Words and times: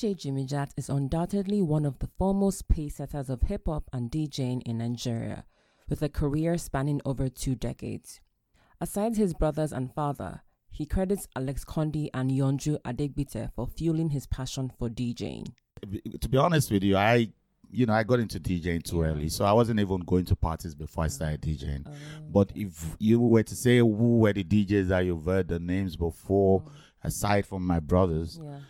DJ 0.00 0.16
Jimmy 0.16 0.46
Jatt 0.46 0.72
is 0.78 0.88
undoubtedly 0.88 1.60
one 1.60 1.84
of 1.84 1.98
the 1.98 2.08
foremost 2.16 2.66
pace 2.70 2.96
setters 2.96 3.28
of 3.28 3.42
hip 3.42 3.66
hop 3.66 3.84
and 3.92 4.10
DJing 4.10 4.62
in 4.64 4.78
Nigeria, 4.78 5.44
with 5.90 6.00
a 6.00 6.08
career 6.08 6.56
spanning 6.56 7.02
over 7.04 7.28
two 7.28 7.54
decades. 7.54 8.18
Aside 8.80 9.18
his 9.18 9.34
brothers 9.34 9.74
and 9.74 9.92
father, 9.92 10.40
he 10.70 10.86
credits 10.86 11.28
Alex 11.36 11.66
Kondi 11.66 12.08
and 12.14 12.30
Yonju 12.30 12.80
Adegbite 12.80 13.52
for 13.54 13.66
fueling 13.66 14.08
his 14.08 14.26
passion 14.26 14.72
for 14.78 14.88
DJing. 14.88 15.52
To 16.18 16.28
be 16.30 16.38
honest 16.38 16.70
with 16.72 16.82
you, 16.82 16.96
I 16.96 17.28
you 17.70 17.84
know, 17.84 17.92
I 17.92 18.02
got 18.02 18.20
into 18.20 18.40
DJing 18.40 18.82
too 18.82 19.02
early, 19.02 19.28
so 19.28 19.44
I 19.44 19.52
wasn't 19.52 19.80
even 19.80 20.00
going 20.00 20.24
to 20.24 20.34
parties 20.34 20.74
before 20.74 21.04
I 21.04 21.08
started 21.08 21.42
DJing. 21.42 21.84
Oh. 21.86 21.92
But 22.30 22.52
if 22.54 22.96
you 22.98 23.20
were 23.20 23.42
to 23.42 23.54
say 23.54 23.76
who 23.80 24.20
were 24.20 24.32
the 24.32 24.44
DJs 24.44 24.88
that 24.88 25.00
you've 25.00 25.26
heard 25.26 25.48
the 25.48 25.58
names 25.58 25.94
before, 25.94 26.62
mm. 26.62 26.70
aside 27.04 27.44
from 27.44 27.66
my 27.66 27.80
brothers, 27.80 28.40
Yeah. 28.42 28.60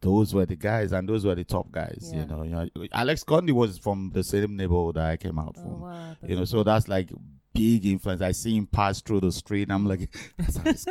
Those 0.00 0.34
were 0.34 0.46
the 0.46 0.56
guys, 0.56 0.92
and 0.92 1.08
those 1.08 1.24
were 1.24 1.34
the 1.34 1.44
top 1.44 1.70
guys. 1.70 2.10
Yeah. 2.12 2.20
You 2.20 2.26
know, 2.26 2.42
you 2.42 2.50
know, 2.50 2.68
Alex 2.92 3.24
Condi 3.24 3.52
was 3.52 3.78
from 3.78 4.10
the 4.12 4.22
same 4.24 4.56
neighborhood 4.56 4.96
that 4.96 5.10
I 5.10 5.16
came 5.16 5.38
out 5.38 5.54
Oh, 5.58 5.62
from. 5.62 5.80
wow. 5.80 6.16
You 6.26 6.36
know, 6.36 6.44
so 6.44 6.62
that's 6.62 6.88
like 6.88 7.10
big 7.54 7.86
influence. 7.86 8.20
I 8.22 8.32
see 8.32 8.56
him 8.56 8.66
pass 8.66 9.00
through 9.00 9.20
the 9.20 9.32
street, 9.32 9.62
and 9.64 9.72
I'm 9.72 9.86
like, 9.86 10.14
that's. 10.38 10.86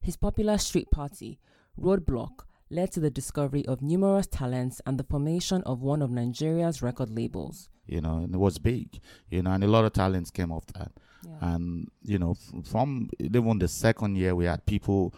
His 0.00 0.16
popular 0.16 0.58
street 0.58 0.90
party, 0.90 1.38
Roadblock, 1.80 2.40
led 2.70 2.92
to 2.92 3.00
the 3.00 3.10
discovery 3.10 3.64
of 3.66 3.80
numerous 3.82 4.26
talents 4.26 4.80
and 4.86 4.98
the 4.98 5.04
formation 5.04 5.62
of 5.62 5.80
one 5.82 6.02
of 6.02 6.10
Nigeria's 6.10 6.82
record 6.82 7.10
labels. 7.10 7.68
You 7.86 8.00
know, 8.00 8.18
and 8.18 8.34
it 8.34 8.38
was 8.38 8.58
big. 8.58 9.00
You 9.30 9.42
know, 9.42 9.52
and 9.52 9.64
a 9.64 9.66
lot 9.66 9.84
of 9.84 9.92
talents 9.92 10.30
came 10.30 10.52
off 10.52 10.66
that. 10.74 10.92
Yeah. 11.26 11.54
and 11.54 11.88
you 12.02 12.18
know 12.18 12.32
f- 12.32 12.66
from 12.66 13.08
even 13.18 13.58
the 13.58 13.66
second 13.66 14.16
year 14.16 14.34
we 14.34 14.44
had 14.44 14.66
people 14.66 15.14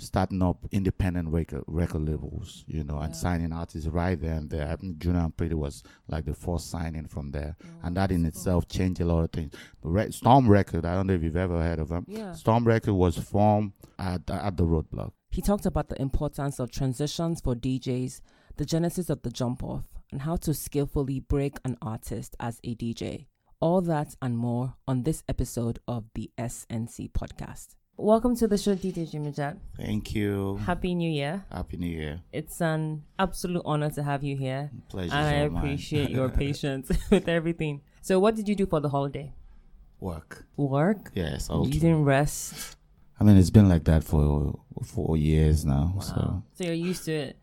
starting 0.00 0.42
up 0.42 0.58
independent 0.72 1.28
record 1.28 1.62
record 1.66 2.02
labels 2.08 2.64
you 2.66 2.82
know 2.84 2.98
and 2.98 3.14
signing 3.14 3.52
artists 3.52 3.88
right 3.88 4.20
there 4.20 4.34
and 4.34 4.50
there 4.50 4.68
i 4.68 4.76
think 4.76 4.98
junior 4.98 5.20
and 5.20 5.36
pretty 5.36 5.54
was 5.54 5.82
like 6.08 6.24
the 6.24 6.34
first 6.34 6.70
signing 6.70 7.06
from 7.06 7.30
there 7.30 7.56
oh, 7.62 7.66
and 7.84 7.96
that 7.96 8.10
in 8.10 8.22
cool. 8.22 8.28
itself 8.28 8.68
changed 8.68 9.00
a 9.00 9.04
lot 9.04 9.22
of 9.24 9.30
things 9.30 9.52
the 9.82 9.88
Re- 9.88 10.10
storm 10.10 10.48
record 10.48 10.84
i 10.84 10.94
don't 10.94 11.06
know 11.06 11.14
if 11.14 11.22
you've 11.22 11.36
ever 11.36 11.60
heard 11.62 11.78
of 11.78 11.88
them 11.88 12.04
Yeah. 12.08 12.32
storm 12.32 12.64
record 12.64 12.94
was 12.94 13.16
formed 13.18 13.72
at, 13.98 14.28
at 14.30 14.56
the 14.56 14.64
roadblock 14.64 15.12
He 15.30 15.42
talked 15.42 15.66
about 15.66 15.88
the 15.88 16.00
importance 16.02 16.58
of 16.58 16.72
transitions 16.72 17.40
for 17.40 17.54
DJs, 17.54 18.20
the 18.56 18.64
genesis 18.64 19.08
of 19.10 19.22
the 19.22 19.30
jump 19.30 19.62
off, 19.62 19.84
and 20.10 20.22
how 20.22 20.34
to 20.44 20.52
skillfully 20.52 21.20
break 21.20 21.58
an 21.64 21.76
artist 21.80 22.34
as 22.40 22.58
a 22.64 22.74
DJ. 22.74 23.26
All 23.60 23.80
that 23.82 24.16
and 24.20 24.36
more 24.36 24.74
on 24.88 25.04
this 25.04 25.22
episode 25.28 25.78
of 25.86 26.04
the 26.16 26.30
SNC 26.36 27.12
podcast. 27.12 27.76
Welcome 28.02 28.34
to 28.36 28.48
the 28.48 28.56
show, 28.56 28.74
DJ 28.74 29.10
Jimmy 29.10 29.30
Jatt. 29.30 29.58
thank 29.76 30.14
you 30.14 30.56
Happy 30.64 30.94
New 30.94 31.10
Year. 31.10 31.44
happy 31.52 31.76
new 31.76 31.86
year 31.86 32.22
It's 32.32 32.60
an 32.62 33.02
absolute 33.18 33.62
honor 33.66 33.90
to 33.90 34.02
have 34.02 34.24
you 34.24 34.36
here. 34.38 34.70
pleasure 34.88 35.12
and 35.14 35.26
I 35.54 35.58
appreciate 35.58 36.08
your 36.10 36.28
patience 36.44 36.90
with 37.10 37.28
everything. 37.28 37.82
So, 38.00 38.18
what 38.18 38.36
did 38.36 38.48
you 38.48 38.54
do 38.54 38.64
for 38.66 38.80
the 38.80 38.88
holiday? 38.88 39.32
work 40.00 40.46
Work? 40.56 41.10
yes 41.14 41.48
You 41.50 41.68
didn't 41.70 42.04
rest? 42.04 42.76
i 43.20 43.24
mean 43.24 43.36
it's 43.36 43.50
been 43.50 43.68
like 43.68 43.84
that 43.84 44.02
for 44.02 44.58
four 44.82 45.18
years 45.18 45.66
now 45.66 45.92
so 46.00 46.14
Wow. 46.16 46.42
So, 46.54 46.64
you're 46.64 46.72
used 46.90 47.04
to 47.04 47.12
it. 47.12 47.36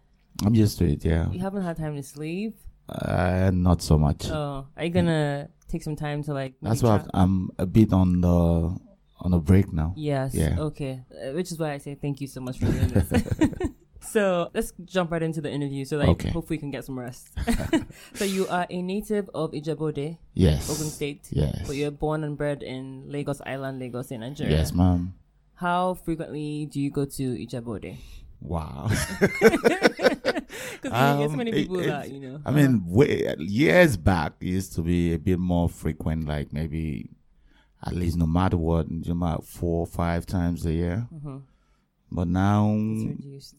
i'm 0.44 0.56
used 0.56 0.80
to 0.80 0.86
it 0.90 1.06
yeah 1.06 1.30
You 1.30 1.40
haven't 1.40 1.62
had 1.64 1.78
time 1.78 1.96
to 1.96 2.02
sleep? 2.04 2.58
Uh, 2.90 3.52
not 3.54 3.82
so 3.84 3.98
much. 4.00 4.30
Oh, 4.32 4.66
are 4.78 4.84
you 4.86 4.90
gonna 4.90 5.50
take 5.68 5.84
some 5.84 5.98
time 5.98 6.24
to 6.24 6.34
like? 6.34 6.54
That's 6.62 6.82
why 6.82 7.04
I'm 7.14 7.50
a 7.60 7.66
bit 7.66 7.92
on 7.92 8.22
the 8.22 8.80
on 9.20 9.34
a 9.34 9.40
break 9.40 9.72
now. 9.74 9.94
Yes. 9.98 10.34
Yeah. 10.36 10.58
Okay. 10.60 11.04
Uh, 11.12 11.32
which 11.34 11.52
is 11.52 11.58
why 11.60 11.74
I 11.74 11.78
say 11.80 11.96
thank 11.96 12.22
you 12.22 12.28
so 12.28 12.42
much 12.42 12.60
for 12.60 12.66
doing 12.68 12.88
this. 12.90 13.10
so 14.14 14.50
let's 14.54 14.74
jump 14.86 15.12
right 15.12 15.24
into 15.24 15.42
the 15.42 15.52
interview, 15.52 15.86
so 15.86 15.98
like 15.98 16.10
Okay. 16.10 16.30
hopefully 16.30 16.58
we 16.58 16.62
can 16.62 16.72
get 16.72 16.86
some 16.86 16.98
rest. 17.00 17.30
so 18.14 18.26
you 18.26 18.48
are 18.48 18.66
a 18.70 18.82
native 18.82 19.30
of 19.34 19.52
Ijebu-Ode, 19.52 20.18
Yes. 20.34 20.70
Ogun 20.70 20.90
State, 20.90 21.28
Yes. 21.32 21.64
but 21.66 21.76
you're 21.76 21.92
born 21.92 22.24
and 22.24 22.38
bred 22.38 22.62
in 22.64 23.04
Lagos 23.10 23.42
Island, 23.46 23.80
Lagos 23.80 24.12
in 24.12 24.22
Nigeria. 24.22 24.58
Yes, 24.58 24.72
ma'am. 24.74 25.14
How 25.56 25.96
frequently 25.96 26.68
do 26.72 26.80
you 26.80 26.92
go 26.92 27.06
to 27.06 27.24
Ijebu-Ode? 27.36 27.98
Wow. 28.40 28.90
Because 30.78 30.92
there's 30.92 31.18
so 31.20 31.32
Um, 31.32 31.38
many 31.38 31.52
people 31.52 31.80
it- 31.80 31.88
that 31.88 32.12
you 32.12 32.20
know. 32.20 32.40
I 32.46 32.52
mean, 32.52 32.84
way, 32.88 33.34
years 33.40 33.98
back 33.98 34.34
it 34.40 34.48
used 34.48 34.74
to 34.76 34.82
be 34.82 35.14
a 35.14 35.20
bit 35.20 35.40
more 35.40 35.68
frequent, 35.70 36.28
like 36.28 36.54
maybe 36.54 37.10
at 37.86 37.94
least 37.94 38.18
no 38.18 38.26
matter 38.26 38.58
what, 38.58 38.88
you 38.90 39.14
might 39.16 39.44
four 39.44 39.82
or 39.82 39.88
five 39.88 40.26
times 40.26 40.66
a 40.66 40.74
year. 40.74 41.08
Mhm. 41.14 41.42
But 42.12 42.28
now 42.28 42.74
it's 42.78 43.04
reduced. 43.24 43.56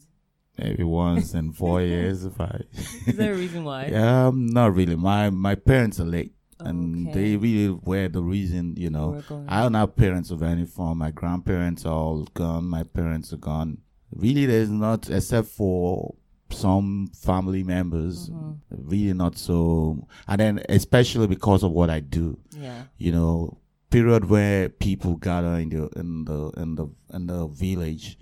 maybe 0.57 0.83
once 0.83 1.33
in 1.33 1.51
four 1.53 1.81
years, 1.93 2.25
if 2.25 2.39
I. 2.41 2.61
Is 3.07 3.15
there 3.15 3.33
a 3.33 3.37
reason 3.37 3.63
why? 3.63 3.85
Um, 3.93 4.47
not 4.47 4.75
really. 4.75 4.95
My 4.95 5.29
my 5.29 5.55
parents 5.55 5.99
are 5.99 6.05
late, 6.05 6.33
and 6.59 7.13
they 7.13 7.37
really 7.37 7.69
were 7.83 8.07
the 8.09 8.21
reason. 8.23 8.75
You 8.75 8.89
know, 8.89 9.23
I 9.47 9.61
don't 9.61 9.75
have 9.75 9.95
parents 9.95 10.31
of 10.31 10.41
any 10.43 10.65
form. 10.65 10.97
My 10.97 11.11
grandparents 11.11 11.85
are 11.85 11.93
all 11.93 12.23
gone. 12.33 12.65
My 12.65 12.83
parents 12.83 13.31
are 13.33 13.37
gone. 13.37 13.77
Really, 14.11 14.47
there's 14.47 14.71
not, 14.71 15.07
except 15.09 15.47
for 15.49 16.15
some 16.49 17.11
family 17.13 17.63
members, 17.63 18.29
Mm-hmm. 18.29 18.89
really 18.89 19.13
not 19.13 19.37
so. 19.37 20.07
And 20.27 20.39
then, 20.41 20.63
especially 20.67 21.27
because 21.27 21.61
of 21.63 21.71
what 21.71 21.91
I 21.91 21.99
do, 21.99 22.39
yeah. 22.57 22.85
you 22.97 23.11
know, 23.11 23.59
period 23.89 24.29
where 24.29 24.69
people 24.69 25.15
gather 25.15 25.55
in 25.55 25.69
the 25.69 25.87
in 25.99 26.25
the 26.25 26.51
in 26.61 26.75
the 26.75 26.87
in 27.13 27.27
the 27.27 27.47
village 27.47 28.17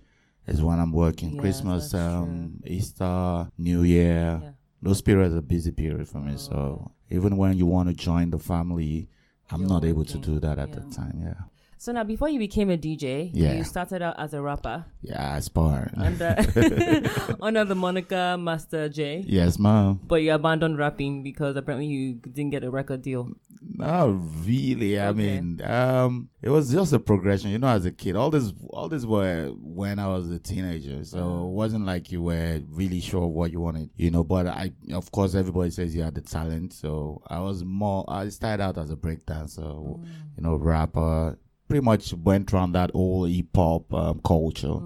is 0.47 0.61
when 0.61 0.79
I'm 0.79 0.91
working. 0.93 1.31
Yes, 1.33 1.41
Christmas, 1.41 1.93
um, 1.93 2.61
Easter, 2.65 3.49
New 3.57 3.81
Year 3.83 4.39
Yeah. 4.43 4.51
those 4.81 5.01
periods 5.01 5.35
are 5.35 5.41
busy 5.41 5.71
period 5.71 6.07
for 6.07 6.19
me. 6.19 6.33
Oh, 6.33 6.37
So 6.37 6.91
even 7.09 7.35
when 7.37 7.57
you 7.57 7.65
want 7.65 7.89
to 7.89 7.95
join 7.95 8.29
the 8.31 8.39
family, 8.39 9.09
I'm 9.49 9.61
You're 9.61 9.69
not 9.69 9.83
able 9.85 10.05
to 10.05 10.17
do 10.17 10.39
that 10.39 10.57
at 10.59 10.69
Yeah. 10.69 10.75
the 10.75 10.95
time. 10.95 11.19
Yeah, 11.21 11.41
So 11.79 11.91
now, 11.91 12.03
before 12.03 12.27
you 12.29 12.39
became 12.39 12.69
a 12.71 12.77
DJ, 12.77 13.29
Yeah. 13.33 13.53
you 13.53 13.63
started 13.63 14.01
out 14.01 14.15
as 14.19 14.33
a 14.33 14.41
rapper 14.41 14.85
yeah, 15.01 15.33
I 15.33 15.37
aspire. 15.37 15.91
under 15.95 16.35
under 17.41 17.63
the 17.65 17.75
moniker 17.75 18.35
Master 18.37 18.89
J. 18.89 19.23
yes, 19.27 19.59
ma'am. 19.59 19.99
But 20.03 20.23
you 20.23 20.33
abandoned 20.33 20.77
rapping 20.79 21.21
because 21.23 21.55
apparently 21.55 21.87
you 21.87 22.15
didn't 22.15 22.49
get 22.49 22.63
a 22.63 22.71
record 22.71 23.01
deal. 23.03 23.29
Not 23.61 24.07
really. 24.45 24.99
I 24.99 25.07
Okay. 25.09 25.17
mean, 25.19 25.61
um, 25.63 26.29
it 26.41 26.49
was 26.49 26.71
just 26.71 26.93
a 26.93 26.99
progression. 26.99 27.51
You 27.51 27.59
know, 27.59 27.67
as 27.67 27.85
a 27.85 27.91
kid, 27.91 28.15
all 28.15 28.29
this, 28.31 28.53
all 28.71 28.87
this 28.89 29.05
were 29.05 29.51
when 29.61 29.99
I 29.99 30.07
was 30.07 30.29
a 30.31 30.39
teenager. 30.39 31.03
So 31.03 31.47
it 31.47 31.51
wasn't 31.51 31.85
like 31.85 32.11
you 32.11 32.21
were 32.23 32.61
really 32.69 32.99
sure 33.01 33.27
what 33.27 33.51
you 33.51 33.59
wanted. 33.61 33.89
You 33.95 34.09
know, 34.11 34.23
but 34.23 34.47
I, 34.47 34.71
of 34.93 35.11
course, 35.11 35.35
everybody 35.35 35.69
says 35.71 35.95
you 35.95 36.01
had 36.03 36.15
the 36.15 36.21
talent. 36.21 36.73
So 36.73 37.21
I 37.27 37.39
was 37.39 37.63
more. 37.63 38.03
I 38.07 38.29
started 38.29 38.63
out 38.63 38.77
as 38.77 38.89
a 38.89 38.95
breakdancer. 38.95 39.63
You 39.63 40.43
know, 40.43 40.55
rapper. 40.55 41.37
Pretty 41.67 41.83
much 41.83 42.13
went 42.13 42.53
around 42.53 42.71
that 42.73 42.91
whole 42.91 43.25
hip 43.25 43.47
hop 43.55 43.93
um, 43.93 44.21
culture. 44.23 44.77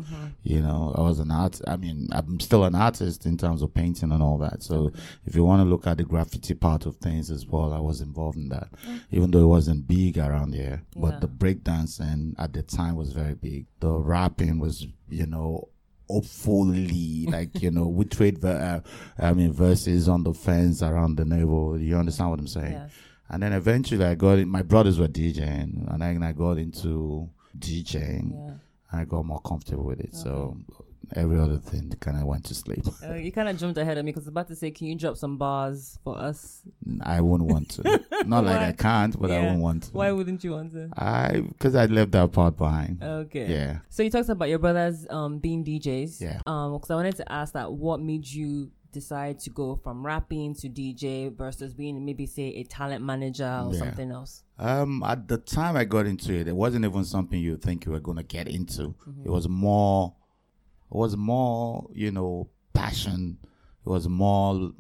You 0.44 0.62
know, 0.62 0.94
I 0.98 1.02
was 1.02 1.20
an 1.20 1.30
art. 1.30 1.62
I 1.68 1.78
mean, 1.78 2.08
I'm 2.12 2.40
still 2.40 2.64
an 2.64 2.74
artist 2.74 3.28
in 3.28 3.38
terms 3.38 3.62
of 3.62 3.72
painting 3.74 4.12
and 4.12 4.24
all 4.24 4.40
that. 4.40 4.64
So 4.64 4.92
if 5.26 5.36
you 5.36 5.44
want 5.46 5.62
to 5.62 5.70
look 5.70 5.86
at 5.86 5.98
the 5.98 6.04
graffiti 6.04 6.56
part 6.56 6.88
of 6.88 6.96
things 6.96 7.30
as 7.30 7.46
well, 7.46 7.72
I 7.72 7.80
was 7.80 8.02
involved 8.02 8.38
in 8.38 8.50
that, 8.50 8.70
even 9.12 9.30
though 9.30 9.44
it 9.44 9.48
wasn't 9.48 9.88
big 9.88 10.18
around 10.18 10.56
here. 10.56 10.82
Yeah. 10.96 11.02
But 11.02 11.22
the 11.22 11.28
breakdancing 11.28 12.34
at 12.40 12.54
the 12.54 12.64
time 12.64 12.96
was 12.96 13.12
very 13.14 13.36
big. 13.36 13.68
The 13.80 13.92
rapping 13.92 14.58
was, 14.58 14.88
you 15.10 15.28
know, 15.28 15.68
hopefully 16.10 17.26
like 17.30 17.62
you 17.62 17.72
know 17.72 17.88
we 17.88 18.04
trade 18.06 18.38
ver- 18.42 18.84
uh, 19.20 19.26
i 19.26 19.34
mean 19.34 19.54
verses 19.54 20.10
on 20.10 20.24
the 20.24 20.34
fence 20.34 20.82
around 20.82 21.16
the 21.16 21.24
neighborhood 21.24 21.80
you 21.82 21.96
understand 21.96 22.30
what 22.30 22.40
i'm 22.40 22.48
saying 22.48 22.74
Yes. 22.74 22.92
And 23.32 23.42
then 23.42 23.54
eventually 23.54 24.06
I 24.06 24.14
got 24.16 24.38
in, 24.38 24.48
my 24.50 24.62
brothers 24.62 25.00
were 25.00 25.08
DJing, 25.08 25.92
and 25.92 26.02
then 26.02 26.22
I 26.22 26.32
got 26.34 26.58
into 26.60 27.30
DJing, 27.58 28.32
Yeah. 28.34 28.54
and 28.92 29.02
I 29.02 29.06
got 29.06 29.26
more 29.26 29.42
comfortable 29.42 29.86
with 29.86 30.00
it. 30.00 30.14
So 30.14 30.58
every 31.16 31.38
other 31.40 31.58
thing 31.58 31.92
kind 32.00 32.18
of 32.18 32.24
went 32.26 32.46
to 32.46 32.54
sleep. 32.54 32.86
Uh, 33.04 33.16
you 33.16 33.32
kind 33.34 33.50
of 33.50 33.58
jumped 33.58 33.78
ahead 33.78 33.98
of 33.98 34.06
me 34.06 34.12
because 34.12 34.24
I 34.24 34.28
was 34.28 34.28
about 34.30 34.48
to 34.48 34.56
say, 34.56 34.72
can 34.72 34.88
you 34.88 34.96
drop 34.96 35.18
some 35.18 35.38
bars 35.38 36.00
for 36.04 36.18
us? 36.18 36.62
I 37.02 37.20
wouldn't 37.22 37.50
want 37.52 37.70
to. 37.72 38.02
Not 38.26 38.46
like 38.46 38.60
I 38.62 38.72
can't, 38.72 39.20
but 39.20 39.30
I 39.32 39.36
Yeah. 39.36 39.42
wouldn't 39.44 39.62
want 39.62 39.84
to. 39.84 39.92
Why 39.92 40.12
wouldn't 40.12 40.44
you 40.44 40.52
want 40.52 40.72
to? 40.74 40.90
I 40.96 41.42
because 41.48 41.76
I 41.76 41.86
left 41.88 42.12
that 42.12 42.32
part 42.32 42.56
behind. 42.58 43.04
Okay. 43.04 43.52
Yeah. 43.52 43.80
So 43.90 44.04
you 44.04 44.10
talked 44.10 44.30
about 44.30 44.48
your 44.50 44.60
brothers 44.60 45.06
um, 45.10 45.40
being 45.40 45.66
DJs. 45.66 46.22
Yeah. 46.22 46.40
Um, 46.46 46.74
because 46.74 46.92
I 46.92 46.96
wanted 46.96 47.16
to 47.18 47.32
ask 47.32 47.54
that 47.54 47.74
what 47.74 48.00
made 48.00 48.26
you 48.28 48.72
decide 48.92 49.40
to 49.40 49.50
go 49.50 49.76
from 49.76 50.06
rapping 50.06 50.54
to 50.56 50.70
DJ 50.70 51.36
versus 51.36 51.74
being 51.74 52.04
maybe 52.06 52.26
say 52.26 52.48
a 52.56 52.64
talent 52.64 53.04
manager 53.04 53.46
or 53.66 53.74
Yeah. 53.74 53.80
something 53.80 54.12
else. 54.12 54.44
Um, 54.60 55.02
at 55.04 55.28
the 55.28 55.38
time 55.38 55.76
I 55.76 55.86
got 55.86 56.06
into 56.06 56.34
it, 56.34 56.48
it 56.48 56.56
wasn't 56.56 56.86
even 56.86 57.04
something 57.06 57.40
you 57.40 57.58
think 57.58 57.86
you 57.86 57.92
were 57.92 58.00
gonna 58.00 58.24
get 58.24 58.48
into. 58.48 58.94
It 59.24 59.30
was 59.30 59.48
more, 59.50 60.14
it 60.92 60.98
was 60.98 61.16
more, 61.18 61.88
you 61.94 62.12
know, 62.12 62.50
passion. 62.74 63.38
It 63.86 63.90
was 63.90 64.08
more 64.08 64.72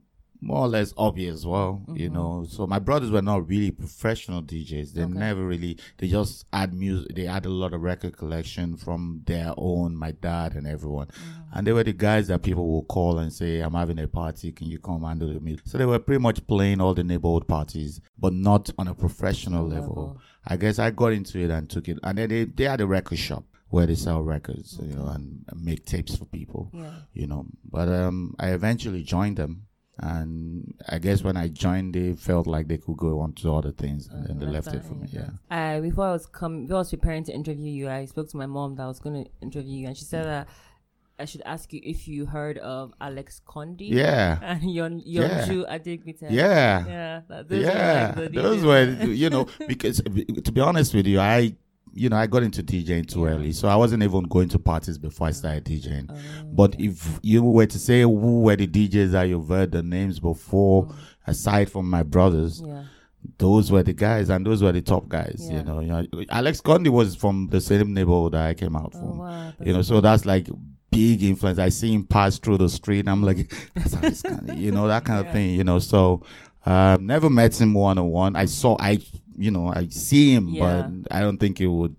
more 0.43 0.61
or 0.65 0.67
less 0.67 0.91
obvious 0.97 1.35
as 1.35 1.45
well, 1.45 1.83
you 1.93 2.05
Mm-hmm. 2.09 2.13
know. 2.15 2.45
So 2.49 2.65
my 2.65 2.79
brothers 2.79 3.11
were 3.11 3.21
not 3.21 3.47
really 3.47 3.69
professional 3.71 4.41
DJs. 4.41 4.93
They 4.93 5.03
Okay. 5.03 5.13
never 5.13 5.45
really. 5.45 5.77
They 5.99 6.07
just 6.07 6.45
had 6.51 6.73
music. 6.73 7.15
They 7.15 7.25
had 7.25 7.45
a 7.45 7.49
lot 7.49 7.73
of 7.73 7.81
record 7.81 8.17
collection 8.17 8.75
from 8.75 9.21
their 9.25 9.53
own, 9.55 9.95
my 9.95 10.11
dad 10.11 10.55
and 10.55 10.65
everyone, 10.65 11.07
Mm-hmm. 11.07 11.57
and 11.57 11.67
they 11.67 11.71
were 11.73 11.83
the 11.83 11.93
guys 11.93 12.27
that 12.29 12.41
people 12.41 12.67
will 12.71 12.83
call 12.83 13.19
and 13.19 13.31
say, 13.31 13.59
"I'm 13.59 13.73
having 13.75 13.99
a 13.99 14.07
party. 14.07 14.51
Can 14.51 14.67
you 14.67 14.79
come 14.79 15.03
handle 15.03 15.31
the 15.31 15.39
music?" 15.39 15.67
So 15.67 15.77
they 15.77 15.85
were 15.85 15.99
pretty 15.99 16.21
much 16.21 16.45
playing 16.47 16.81
all 16.81 16.93
the 16.95 17.03
neighborhood 17.03 17.47
parties, 17.47 18.01
but 18.17 18.33
not 18.33 18.69
on 18.79 18.87
a 18.87 18.95
professional 18.95 19.67
level. 19.67 19.81
Level. 19.81 20.17
I 20.47 20.57
guess 20.57 20.79
I 20.79 20.89
got 20.89 21.13
into 21.13 21.37
it 21.39 21.51
and 21.51 21.69
took 21.69 21.87
it, 21.87 21.99
and 22.03 22.17
then 22.17 22.29
they 22.29 22.45
they 22.45 22.63
had 22.63 22.81
a 22.81 22.87
record 22.87 23.19
shop 23.19 23.43
where 23.69 23.85
they 23.85 23.95
sell 23.95 24.21
records, 24.21 24.79
you 24.81 24.95
know, 24.95 25.07
and 25.07 25.45
make 25.55 25.85
tapes 25.85 26.15
for 26.15 26.25
people 26.25 26.71
Yeah. 26.73 26.91
you 27.13 27.25
know. 27.27 27.45
But 27.63 27.87
um, 27.87 28.35
I 28.39 28.49
eventually 28.49 29.01
joined 29.03 29.37
them, 29.37 29.67
and 30.01 30.73
I 30.89 30.97
guess 30.99 31.23
when 31.23 31.37
I 31.37 31.47
joined, 31.47 31.93
they 31.95 32.13
felt 32.13 32.47
like 32.47 32.67
they 32.67 32.77
could 32.77 32.97
go 32.97 33.19
on 33.19 33.33
to 33.33 33.55
other 33.55 33.71
things, 33.71 34.07
and 34.07 34.25
then 34.27 34.39
they 34.39 34.45
Left 34.47 34.67
it 34.73 34.83
for 34.83 34.95
me. 34.95 35.07
Yeah. 35.11 35.29
Uh, 35.49 35.79
before 35.81 36.05
I 36.07 36.11
was 36.13 36.25
come, 36.25 36.63
before 36.65 36.77
I 36.77 36.79
was 36.79 36.89
preparing 36.89 37.23
to 37.25 37.33
interview 37.33 37.71
you, 37.71 37.89
I 37.89 38.05
spoke 38.05 38.29
to 38.29 38.37
my 38.37 38.45
mom 38.47 38.75
that 38.75 38.83
I 38.83 38.87
was 38.87 38.99
going 38.99 39.23
to 39.23 39.29
interview 39.41 39.77
you, 39.81 39.87
and 39.87 39.95
she 39.95 40.05
said 40.05 40.25
that 40.25 40.47
I 41.19 41.25
should 41.25 41.43
ask 41.45 41.71
you 41.71 41.79
if 41.83 42.07
you 42.07 42.25
heard 42.25 42.57
of 42.57 42.93
Alex 42.99 43.41
Condi. 43.47 43.89
Yeah. 43.89 44.39
And 44.41 44.73
Yon 44.73 45.01
Yonju. 45.01 45.65
Yeah. 46.31 46.85
Yeah. 46.87 47.21
that- 47.29 47.47
those 47.47 47.63
were 47.63 47.71
Yeah, 47.71 48.13
like 48.17 48.31
the 48.31 48.41
those 48.41 48.63
were 48.63 48.83
you 49.05 49.29
know 49.35 49.47
because 49.67 50.01
to 50.01 50.51
be 50.51 50.61
honest 50.61 50.93
with 50.95 51.05
you, 51.05 51.19
I 51.19 51.55
you 51.93 52.09
know 52.09 52.17
I 52.17 52.27
got 52.27 52.43
into 52.43 52.63
DJing 52.63 53.07
too 53.07 53.25
early, 53.25 53.51
so 53.51 53.67
I 53.67 53.75
wasn't 53.75 54.03
even 54.03 54.23
going 54.23 54.49
to 54.49 54.59
parties 54.59 54.97
before 54.97 55.27
I 55.27 55.31
started 55.31 55.65
DJing. 55.65 56.07
Oh, 56.09 56.45
But 56.45 56.75
if 56.79 57.19
you 57.21 57.43
were 57.43 57.65
to 57.65 57.79
say 57.79 58.01
who 58.01 58.41
were 58.41 58.55
the 58.55 58.67
DJs 58.67 59.11
that 59.11 59.23
you've 59.23 59.47
heard 59.47 59.71
the 59.71 59.83
names 59.83 60.19
before, 60.19 60.85
mm. 60.85 60.95
aside 61.27 61.71
from 61.71 61.89
my 61.89 62.03
brothers, 62.03 62.61
Yeah. 62.65 62.83
those 63.37 63.71
were 63.71 63.83
the 63.83 63.93
guys 63.93 64.29
and 64.29 64.45
those 64.45 64.63
were 64.63 64.71
the 64.71 64.81
top 64.81 65.07
guys 65.07 65.47
Yeah. 65.47 65.57
you 65.59 65.63
know 65.63 65.79
you 65.79 65.87
know 65.87 66.05
alex 66.31 66.59
condi 66.59 66.89
was 66.89 67.15
from 67.15 67.49
the 67.51 67.61
same 67.61 67.93
neighborhood 67.93 68.31
that 68.33 68.47
i 68.47 68.53
came 68.55 68.75
out 68.75 68.93
Oh, 68.95 68.99
from 68.99 69.17
wow. 69.19 69.53
you 69.63 69.73
know 69.73 69.83
so 69.83 70.01
that's 70.01 70.25
like 70.25 70.47
big 70.89 71.21
influence 71.21 71.59
i 71.59 71.69
see 71.69 71.93
him 71.93 72.03
pass 72.03 72.39
through 72.39 72.57
the 72.57 72.67
street 72.67 73.07
i'm 73.07 73.21
like 73.21 73.53
that's 73.75 74.23
you 74.55 74.71
know 74.71 74.87
that 74.87 75.05
kind 75.05 75.23
of 75.25 75.31
thing 75.31 75.51
you 75.51 75.63
know 75.63 75.77
so 75.77 76.23
um 76.65 77.05
never 77.05 77.29
met 77.29 77.59
him 77.59 77.73
one-on-one 77.73 78.35
i 78.35 78.45
saw 78.45 78.75
i 78.79 78.99
you 79.37 79.49
know 79.51 79.67
i 79.75 79.87
see 79.89 80.31
him 80.33 80.49
Yeah. 80.49 80.87
but 80.89 81.15
i 81.15 81.19
don't 81.21 81.37
think 81.39 81.57
he 81.57 81.67
would 81.67 81.95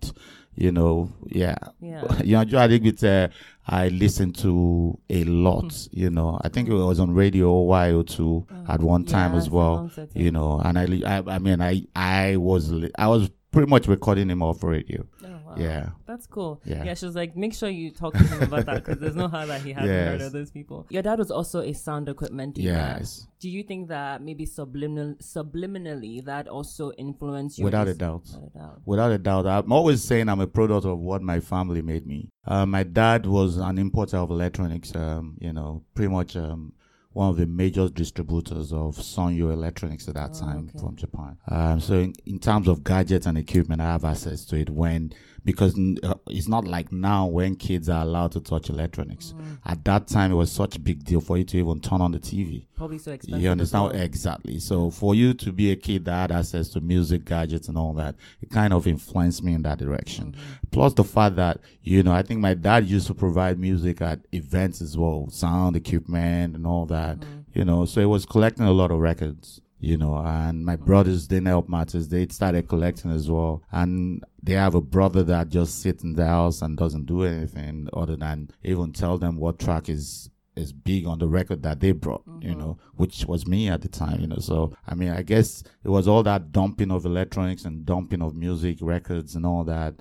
you 0.54 0.70
know 0.72 1.10
yeah 1.26 1.56
Yeah. 1.80 2.02
you 2.24 2.36
know, 2.36 2.44
Joe 2.44 2.58
Adigbite, 2.58 3.30
I 3.66 3.88
listened 3.88 4.36
to 4.38 4.98
a 5.08 5.24
lot, 5.24 5.72
Hmm. 5.72 5.98
you 6.00 6.10
know. 6.10 6.38
I 6.44 6.48
think 6.50 6.68
it 6.68 6.74
was 6.74 7.00
on 7.00 7.14
radio 7.14 7.48
YO2 7.64 8.68
at 8.68 8.80
one 8.82 9.04
time 9.04 9.32
Yeah, 9.32 9.38
as 9.38 9.48
well, 9.48 9.90
you 10.14 10.30
know. 10.30 10.60
And 10.64 10.78
I, 10.78 10.84
I, 11.06 11.22
I 11.36 11.38
mean, 11.38 11.62
I, 11.62 11.86
I 11.96 12.36
was, 12.36 12.70
li- 12.70 12.90
I 12.98 13.06
was 13.08 13.30
pretty 13.50 13.70
much 13.70 13.86
recording 13.88 14.28
him 14.28 14.42
off 14.42 14.62
radio. 14.62 15.04
Oh, 15.52 15.60
wow. 15.60 15.66
Yeah. 15.66 15.88
That's 16.06 16.26
cool. 16.26 16.60
Yeah. 16.64 16.84
Yeah, 16.84 16.94
she 16.94 17.06
was 17.06 17.14
like, 17.14 17.36
make 17.36 17.54
sure 17.54 17.68
you 17.68 17.90
talk 17.90 18.12
to 18.14 18.24
him 18.24 18.42
about 18.42 18.66
that 18.66 18.84
because 18.84 18.98
there's 18.98 19.16
no 19.16 19.28
how 19.28 19.46
that 19.46 19.62
he 19.62 19.72
hasn't 19.72 19.90
heard 19.90 20.20
of 20.20 20.32
those 20.32 20.50
people. 20.50 20.86
Your 20.90 21.02
dad 21.02 21.18
was 21.18 21.30
also 21.30 21.60
a 21.60 21.72
sound 21.72 22.08
equipment 22.08 22.54
dealer. 22.54 22.72
Yes. 22.72 23.26
Do 23.40 23.48
you 23.48 23.62
think 23.62 23.88
that 23.88 24.22
maybe 24.22 24.46
subliminal, 24.46 25.14
subliminally 25.16 26.24
that 26.24 26.48
also 26.48 26.92
influenced 26.92 27.58
you? 27.58 27.64
Without 27.64 27.88
a 27.88 27.94
doubt. 27.94 28.22
Without 28.24 28.50
a 28.54 28.58
doubt. 28.58 28.82
Without 28.84 29.12
a 29.12 29.18
doubt, 29.18 29.46
I'm 29.46 29.72
always 29.72 30.02
saying 30.02 30.28
I'm 30.28 30.40
a 30.40 30.46
product 30.46 30.86
of 30.86 30.98
what 30.98 31.22
my 31.22 31.40
family 31.40 31.82
made 31.82 32.06
me. 32.06 32.30
Uh, 32.46 32.66
my 32.66 32.82
dad 32.82 33.26
was 33.26 33.56
an 33.56 33.78
importer 33.78 34.18
of 34.18 34.30
electronics, 34.30 34.94
um, 34.94 35.36
you 35.40 35.52
know, 35.52 35.84
pretty 35.94 36.10
much 36.10 36.36
um, 36.36 36.72
one 37.12 37.28
of 37.28 37.36
the 37.36 37.46
major 37.46 37.88
distributors 37.88 38.72
of 38.72 38.96
Sanyo 38.96 39.52
Electronics 39.52 40.08
at 40.08 40.14
that 40.14 40.34
time 40.34 40.70
okay. 40.70 40.78
from 40.78 40.96
Japan. 40.96 41.36
Um, 41.48 41.80
so 41.80 41.94
in, 41.94 42.14
in 42.24 42.38
terms 42.38 42.68
of 42.68 42.82
gadgets 42.84 43.26
and 43.26 43.36
equipment, 43.36 43.80
I 43.80 43.86
have 43.86 44.04
access 44.04 44.44
to 44.46 44.56
it 44.56 44.70
when 44.70 45.12
because 45.44 45.78
uh, 46.02 46.14
it's 46.28 46.48
not 46.48 46.66
like 46.66 46.92
now 46.92 47.26
when 47.26 47.56
kids 47.56 47.88
are 47.88 48.02
allowed 48.02 48.32
to 48.32 48.40
touch 48.40 48.70
electronics. 48.70 49.34
At 49.64 49.84
that 49.84 50.06
time, 50.06 50.32
it 50.32 50.36
was 50.36 50.52
such 50.52 50.76
a 50.76 50.80
big 50.80 51.04
deal 51.04 51.20
for 51.20 51.36
you 51.38 51.44
to 51.44 51.58
even 51.58 51.80
turn 51.80 52.00
on 52.00 52.12
the 52.12 52.18
TV. 52.18 52.66
Probably 52.76 52.98
so 52.98 53.12
expensive. 53.12 53.42
You 53.42 53.50
understand 53.50 53.92
well. 53.92 54.02
exactly. 54.02 54.58
So 54.58 54.90
for 54.90 55.14
you 55.14 55.34
to 55.34 55.52
be 55.52 55.70
a 55.70 55.76
kid 55.76 56.04
that 56.04 56.30
had 56.30 56.32
access 56.32 56.68
to 56.70 56.80
music, 56.80 57.24
gadgets, 57.24 57.68
and 57.68 57.76
all 57.76 57.92
that, 57.94 58.14
it 58.40 58.50
kind 58.50 58.72
of 58.72 58.86
influenced 58.86 59.42
me 59.42 59.54
in 59.54 59.62
that 59.62 59.78
direction. 59.78 60.32
Mm-hmm. 60.32 60.52
Plus 60.70 60.94
the 60.94 61.04
fact 61.04 61.36
that 61.36 61.60
you 61.82 62.02
know, 62.02 62.12
I 62.12 62.22
think 62.22 62.40
my 62.40 62.54
dad 62.54 62.86
used 62.86 63.08
to 63.08 63.14
provide 63.14 63.58
music 63.58 64.00
at 64.00 64.20
events 64.32 64.80
as 64.80 64.96
well, 64.96 65.28
sound 65.30 65.76
equipment 65.76 66.54
and 66.54 66.66
all 66.66 66.86
that. 66.86 67.18
Mm-hmm. 67.18 67.38
You 67.54 67.64
know, 67.64 67.84
so 67.84 68.00
it 68.00 68.06
was 68.06 68.24
collecting 68.24 68.64
a 68.64 68.72
lot 68.72 68.90
of 68.90 68.98
records. 68.98 69.60
You 69.84 69.96
know, 69.96 70.16
and 70.16 70.64
my 70.64 70.76
mm. 70.76 70.86
brothers 70.86 71.26
didn't 71.26 71.46
help 71.46 71.68
matters. 71.68 72.08
They 72.08 72.28
started 72.28 72.68
collecting 72.68 73.10
as 73.10 73.28
well, 73.28 73.64
and 73.72 74.22
they 74.40 74.52
have 74.52 74.76
a 74.76 74.80
brother 74.80 75.24
that 75.24 75.48
just 75.48 75.82
sits 75.82 76.04
in 76.04 76.12
the 76.14 76.24
house 76.24 76.62
and 76.62 76.76
doesn't 76.76 77.06
do 77.06 77.24
anything 77.24 77.88
other 77.92 78.14
than 78.14 78.50
even 78.62 78.92
tell 78.92 79.18
them 79.18 79.38
what 79.38 79.58
track 79.58 79.88
is 79.88 80.30
is 80.54 80.72
big 80.72 81.06
on 81.06 81.18
the 81.18 81.26
record 81.26 81.62
that 81.64 81.80
they 81.80 81.92
brought, 81.92 82.22
you 82.26 82.50
mm-hmm. 82.50 82.60
know, 82.60 82.78
which 82.94 83.24
was 83.26 83.46
me 83.46 83.68
at 83.68 83.80
the 83.80 83.88
time, 83.88 84.20
you 84.20 84.26
know. 84.26 84.38
So, 84.38 84.72
I 84.86 84.94
mean, 84.94 85.10
I 85.10 85.22
guess 85.22 85.64
it 85.82 85.88
was 85.88 86.06
all 86.06 86.22
that 86.24 86.52
dumping 86.52 86.90
of 86.90 87.04
electronics 87.04 87.64
and 87.64 87.86
dumping 87.86 88.22
of 88.22 88.36
music 88.36 88.78
records 88.80 89.34
and 89.34 89.46
all 89.46 89.64
that 89.64 89.94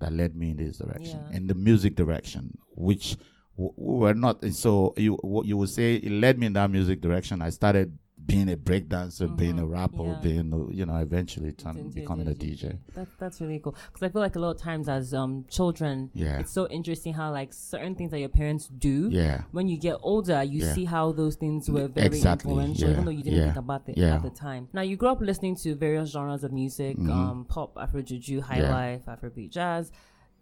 that 0.00 0.12
led 0.12 0.34
me 0.34 0.50
in 0.50 0.56
this 0.56 0.78
direction, 0.78 1.20
Yeah. 1.30 1.36
in 1.36 1.46
the 1.46 1.54
music 1.54 1.94
direction, 1.94 2.56
which 2.74 3.16
w- 3.56 3.72
w- 3.76 3.98
were 4.00 4.14
not. 4.14 4.44
So, 4.52 4.94
you 4.96 5.16
you 5.44 5.56
would 5.56 5.68
say 5.68 5.96
it 5.96 6.10
led 6.10 6.38
me 6.38 6.46
in 6.46 6.54
that 6.54 6.70
music 6.70 7.00
direction. 7.00 7.42
I 7.42 7.50
started 7.50 7.98
being 8.28 8.48
a 8.52 8.56
breakdancer, 8.56 9.26
being 9.36 9.58
a 9.58 9.66
rapper, 9.66 9.96
Mm-hmm. 9.96 10.10
Yeah. 10.12 10.20
being, 10.42 10.52
a, 10.52 10.74
you 10.78 10.84
know, 10.86 10.96
eventually 10.98 11.50
turn, 11.52 11.88
becoming 11.90 12.28
a 12.28 12.34
DJ. 12.34 12.78
That's 12.94 13.10
that's 13.18 13.40
really 13.40 13.58
cool 13.58 13.74
because 13.86 14.02
I 14.06 14.10
feel 14.12 14.20
like 14.22 14.36
a 14.36 14.38
lot 14.38 14.50
of 14.56 14.60
times 14.60 14.86
as 14.88 15.12
um 15.14 15.46
children, 15.48 16.10
Yeah. 16.14 16.38
it's 16.38 16.52
so 16.52 16.68
interesting 16.68 17.14
how 17.14 17.32
like 17.32 17.52
certain 17.54 17.94
things 17.96 18.10
that 18.12 18.20
your 18.20 18.28
parents 18.28 18.68
do. 18.68 19.08
Yeah. 19.10 19.42
When 19.50 19.66
you 19.66 19.78
get 19.78 19.96
older, 20.02 20.42
you 20.42 20.60
Yeah. 20.64 20.74
see 20.74 20.84
how 20.84 21.10
those 21.12 21.36
things 21.36 21.70
were 21.70 21.88
very 21.88 22.06
Exactly, 22.08 22.50
influential, 22.52 22.86
yeah, 22.88 22.92
even 22.92 23.04
though 23.06 23.10
you 23.18 23.22
didn't 23.24 23.44
think 23.44 23.56
about 23.56 23.88
it 23.88 23.98
at 23.98 24.22
the 24.22 24.30
time. 24.30 24.68
Now 24.74 24.82
you 24.82 24.96
grew 24.96 25.08
up 25.08 25.20
listening 25.20 25.56
to 25.64 25.74
various 25.74 26.10
genres 26.10 26.44
of 26.44 26.52
music, 26.52 26.98
um, 26.98 27.46
pop, 27.48 27.76
Afro 27.80 28.02
juju, 28.02 28.40
high 28.42 28.60
life, 28.60 29.02
Afrobeat, 29.06 29.50
jazz. 29.50 29.90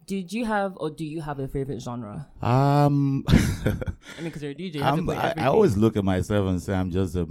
Did 0.06 0.32
you 0.32 0.44
have 0.44 0.76
or 0.76 0.90
do 0.90 1.04
you 1.04 1.20
have 1.20 1.40
a 1.40 1.48
favorite 1.48 1.82
genre? 1.82 2.28
Um, 2.40 3.24
I 3.28 3.32
mean, 4.18 4.24
because 4.24 4.42
you're 4.42 4.52
a 4.52 4.54
DJ, 4.54 4.76
you 4.76 4.82
I'm, 4.82 5.10
I, 5.10 5.34
I 5.36 5.46
always 5.46 5.76
look 5.76 5.96
at 5.96 6.04
myself 6.04 6.48
and 6.48 6.62
say 6.62 6.74
I'm 6.74 6.92
just 6.92 7.16
a, 7.16 7.26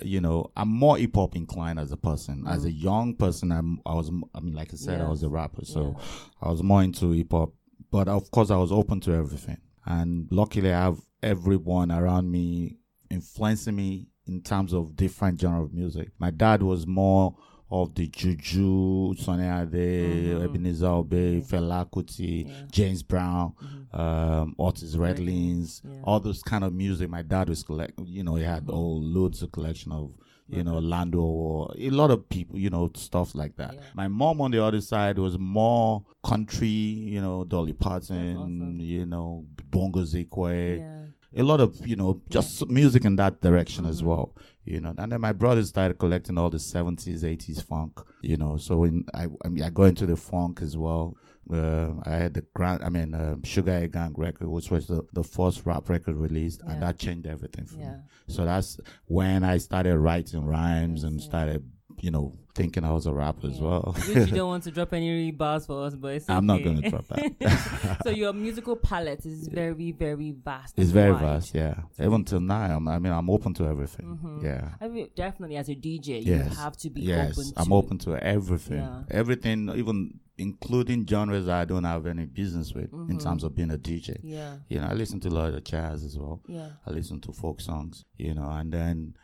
you 0.00 0.22
know, 0.22 0.50
I'm 0.56 0.68
more 0.68 0.96
hip 0.96 1.14
hop 1.14 1.36
inclined 1.36 1.78
as 1.78 1.92
a 1.92 1.98
person. 1.98 2.44
As 2.48 2.64
a 2.64 2.70
young 2.70 3.14
person, 3.14 3.52
I'm, 3.52 3.78
I 3.84 3.94
was, 3.94 4.10
I 4.34 4.40
mean, 4.40 4.54
like 4.54 4.72
I 4.72 4.76
said, 4.76 5.02
I 5.02 5.08
was 5.08 5.22
a 5.22 5.28
rapper, 5.28 5.64
so 5.66 5.96
I 6.40 6.48
was 6.48 6.62
more 6.62 6.82
into 6.82 7.10
hip 7.10 7.32
hop. 7.32 7.52
But 7.90 8.08
of 8.08 8.30
course, 8.30 8.50
I 8.50 8.56
was 8.56 8.72
open 8.72 9.00
to 9.00 9.12
everything, 9.12 9.58
and 9.84 10.26
luckily, 10.30 10.72
I 10.72 10.80
have 10.84 11.00
everyone 11.22 11.92
around 11.92 12.30
me 12.30 12.78
influencing 13.10 13.76
me 13.76 14.08
in 14.26 14.40
terms 14.42 14.72
of 14.72 14.96
different 14.96 15.40
genre 15.40 15.62
of 15.62 15.74
music. 15.74 16.10
My 16.18 16.30
dad 16.30 16.62
was 16.62 16.86
more 16.86 17.36
of 17.82 17.94
the 17.94 18.06
Juju, 18.06 19.14
Sunny 19.16 19.46
Ade, 19.46 20.42
Ebenezer 20.44 20.86
Obey, 20.86 21.40
Fela 21.40 21.84
Kuti, 21.90 22.46
James 22.70 23.02
Brown, 23.02 23.52
um, 23.92 24.54
Otis 24.58 24.94
Reddings, 24.96 25.82
all 26.04 26.20
those 26.20 26.42
kind 26.42 26.62
of 26.64 26.72
music. 26.72 27.10
My 27.10 27.22
dad 27.22 27.48
was 27.48 27.62
collect. 27.62 27.98
You 28.04 28.22
know, 28.22 28.36
he 28.36 28.44
had 28.44 28.68
all 28.70 29.02
loads 29.02 29.42
of 29.42 29.50
collection 29.52 29.92
of. 29.92 30.10
You 30.46 30.62
know, 30.62 30.78
Lando 30.78 31.20
or 31.22 31.74
a 31.78 31.88
lot 31.88 32.10
of 32.10 32.28
people, 32.28 32.58
you 32.58 32.68
know, 32.68 32.90
stuff 32.94 33.34
like 33.34 33.56
that. 33.56 33.76
My 33.94 34.08
mom 34.08 34.42
on 34.42 34.50
the 34.50 34.62
other 34.62 34.82
side 34.82 35.18
was 35.18 35.38
more 35.38 36.04
country, 36.22 36.68
you 36.68 37.18
know, 37.22 37.44
Dolly 37.44 37.72
Parton, 37.72 38.78
you 38.78 39.06
know, 39.06 39.46
Bongos 39.70 40.12
Ikwue, 40.14 40.78
Yeah. 40.80 41.03
A 41.36 41.42
lot 41.42 41.60
of 41.60 41.86
you 41.86 41.96
know 41.96 42.20
just 42.28 42.68
music 42.68 43.04
in 43.04 43.16
that 43.16 43.40
direction 43.40 43.86
as 43.86 44.02
well 44.02 44.34
you 44.64 44.80
know. 44.80 44.94
And 44.96 45.12
then 45.12 45.20
my 45.20 45.32
brothers 45.32 45.68
started 45.68 45.98
collecting 45.98 46.38
all 46.38 46.50
the 46.50 46.56
70s 46.58 47.22
80s 47.22 47.62
funk 47.62 48.00
you 48.22 48.36
know. 48.36 48.56
So 48.56 48.78
when 48.78 49.04
i 49.14 49.26
i, 49.44 49.48
mean, 49.48 49.62
I 49.62 49.70
got 49.70 49.84
into 49.84 50.06
the 50.06 50.16
funk 50.16 50.60
as 50.62 50.76
well. 50.76 51.16
Uh, 51.52 51.90
I 52.04 52.12
had 52.12 52.32
the 52.32 52.40
grand, 52.54 52.82
I 52.82 52.88
mean, 52.88 53.12
uh, 53.12 53.36
Sugarhill 53.42 53.92
Gang 53.92 54.14
record, 54.16 54.48
which 54.48 54.70
was 54.70 54.86
the, 54.86 55.02
the 55.12 55.22
first 55.22 55.66
rap 55.66 55.90
record 55.90 56.16
released, 56.16 56.62
and 56.66 56.80
that 56.80 56.96
changed 56.98 57.26
everything 57.26 57.66
for 57.66 57.76
Yeah. 57.80 57.90
me. 57.90 57.98
So 58.28 58.46
that's 58.46 58.78
when 59.08 59.44
I 59.44 59.58
started 59.58 59.98
writing 59.98 60.46
rhymes 60.46 61.04
and 61.04 61.20
started, 61.20 61.70
you 62.00 62.10
know, 62.10 62.36
thinking 62.54 62.84
I 62.84 62.92
was 62.92 63.06
a 63.06 63.12
rapper 63.12 63.46
as 63.48 63.60
well. 63.60 63.96
You 64.08 64.26
don't 64.26 64.48
want 64.54 64.64
to 64.64 64.70
drop 64.70 64.92
any 64.92 65.30
bars 65.30 65.66
for 65.66 65.84
us, 65.86 65.94
but 65.94 66.22
I'm 66.28 66.46
not 66.46 66.62
going 66.62 66.82
to 66.82 66.90
drop 66.90 67.06
that. 67.08 68.00
so 68.04 68.10
your 68.10 68.32
musical 68.32 68.76
palette 68.76 69.24
is 69.26 69.48
very, 69.48 69.92
very 69.92 70.30
vast. 70.32 70.74
it's 70.76 70.90
very 70.90 71.12
wide. 71.12 71.20
vast, 71.22 71.54
yeah. 71.54 71.74
Even 72.00 72.24
till 72.24 72.40
now, 72.40 72.76
I'm, 72.76 72.86
I 72.88 72.98
mean, 72.98 73.12
I'm 73.12 73.28
open 73.30 73.54
to 73.54 73.66
everything. 73.66 74.40
Yeah. 74.42 74.70
I 74.80 74.88
mean, 74.88 75.08
definitely, 75.16 75.56
as 75.56 75.68
a 75.68 75.74
DJ, 75.74 76.24
Yes. 76.24 76.50
you 76.50 76.56
have 76.58 76.76
to 76.78 76.90
be 76.90 77.02
yes, 77.02 77.38
open. 77.38 77.52
I'm 77.56 77.68
to 77.68 77.74
open 77.74 77.98
to 77.98 78.22
everything. 78.22 78.78
Yeah. 78.78 79.02
Everything, 79.10 79.70
even 79.74 80.20
including 80.36 81.06
genres 81.06 81.48
I 81.48 81.64
don't 81.64 81.84
have 81.84 82.06
any 82.06 82.26
business 82.26 82.72
with 82.74 82.92
in 83.08 83.18
terms 83.18 83.44
of 83.44 83.54
being 83.54 83.70
a 83.70 83.78
DJ. 83.78 84.18
Mm-hmm. 84.18 84.28
Yeah, 84.28 84.56
You 84.68 84.80
know, 84.80 84.86
I 84.88 84.92
listen 84.94 85.20
to 85.20 85.28
a 85.28 85.30
lot 85.30 85.54
of 85.54 85.62
jazz 85.64 86.02
as 86.04 86.18
well. 86.18 86.40
yeah, 86.48 86.70
I 86.86 86.90
listen 86.90 87.20
to 87.22 87.32
folk 87.32 87.60
songs, 87.60 88.04
you 88.16 88.34
know, 88.34 88.48
and 88.50 88.72
then 88.72 89.14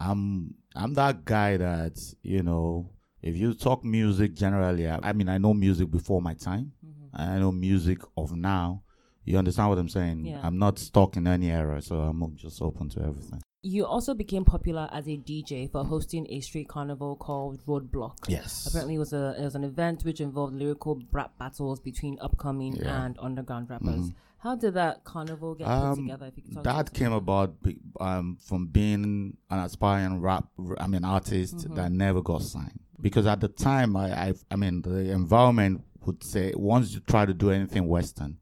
I'm 0.00 0.54
I'm 0.74 0.94
that 0.94 1.24
guy 1.24 1.56
that 1.58 1.98
you 2.22 2.42
know. 2.42 2.90
If 3.22 3.36
you 3.36 3.52
talk 3.52 3.84
music 3.84 4.34
generally, 4.34 4.88
I, 4.88 4.98
I 5.02 5.12
mean, 5.12 5.28
I 5.28 5.36
know 5.36 5.52
music 5.52 5.90
before 5.90 6.22
my 6.22 6.32
time. 6.32 6.72
Mm-hmm. 6.82 7.20
I 7.34 7.38
know 7.38 7.52
music 7.52 7.98
of 8.16 8.34
now. 8.34 8.82
You 9.24 9.36
understand 9.36 9.68
what 9.68 9.76
I'm 9.78 9.90
saying? 9.90 10.24
Yeah. 10.24 10.40
I'm 10.42 10.58
not 10.58 10.78
stuck 10.78 11.18
in 11.18 11.26
any 11.26 11.50
era, 11.50 11.82
so 11.82 11.96
I'm 12.00 12.34
just 12.36 12.62
open 12.62 12.88
to 12.90 13.00
everything. 13.02 13.42
You 13.62 13.84
also 13.84 14.14
became 14.14 14.46
popular 14.46 14.88
as 14.90 15.06
a 15.06 15.18
DJ 15.18 15.70
for 15.70 15.84
hosting 15.84 16.26
a 16.30 16.40
street 16.40 16.66
carnival 16.70 17.14
called 17.16 17.60
Roadblock. 17.66 18.16
Yes. 18.26 18.66
Apparently, 18.66 18.94
it 18.94 18.98
was 19.00 19.12
a 19.12 19.34
it 19.38 19.44
was 19.44 19.54
an 19.54 19.64
event 19.64 20.02
which 20.02 20.22
involved 20.22 20.54
lyrical 20.54 20.98
rap 21.12 21.32
battles 21.38 21.78
between 21.78 22.16
upcoming 22.22 22.72
Yeah. 22.76 22.84
Mm-hmm. 22.84 23.04
and 23.04 23.16
underground 23.20 23.68
rappers. 23.68 24.12
How 24.42 24.56
did 24.56 24.74
that 24.74 25.04
carnival 25.04 25.54
get 25.54 25.66
put 25.66 25.72
Um, 25.72 25.96
together? 25.96 26.30
Could 26.30 26.52
talk 26.54 26.64
that 26.64 26.94
came 26.94 27.12
about 27.12 27.56
um, 28.00 28.36
from 28.40 28.66
being 28.68 29.36
an 29.50 29.58
aspiring 29.58 30.20
rap, 30.20 30.46
I 30.78 30.86
mean, 30.86 31.04
artist 31.04 31.56
Mm-hmm. 31.56 31.74
that 31.74 31.92
never 31.92 32.22
got 32.22 32.42
signed. 32.42 32.80
Because 33.00 33.26
at 33.26 33.40
the 33.40 33.48
time, 33.48 33.96
I, 33.96 34.28
I, 34.28 34.34
I 34.50 34.56
mean, 34.56 34.82
the 34.82 35.10
environment 35.12 35.82
would 36.06 36.22
say 36.24 36.52
once 36.56 36.92
you 36.94 37.00
try 37.00 37.26
to 37.26 37.34
do 37.34 37.50
anything 37.50 37.86
Western, 37.86 38.38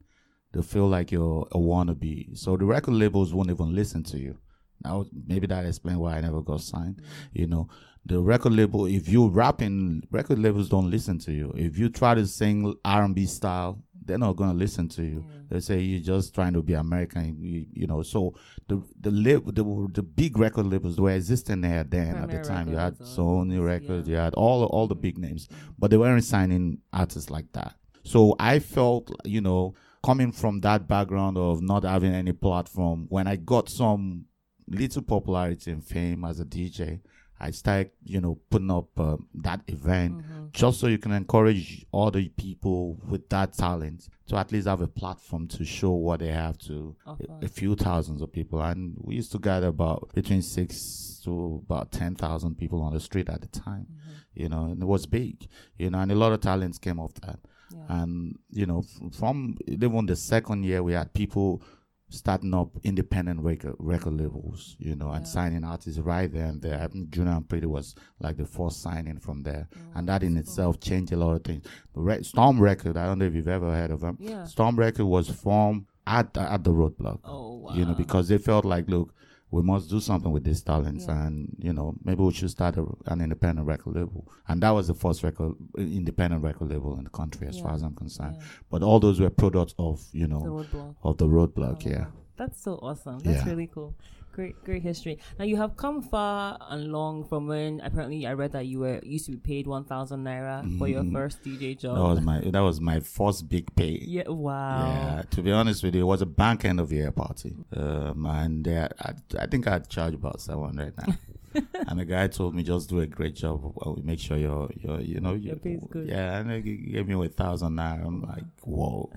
they 0.53 0.61
feel 0.61 0.87
like 0.87 1.11
you're 1.11 1.47
a 1.51 1.57
wannabe. 1.57 2.37
So 2.37 2.57
the 2.57 2.65
record 2.65 2.93
labels 2.93 3.33
won't 3.33 3.49
even 3.51 3.75
listen 3.75 4.03
to 4.05 4.17
you. 4.19 4.37
Now, 4.83 5.05
maybe 5.27 5.47
that 5.47 5.65
explains 5.65 5.97
why 5.99 6.17
I 6.17 6.21
never 6.21 6.41
got 6.41 6.61
signed. 6.61 6.97
Mm-hmm. 6.97 7.39
You 7.39 7.47
know, 7.47 7.67
the 8.05 8.19
record 8.21 8.53
label, 8.53 8.85
if 8.85 9.07
you 9.09 9.27
rapping, 9.27 10.03
record 10.11 10.39
labels 10.39 10.69
don't 10.69 10.89
listen 10.89 11.19
to 11.19 11.33
you. 11.33 11.53
If 11.55 11.77
you 11.77 11.89
try 11.89 12.15
to 12.15 12.25
sing 12.25 12.73
R&B 12.85 13.25
style, 13.25 13.81
they're 14.09 14.17
not 14.17 14.35
going 14.35 14.49
to 14.51 14.55
listen 14.57 14.89
to 14.89 15.03
you. 15.03 15.25
They 15.49 15.59
say 15.59 15.79
you're 15.79 16.01
just 16.01 16.33
trying 16.35 16.53
to 16.53 16.61
be 16.61 16.73
American, 16.73 17.37
you, 17.39 17.65
you 17.71 17.87
know. 17.87 18.01
So 18.03 18.33
the 18.67 18.81
the 18.99 19.11
lab, 19.11 19.53
the 19.55 19.63
the 19.93 20.03
big 20.03 20.37
record 20.37 20.65
labels 20.65 20.99
were 20.99 21.11
existing 21.11 21.61
there 21.61 21.83
then 21.83 22.15
at 22.17 22.29
the 22.29 22.37
time. 22.43 22.67
You 22.69 22.77
had 22.77 22.95
or- 22.99 23.03
uh, 23.03 23.07
Sony 23.07 23.63
Records, 23.63 24.07
you 24.07 24.15
had 24.15 24.33
all 24.33 24.63
all 24.65 24.87
the 24.87 24.95
big 24.95 25.17
names, 25.17 25.47
but 25.77 25.91
they 25.91 25.97
weren't 25.97 26.23
signing 26.23 26.79
artists 26.91 27.29
like 27.29 27.51
that. 27.53 27.75
So 28.03 28.35
I 28.39 28.59
felt, 28.59 29.11
you 29.25 29.41
know, 29.41 29.75
coming 30.03 30.31
from 30.31 30.61
that 30.61 30.87
background 30.87 31.37
of 31.37 31.61
not 31.61 31.83
having 31.83 32.13
any 32.13 32.31
platform, 32.33 33.05
when 33.09 33.27
I 33.27 33.35
got 33.35 33.69
some 33.69 34.25
little 34.67 35.01
popularity 35.03 35.71
and 35.71 35.83
fame 35.83 36.23
as 36.25 36.39
a 36.39 36.45
DJ, 36.45 37.01
I 37.39 37.51
started, 37.51 37.91
you 38.03 38.19
know, 38.21 38.37
putting 38.49 38.71
up 38.71 38.99
uh, 38.99 39.17
that 39.35 39.61
event 39.67 40.17
Mm-hmm. 40.17 40.45
just 40.51 40.79
so 40.79 40.87
you 40.87 40.97
can 40.97 41.11
encourage 41.11 41.85
other 41.93 42.23
people 42.35 42.97
with 43.07 43.29
that 43.29 43.53
talent 43.53 44.09
to 44.27 44.35
at 44.35 44.51
least 44.51 44.67
have 44.67 44.81
a 44.81 44.87
platform 44.87 45.47
to 45.47 45.63
show 45.63 45.91
what 45.91 46.19
they 46.19 46.27
have 46.31 46.57
to 46.59 46.95
a, 47.41 47.45
a 47.45 47.47
few 47.47 47.75
thousands 47.75 48.21
of 48.21 48.31
people. 48.31 48.61
And 48.61 48.95
we 48.99 49.15
used 49.15 49.31
to 49.33 49.39
gather 49.39 49.67
about 49.67 50.09
between 50.13 50.41
six 50.41 51.21
to 51.23 51.61
about 51.65 51.91
10,000 51.91 52.55
people 52.57 52.81
on 52.81 52.93
the 52.93 52.99
street 52.99 53.29
at 53.29 53.41
the 53.41 53.47
time, 53.47 53.87
you 54.33 54.49
know, 54.49 54.65
and 54.65 54.81
it 54.81 54.85
was 54.85 55.05
big, 55.05 55.47
you 55.77 55.89
know, 55.89 55.99
and 55.99 56.11
a 56.11 56.15
lot 56.15 56.31
of 56.33 56.41
talents 56.41 56.77
came 56.79 56.99
off 56.99 57.13
that. 57.21 57.39
Yeah. 57.71 57.85
And, 58.01 58.39
you 58.49 58.65
know, 58.65 58.79
f- 58.79 59.13
from 59.15 59.55
even 59.67 60.05
the 60.07 60.15
second 60.15 60.63
year, 60.65 60.81
we 60.81 60.93
had 60.93 61.13
people 61.13 61.61
starting 62.09 62.53
up 62.53 62.69
independent 62.83 63.39
record, 63.41 63.75
record 63.79 64.13
labels, 64.19 64.75
you 64.79 64.95
know, 64.95 65.09
and 65.11 65.25
Yeah. 65.25 65.31
signing 65.31 65.63
artists 65.63 65.99
right 65.99 66.31
there 66.31 66.45
and 66.47 66.61
there. 66.61 66.81
I 66.81 66.87
think 66.87 67.09
Junior 67.11 67.33
and 67.33 67.47
Pretty 67.47 67.67
was 67.67 67.95
like 68.19 68.37
the 68.37 68.45
first 68.45 68.81
signing 68.81 69.19
from 69.19 69.43
there. 69.43 69.67
Oh, 69.75 69.79
and 69.95 70.09
that 70.09 70.23
in 70.23 70.35
itself 70.37 70.79
changed 70.79 71.11
a 71.13 71.17
lot 71.17 71.33
of 71.35 71.43
things. 71.43 71.63
The 71.93 72.01
Re- 72.01 72.23
Storm 72.23 72.59
Record, 72.59 72.97
I 72.97 73.05
don't 73.05 73.19
know 73.19 73.25
if 73.25 73.35
you've 73.35 73.47
ever 73.47 73.71
heard 73.71 73.91
of 73.91 74.01
them. 74.01 74.17
Yeah. 74.19 74.45
Storm 74.45 74.75
Record 74.75 75.05
was 75.05 75.29
formed 75.29 75.85
at, 76.07 76.35
at 76.37 76.63
the 76.63 76.71
roadblock 76.71 77.19
Oh 77.23 77.57
wow. 77.57 77.73
you 77.75 77.85
know, 77.85 77.93
because 77.93 78.27
they 78.27 78.39
felt 78.39 78.65
like, 78.65 78.89
look, 78.89 79.13
we 79.51 79.61
must 79.63 79.89
do 79.89 79.99
something 79.99 80.31
with 80.31 80.43
these 80.43 80.61
talents, 80.61 81.05
Yeah. 81.07 81.25
and 81.25 81.55
you 81.57 81.73
know, 81.73 81.95
maybe 82.03 82.21
we 82.23 82.31
should 82.33 82.49
start 82.51 82.77
a, 82.77 82.85
an 83.07 83.21
independent 83.21 83.67
record 83.67 83.95
label. 83.95 84.27
And 84.47 84.61
that 84.61 84.71
was 84.71 84.87
the 84.87 84.93
first 84.93 85.23
record, 85.23 85.53
uh, 85.77 85.81
independent 85.81 86.43
record 86.43 86.69
label 86.69 86.97
in 86.97 87.03
the 87.05 87.09
country, 87.09 87.47
as 87.47 87.59
far 87.59 87.73
as 87.73 87.81
I'm 87.81 87.95
concerned. 87.95 88.35
Yeah. 88.37 88.43
But 88.69 88.83
all 88.83 88.99
those 88.99 89.19
were 89.19 89.29
products 89.29 89.73
of, 89.79 90.05
you 90.11 90.27
know, 90.27 90.41
roadblock. 90.41 90.95
of 91.03 91.17
the 91.17 91.25
roadblock. 91.27 91.83
Oh, 91.85 91.89
yeah. 91.89 92.05
That's 92.37 92.61
so 92.61 92.75
awesome. 92.75 93.19
That's 93.19 93.43
Yeah. 93.43 93.49
really 93.49 93.67
cool. 93.67 93.95
Great, 94.39 94.63
great 94.63 94.83
history. 94.83 95.19
Now 95.37 95.43
you 95.43 95.57
have 95.57 95.75
come 95.75 96.01
far 96.01 96.57
and 96.69 96.93
long 96.93 97.25
from 97.25 97.47
when 97.47 97.81
apparently 97.81 98.25
I 98.25 98.31
read 98.31 98.53
that 98.53 98.67
you 98.67 98.79
were 98.79 99.01
used 99.03 99.25
to 99.25 99.31
be 99.31 99.37
paid 99.37 99.67
one 99.67 99.83
thousand 99.83 100.23
naira 100.23 100.77
for 100.77 100.87
your 100.87 101.03
first 101.11 101.43
DJ 101.43 101.77
job. 101.77 101.97
Mm-hmm. 101.97 102.03
That 102.03 102.09
was 102.09 102.21
my 102.21 102.51
that 102.51 102.59
was 102.61 102.79
my 102.79 102.99
first 103.01 103.49
big 103.49 103.75
pay. 103.75 103.99
yeah. 104.01 104.29
Wow. 104.29 104.85
Yeah, 104.87 105.23
to 105.29 105.41
be 105.41 105.51
honest 105.51 105.83
with 105.83 105.93
you, 105.93 106.03
it 106.03 106.05
was 106.05 106.21
a 106.21 106.25
bank 106.25 106.63
end 106.63 106.79
of 106.79 106.89
year 106.93 107.11
party, 107.11 107.53
um, 107.75 108.25
and 108.27 108.65
uh, 108.65 108.87
I, 109.01 109.13
I 109.37 109.47
think 109.47 109.67
I'd 109.67 109.89
charge 109.89 110.13
about 110.13 110.39
seven 110.39 110.63
hundred 110.63 110.93
now. 110.97 111.15
and 111.89 111.99
the 111.99 112.05
guy 112.05 112.27
told 112.27 112.55
me 112.55 112.63
just 112.63 112.87
do 112.87 113.01
a 113.01 113.07
great 113.07 113.35
job. 113.35 113.73
We 113.85 114.03
make 114.03 114.19
sure 114.21 114.37
you're, 114.37 114.69
you're 114.77 115.01
you 115.01 115.19
know, 115.19 115.33
Your 115.33 115.57
you. 115.65 115.89
Yeah, 116.05 116.37
and 116.37 116.63
he 116.63 116.77
gave 116.77 117.09
me 117.09 117.25
a 117.25 117.27
thousand 117.27 117.75
naira. 117.75 118.05
I'm 118.05 118.21
like, 118.21 118.45
whoa, 118.61 119.11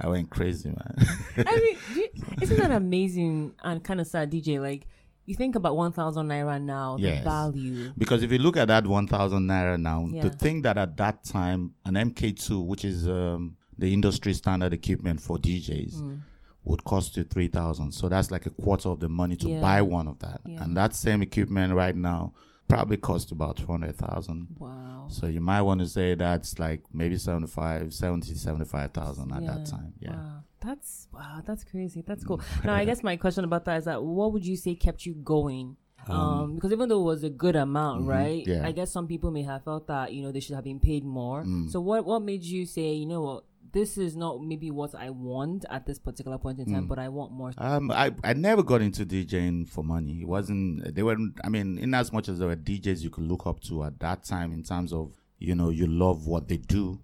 I 0.00 0.08
went 0.08 0.30
crazy, 0.30 0.68
man. 0.70 0.96
I 1.46 1.76
mean, 1.94 2.08
isn't 2.42 2.58
that 2.58 2.70
amazing 2.70 3.54
and 3.62 3.82
kind 3.82 4.00
of 4.00 4.06
sad, 4.06 4.30
DJ? 4.32 4.60
Like 4.60 4.86
you 5.26 5.34
think 5.34 5.54
about 5.54 5.76
one 5.76 5.92
thousand 5.92 6.28
naira 6.28 6.60
now, 6.60 6.96
the 6.96 7.20
value. 7.22 7.92
Because 7.96 8.22
if 8.22 8.32
you 8.32 8.38
look 8.38 8.56
at 8.56 8.68
that 8.68 8.86
1,000 8.86 9.46
naira 9.46 9.80
now, 9.80 10.08
Yeah. 10.10 10.22
to 10.22 10.30
think 10.30 10.62
that 10.64 10.76
at 10.78 10.96
that 10.96 11.24
time, 11.24 11.74
an 11.84 11.94
MK2, 11.94 12.64
which 12.66 12.84
is 12.84 13.06
um, 13.08 13.56
the 13.78 13.92
industry 13.92 14.34
standard 14.34 14.72
equipment 14.72 15.20
for 15.20 15.38
DJs, 15.38 15.94
Mm. 16.02 16.20
would 16.64 16.82
cost 16.84 17.16
you 17.16 17.24
3,000. 17.24 17.92
So 17.92 18.08
that's 18.08 18.30
like 18.30 18.46
a 18.46 18.50
quarter 18.50 18.88
of 18.88 19.00
the 19.00 19.08
money 19.08 19.36
to 19.36 19.48
Yeah. 19.48 19.60
buy 19.60 19.82
one 19.82 20.08
of 20.08 20.18
that. 20.20 20.40
Yeah. 20.46 20.62
And 20.64 20.76
that 20.76 20.94
same 20.94 21.22
equipment 21.22 21.74
right 21.74 21.94
now 21.96 22.32
probably 22.70 22.96
cost 22.96 23.32
about 23.32 23.56
200,000. 23.56 24.46
Wow. 24.58 25.06
So 25.08 25.26
you 25.26 25.40
might 25.40 25.62
want 25.62 25.80
to 25.80 25.86
say 25.88 26.14
that's 26.14 26.58
like 26.58 26.82
maybe 26.92 27.16
75, 27.16 27.92
70, 27.92 28.34
75,000 28.34 29.32
at 29.32 29.42
Yeah. 29.42 29.48
that 29.50 29.66
time. 29.66 29.92
Yeah. 29.98 30.10
Wow. 30.16 30.44
That's 30.60 31.08
wow. 31.12 31.42
That's 31.46 31.64
crazy. 31.64 32.02
That's 32.06 32.24
cool. 32.24 32.40
now, 32.64 32.74
I 32.74 32.84
guess 32.88 33.02
my 33.02 33.16
question 33.16 33.44
about 33.44 33.64
that 33.64 33.78
is 33.78 33.84
that 33.86 34.02
what 34.02 34.32
would 34.32 34.46
you 34.46 34.56
say 34.56 34.74
kept 34.74 35.04
you 35.06 35.14
going? 35.14 35.76
Um, 36.08 36.54
because 36.54 36.72
even 36.72 36.88
though 36.88 37.00
it 37.00 37.04
was 37.04 37.24
a 37.24 37.30
good 37.30 37.56
amount, 37.56 38.06
right? 38.06 38.42
Mm-hmm. 38.44 38.50
yeah. 38.62 38.66
I 38.66 38.72
guess 38.72 38.90
some 38.90 39.06
people 39.06 39.30
may 39.30 39.42
have 39.42 39.64
felt 39.64 39.86
that 39.88 40.12
you 40.12 40.22
know 40.22 40.32
they 40.32 40.40
should 40.40 40.54
have 40.54 40.64
been 40.64 40.80
paid 40.80 41.04
more. 41.04 41.42
Mm. 41.44 41.70
So 41.70 41.80
what 41.80 42.04
what 42.06 42.22
made 42.22 42.42
you 42.42 42.64
say 42.66 42.92
you 42.94 43.06
know 43.06 43.20
what 43.20 43.44
this 43.72 43.96
is 43.98 44.16
not 44.16 44.42
maybe 44.42 44.70
what 44.70 44.94
I 44.94 45.10
want 45.10 45.64
at 45.70 45.86
this 45.86 45.98
particular 45.98 46.38
point 46.38 46.58
in 46.58 46.66
Mm. 46.66 46.72
time, 46.74 46.86
but 46.86 46.98
I 46.98 47.08
want 47.08 47.32
more. 47.32 47.52
Um, 47.58 47.90
I, 47.90 48.12
I 48.24 48.32
never 48.32 48.62
got 48.62 48.80
into 48.82 49.04
DJing 49.06 49.68
for 49.68 49.84
money. 49.84 50.22
It 50.22 50.28
wasn't, 50.28 50.94
they 50.94 51.02
weren't, 51.02 51.38
I 51.44 51.48
mean, 51.48 51.78
in 51.78 51.94
as 51.94 52.12
much 52.12 52.28
as 52.28 52.38
there 52.38 52.48
were 52.48 52.56
DJs 52.56 53.00
you 53.02 53.10
could 53.10 53.24
look 53.24 53.46
up 53.46 53.60
to 53.62 53.84
at 53.84 53.98
that 54.00 54.24
time 54.24 54.52
in 54.52 54.62
terms 54.62 54.92
of, 54.92 55.14
you 55.38 55.54
know, 55.54 55.70
you 55.70 55.86
love 55.86 56.26
what 56.26 56.48
they 56.48 56.56
do. 56.58 57.00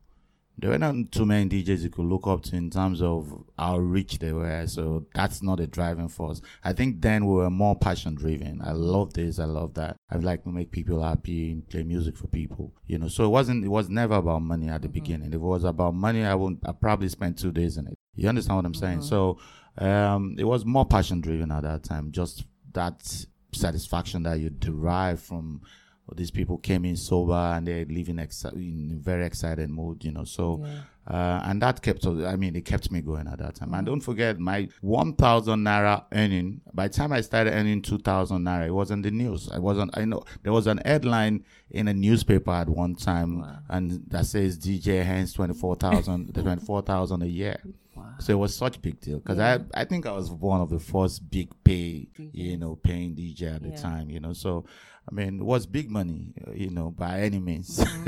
There 0.58 0.70
were 0.70 0.78
not 0.78 1.12
too 1.12 1.26
many 1.26 1.50
DJs 1.50 1.82
you 1.82 1.90
could 1.90 2.06
look 2.06 2.26
up 2.26 2.42
to 2.44 2.56
in 2.56 2.70
terms 2.70 3.02
of 3.02 3.44
how 3.58 3.78
rich 3.78 4.18
they 4.18 4.32
were. 4.32 4.66
So 4.66 5.06
that's 5.14 5.42
not 5.42 5.60
a 5.60 5.66
driving 5.66 6.08
force. 6.08 6.40
I 6.64 6.72
think 6.72 7.02
then 7.02 7.26
we 7.26 7.34
were 7.34 7.50
more 7.50 7.76
passion 7.76 8.14
driven. 8.14 8.62
I 8.64 8.72
love 8.72 9.12
this. 9.12 9.38
I 9.38 9.44
love 9.44 9.75
that. 9.75 9.96
I 10.10 10.16
like 10.16 10.44
to 10.44 10.50
make 10.50 10.70
people 10.70 11.02
happy 11.02 11.52
and 11.52 11.68
play 11.68 11.82
music 11.82 12.16
for 12.16 12.26
people. 12.28 12.72
You 12.86 12.98
know, 12.98 13.08
so 13.08 13.25
it 13.25 13.28
wasn't, 13.28 13.64
it 13.64 13.68
was 13.68 13.90
never 13.90 14.14
about 14.14 14.42
money 14.42 14.68
at 14.68 14.82
the 14.82 14.88
beginning. 14.88 15.28
If 15.28 15.34
it 15.34 15.40
was 15.40 15.64
about 15.64 15.94
money, 15.94 16.25
I 16.25 16.34
would, 16.34 16.58
I 16.64 16.72
probably 16.72 17.08
spent 17.08 17.38
two 17.38 17.52
days 17.52 17.76
in 17.76 17.86
it. 17.86 17.94
You 18.14 18.28
understand 18.28 18.56
what 18.56 18.64
I'm 18.64 18.75
saying? 18.75 19.02
So, 19.02 19.38
um, 19.78 20.36
it 20.38 20.44
was 20.44 20.64
more 20.64 20.86
passion 20.86 21.20
driven 21.20 21.52
at 21.52 21.64
that 21.64 21.84
time. 21.84 22.12
Just 22.12 22.44
that 22.72 23.26
satisfaction 23.52 24.22
that 24.25 24.40
you 24.40 24.50
derive 24.50 25.20
from 25.20 25.60
these 26.14 26.30
people 26.30 26.58
came 26.58 26.84
in 26.84 26.96
sober 26.96 27.32
and 27.34 27.66
they're 27.66 27.84
living 27.86 28.16
exci- 28.16 28.52
in 28.54 28.92
a 28.94 28.98
very 29.02 29.26
excited 29.26 29.68
mood, 29.70 30.04
you 30.04 30.12
know. 30.12 30.25
So, 30.25 30.64
uh, 31.08 31.40
and 31.44 31.60
that 31.62 31.82
kept, 31.82 32.06
I 32.06 32.36
mean, 32.36 32.54
it 32.54 32.64
kept 32.64 32.90
me 32.92 33.00
going 33.00 33.26
at 33.26 33.38
that 33.38 33.56
time. 33.56 33.75
And 33.75 33.84
don't 33.86 34.00
forget, 34.00 34.38
my 34.38 34.68
1,000 34.82 35.60
naira 35.64 36.04
earning, 36.12 36.60
by 36.72 36.88
the 36.88 36.94
time 36.94 37.12
I 37.12 37.20
started 37.22 37.52
earning 37.54 37.82
2,000 37.82 38.42
naira, 38.44 38.66
it 38.66 38.70
was 38.72 38.90
in 38.90 39.02
the 39.02 39.10
news. 39.10 39.48
I 39.52 39.58
wasn't, 39.58 39.96
I 39.98 40.04
know, 40.04 40.22
there 40.42 40.52
was 40.52 40.66
an 40.66 40.80
headline 40.84 41.44
in 41.70 41.88
a 41.88 41.94
newspaper 41.94 42.50
at 42.52 42.68
one 42.68 42.94
time 42.94 43.44
and 43.68 44.02
that 44.08 44.26
says 44.26 44.58
DJ 44.58 45.04
Hands 45.04 45.32
24,000, 45.32 46.34
the 46.34 46.42
24,000 46.44 47.22
a 47.22 47.26
year. 47.26 47.56
Wow. 47.96 48.04
So 48.18 48.32
it 48.32 48.36
was 48.36 48.54
such 48.54 48.76
a 48.76 48.80
big 48.80 49.00
deal 49.00 49.18
because 49.20 49.38
Yeah. 49.38 49.58
I 49.75 49.80
I 49.80 49.84
think 49.86 50.04
I 50.04 50.12
was 50.12 50.30
one 50.30 50.60
of 50.60 50.68
the 50.68 50.78
first 50.78 51.30
big 51.30 51.48
pay 51.64 52.08
you 52.32 52.58
know 52.58 52.76
paying 52.76 53.14
DJ 53.14 53.54
at 53.54 53.62
the 53.62 53.70
Yeah. 53.70 53.76
time 53.76 54.10
you 54.10 54.20
know 54.20 54.34
so 54.34 54.66
I 55.08 55.14
mean 55.14 55.38
it 55.40 55.44
was 55.44 55.66
big 55.66 55.90
money 55.90 56.34
uh, 56.46 56.52
you 56.52 56.70
know 56.70 56.90
by 56.90 57.20
any 57.20 57.38
means 57.38 57.78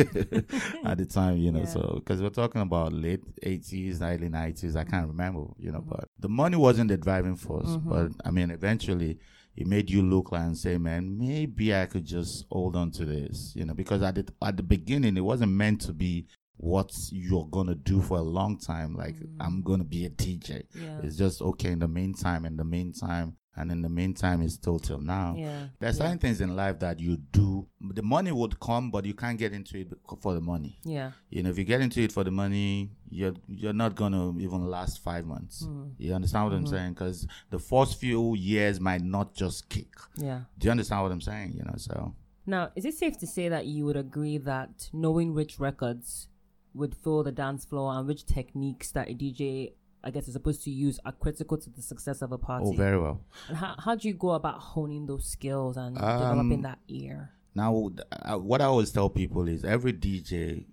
at 0.84 0.98
the 0.98 1.06
time 1.08 1.36
you 1.38 1.52
know 1.52 1.60
Mm-hmm. 1.60 1.78
Yeah. 1.78 1.88
so 1.88 1.94
because 1.96 2.20
we're 2.22 2.28
talking 2.30 2.60
about 2.60 2.92
late 2.92 3.22
80s 3.42 4.00
early 4.02 4.28
90s 4.28 4.76
I 4.76 4.84
can't 4.84 5.08
remember 5.08 5.40
you 5.58 5.70
Mm-hmm. 5.70 5.72
know 5.72 5.84
but 5.88 6.08
the 6.18 6.28
money 6.28 6.56
wasn't 6.56 6.88
the 6.90 6.96
driving 6.96 7.36
force 7.36 7.76
but 7.76 8.10
I 8.24 8.30
mean 8.30 8.50
eventually 8.50 9.18
it 9.56 9.66
made 9.66 9.90
you 9.90 10.02
look 10.02 10.30
like 10.32 10.42
and 10.42 10.56
say 10.56 10.78
man 10.78 11.18
maybe 11.18 11.74
I 11.74 11.86
could 11.86 12.04
just 12.04 12.46
hold 12.50 12.76
on 12.76 12.90
to 12.92 13.04
this 13.04 13.52
you 13.56 13.64
know 13.64 13.74
because 13.74 14.02
at 14.02 14.14
the 14.14 14.26
at 14.42 14.56
the 14.56 14.62
beginning 14.62 15.16
it 15.16 15.20
wasn't 15.24 15.52
meant 15.52 15.80
to 15.82 15.92
be 15.92 16.26
what 16.60 16.92
you're 17.12 17.46
gonna 17.50 17.74
do 17.74 18.00
for 18.02 18.18
a 18.18 18.22
long 18.22 18.58
time 18.58 18.92
like 18.96 19.14
i'm 19.38 19.62
gonna 19.62 19.84
be 19.84 20.04
a 20.06 20.10
dj 20.10 20.64
Yeah. 20.74 20.98
it's 21.04 21.14
just 21.16 21.40
okay 21.40 21.70
in 21.70 21.78
the 21.78 21.86
meantime 21.86 22.44
in 22.44 22.56
the 22.56 22.64
meantime 22.64 23.36
and 23.58 23.70
in 23.72 23.82
the 23.82 23.88
meantime, 23.88 24.40
it's 24.42 24.54
still 24.54 24.78
till 24.78 25.00
now. 25.00 25.34
Yeah. 25.36 25.66
There's 25.80 25.98
yeah. 25.98 26.04
certain 26.04 26.18
things 26.18 26.40
in 26.40 26.54
life 26.56 26.78
that 26.78 27.00
you 27.00 27.16
do. 27.32 27.66
The 27.80 28.02
money 28.02 28.32
would 28.32 28.58
come, 28.60 28.90
but 28.90 29.04
you 29.04 29.14
can't 29.14 29.38
get 29.38 29.52
into 29.52 29.78
it 29.78 29.88
for 30.22 30.32
the 30.34 30.40
money. 30.40 30.78
Yeah. 30.84 31.10
You 31.30 31.42
know, 31.42 31.50
if 31.50 31.58
you 31.58 31.64
get 31.64 31.80
into 31.80 32.00
it 32.02 32.12
for 32.12 32.24
the 32.24 32.30
money, 32.30 32.90
you're 33.10 33.34
you're 33.48 33.72
not 33.72 33.94
gonna 33.96 34.38
even 34.38 34.66
last 34.70 35.00
five 35.02 35.26
months. 35.26 35.64
Mm. 35.66 35.92
You 35.98 36.14
understand 36.14 36.44
what 36.46 36.54
I'm 36.54 36.64
Mm-hmm. 36.64 36.74
saying? 36.74 36.92
Because 36.94 37.26
the 37.50 37.58
first 37.58 37.98
few 38.00 38.34
years 38.36 38.80
might 38.80 39.02
not 39.02 39.34
just 39.34 39.68
kick. 39.68 39.92
Yeah. 40.16 40.40
Do 40.58 40.66
you 40.66 40.70
understand 40.70 41.02
what 41.02 41.12
I'm 41.12 41.20
saying? 41.20 41.52
You 41.54 41.64
know, 41.64 41.74
so 41.76 42.14
Now, 42.46 42.70
is 42.76 42.84
it 42.86 42.94
safe 42.94 43.18
to 43.18 43.26
say 43.26 43.48
that 43.50 43.66
you 43.66 43.84
would 43.86 43.96
agree 43.96 44.38
that 44.38 44.88
knowing 44.92 45.34
which 45.34 45.58
records 45.58 46.28
would 46.74 46.94
fill 46.94 47.22
the 47.24 47.32
dance 47.32 47.64
floor 47.64 47.92
and 47.94 48.06
which 48.06 48.24
techniques 48.26 48.90
that 48.92 49.08
a 49.10 49.14
DJ, 49.14 49.72
I 50.04 50.10
guess, 50.10 50.28
is 50.28 50.34
supposed 50.34 50.62
to 50.64 50.70
use 50.70 50.98
are 51.04 51.12
critical 51.12 51.58
to 51.58 51.70
the 51.70 51.82
success 51.82 52.22
of 52.22 52.32
a 52.32 52.38
party? 52.38 52.66
oh, 52.68 52.72
very 52.72 52.98
well. 52.98 53.20
and 53.48 53.56
how, 53.56 53.74
how 53.78 53.94
do 53.94 54.06
you 54.08 54.14
go 54.14 54.30
about 54.30 54.58
honing 54.60 55.06
those 55.06 55.26
skills 55.28 55.76
and 55.76 55.96
Um, 55.98 56.18
developing 56.18 56.62
that 56.62 56.78
ear? 56.88 57.30
Now, 57.54 57.90
uh, 58.12 58.36
what 58.38 58.60
I 58.60 58.66
always 58.66 58.92
tell 58.92 59.10
people 59.10 59.48
is 59.48 59.64
every 59.64 59.92
DJ 59.92 60.66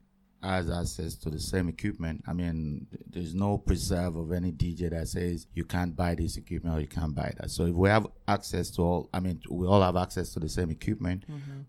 has 0.44 0.70
access 0.70 1.16
to 1.16 1.32
the 1.32 1.40
same 1.40 1.68
equipment. 1.70 2.24
I 2.28 2.34
mean, 2.34 2.86
there's 3.10 3.34
no 3.34 3.58
preserve 3.58 4.16
of 4.16 4.32
any 4.32 4.52
DJ 4.52 4.92
that 4.92 5.08
says 5.08 5.48
you 5.56 5.64
can't 5.64 5.96
buy 5.96 6.14
this 6.14 6.38
equipment 6.38 6.78
or 6.78 6.82
you 6.82 6.88
can't 6.88 7.16
buy 7.16 7.34
that. 7.40 7.50
So 7.50 7.66
if 7.66 7.74
we 7.74 7.90
have 7.90 8.06
access 8.28 8.70
to 8.72 8.84
all, 8.84 9.10
I 9.12 9.20
mean, 9.22 9.42
we 9.50 9.66
all 9.66 9.82
have 9.82 9.96
access 9.96 10.30
to 10.34 10.40
the 10.40 10.50
same 10.50 10.70
equipment. 10.70 11.24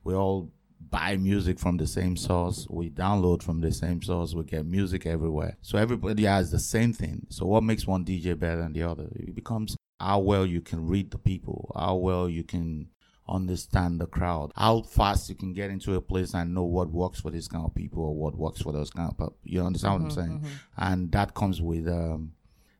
We 0.04 0.14
all 0.14 0.50
buy 0.90 1.16
music 1.16 1.58
from 1.58 1.76
the 1.76 1.86
same 1.86 2.16
source. 2.16 2.66
We 2.70 2.90
download 2.90 3.42
from 3.42 3.60
the 3.60 3.72
same 3.72 4.02
source. 4.02 4.34
We 4.34 4.44
get 4.44 4.66
music 4.66 5.06
everywhere. 5.06 5.56
So 5.62 5.78
everybody 5.78 6.24
has 6.24 6.50
the 6.50 6.58
same 6.58 6.92
thing. 6.92 7.26
So 7.30 7.46
what 7.46 7.62
makes 7.62 7.86
one 7.86 8.04
DJ 8.04 8.38
better 8.38 8.62
than 8.62 8.72
the 8.72 8.82
other? 8.82 9.08
It 9.14 9.34
becomes 9.34 9.76
how 9.98 10.20
well 10.20 10.46
you 10.46 10.60
can 10.60 10.86
read 10.86 11.10
the 11.10 11.18
people, 11.18 11.72
how 11.74 11.96
well 11.96 12.28
you 12.28 12.44
can 12.44 12.88
understand 13.28 14.00
the 14.00 14.06
crowd, 14.06 14.52
how 14.56 14.82
fast 14.82 15.28
you 15.28 15.34
can 15.34 15.52
get 15.52 15.70
into 15.70 15.94
a 15.94 16.00
place 16.00 16.34
and 16.34 16.54
know 16.54 16.64
what 16.64 16.90
works 16.90 17.20
for 17.20 17.30
this 17.30 17.48
kind 17.48 17.64
of 17.64 17.74
people 17.74 18.02
or 18.02 18.14
what 18.14 18.36
works 18.36 18.62
for 18.62 18.72
those 18.72 18.90
kind 18.90 19.10
of 19.10 19.16
people. 19.16 19.36
You 19.44 19.64
understand 19.64 19.94
what 19.94 20.02
I'm 20.02 20.08
mm-hmm, 20.10 20.20
saying? 20.20 20.40
Mm-hmm. 20.40 20.54
And 20.78 21.12
that 21.12 21.34
comes 21.34 21.60
with 21.60 21.88
um 21.88 22.32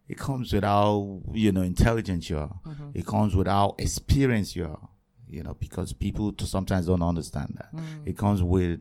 it 0.08 0.18
comes 0.18 0.52
with 0.52 0.62
how 0.62 1.22
you 1.32 1.52
know 1.52 1.62
intelligent 1.62 2.30
you 2.30 2.38
are. 2.38 2.60
Mm-hmm. 2.66 2.90
It 2.94 3.06
comes 3.06 3.34
with 3.34 3.48
how 3.48 3.74
experienced 3.78 4.54
you 4.54 4.66
are. 4.66 4.88
You 5.28 5.42
know, 5.42 5.54
because 5.54 5.92
people 5.92 6.32
to 6.34 6.46
sometimes 6.46 6.86
don't 6.86 7.02
understand 7.02 7.54
that. 7.58 7.74
Mm. 7.74 8.06
It 8.06 8.16
comes 8.16 8.42
with 8.42 8.80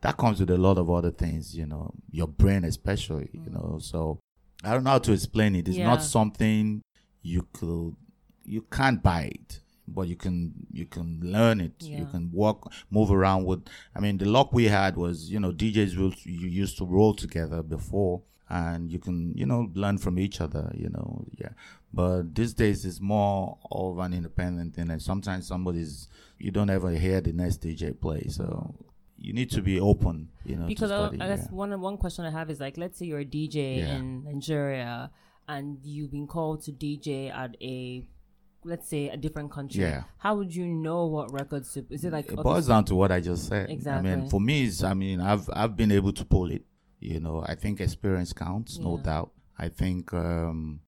that 0.00 0.16
comes 0.16 0.40
with 0.40 0.50
a 0.50 0.58
lot 0.58 0.78
of 0.78 0.90
other 0.90 1.10
things, 1.10 1.56
you 1.56 1.66
know, 1.66 1.92
your 2.10 2.26
brain 2.26 2.64
especially, 2.64 3.30
you 3.32 3.40
mm. 3.40 3.52
know. 3.52 3.78
So 3.80 4.18
I 4.64 4.72
don't 4.72 4.84
know 4.84 4.90
how 4.90 4.98
to 4.98 5.12
explain 5.12 5.54
it. 5.54 5.68
It's 5.68 5.76
Yeah. 5.76 5.86
not 5.86 6.02
something 6.02 6.82
you 7.22 7.46
could 7.52 7.94
you 8.44 8.62
can't 8.62 9.02
buy 9.02 9.30
it 9.34 9.60
but 9.86 10.02
you 10.08 10.16
can 10.16 10.52
you 10.72 10.84
can 10.86 11.20
learn 11.22 11.60
it 11.60 11.74
you 11.82 12.06
can 12.06 12.30
walk 12.32 12.72
move 12.90 13.10
around 13.10 13.44
with 13.44 13.62
i 13.94 14.00
mean 14.00 14.18
the 14.18 14.24
luck 14.24 14.52
we 14.52 14.64
had 14.64 14.96
was 14.96 15.30
you 15.30 15.38
know 15.38 15.52
djs 15.52 15.96
will 15.96 16.12
you 16.24 16.48
used 16.48 16.78
to 16.78 16.84
roll 16.84 17.14
together 17.14 17.62
before 17.62 18.22
and 18.52 18.92
you 18.92 18.98
can 18.98 19.32
you 19.34 19.46
know 19.46 19.70
learn 19.74 19.96
from 19.96 20.18
each 20.18 20.40
other 20.40 20.70
you 20.74 20.88
know 20.90 21.24
yeah 21.38 21.48
but 21.92 22.34
these 22.34 22.52
days 22.52 22.84
it's 22.84 23.00
more 23.00 23.56
of 23.70 23.98
an 23.98 24.12
independent 24.12 24.74
thing 24.74 24.90
and 24.90 25.00
sometimes 25.00 25.46
somebody's 25.46 26.08
you 26.38 26.50
don't 26.50 26.70
ever 26.70 26.90
hear 26.90 27.20
the 27.20 27.32
next 27.32 27.62
dj 27.62 27.98
play 27.98 28.22
so 28.28 28.74
you 29.18 29.32
need 29.32 29.50
to 29.50 29.62
be 29.62 29.80
open 29.80 30.28
you 30.44 30.56
know 30.56 30.66
because 30.66 30.90
I, 30.90 31.06
study, 31.06 31.20
I 31.20 31.28
guess 31.28 31.46
yeah. 31.48 31.56
one 31.56 31.80
one 31.80 31.96
question 31.96 32.24
I 32.24 32.30
have 32.30 32.50
is 32.50 32.60
like, 32.60 32.76
let's 32.76 32.98
say 32.98 33.06
you're 33.06 33.20
a 33.20 33.24
DJ 33.24 33.78
Yeah. 33.78 33.96
in 33.96 34.24
Nigeria 34.24 35.10
and 35.48 35.78
you've 35.84 36.10
been 36.10 36.26
called 36.26 36.62
to 36.64 36.72
DJ 36.72 37.32
at 37.32 37.56
a, 37.60 38.04
let's 38.64 38.88
say 38.88 39.08
a 39.08 39.16
different 39.16 39.52
country. 39.52 39.82
Yeah. 39.82 40.04
How 40.18 40.34
would 40.36 40.54
you 40.54 40.66
know 40.66 41.06
what 41.06 41.32
records 41.32 41.72
to? 41.74 41.84
Is 41.90 42.04
it 42.04 42.12
like 42.12 42.30
it 42.32 42.36
boils 42.36 42.66
down 42.66 42.84
to 42.86 42.94
what 42.96 43.12
I 43.12 43.20
just 43.20 43.48
said. 43.48 43.70
Exactly. 43.70 44.10
I 44.10 44.16
mean, 44.16 44.28
for 44.28 44.40
me, 44.40 44.64
it's, 44.64 44.82
I 44.82 44.94
mean, 44.94 45.20
I've 45.20 45.48
I've 45.52 45.76
been 45.76 45.92
able 45.92 46.12
to 46.12 46.24
pull 46.24 46.50
it. 46.50 46.64
You 47.02 47.20
know, 47.20 47.44
I 47.46 47.54
think 47.54 47.80
experience 47.80 48.32
counts, 48.32 48.78
no 48.78 48.98
doubt. 48.98 49.32
I 49.58 49.68
think 49.68 50.12
um, 50.14 50.80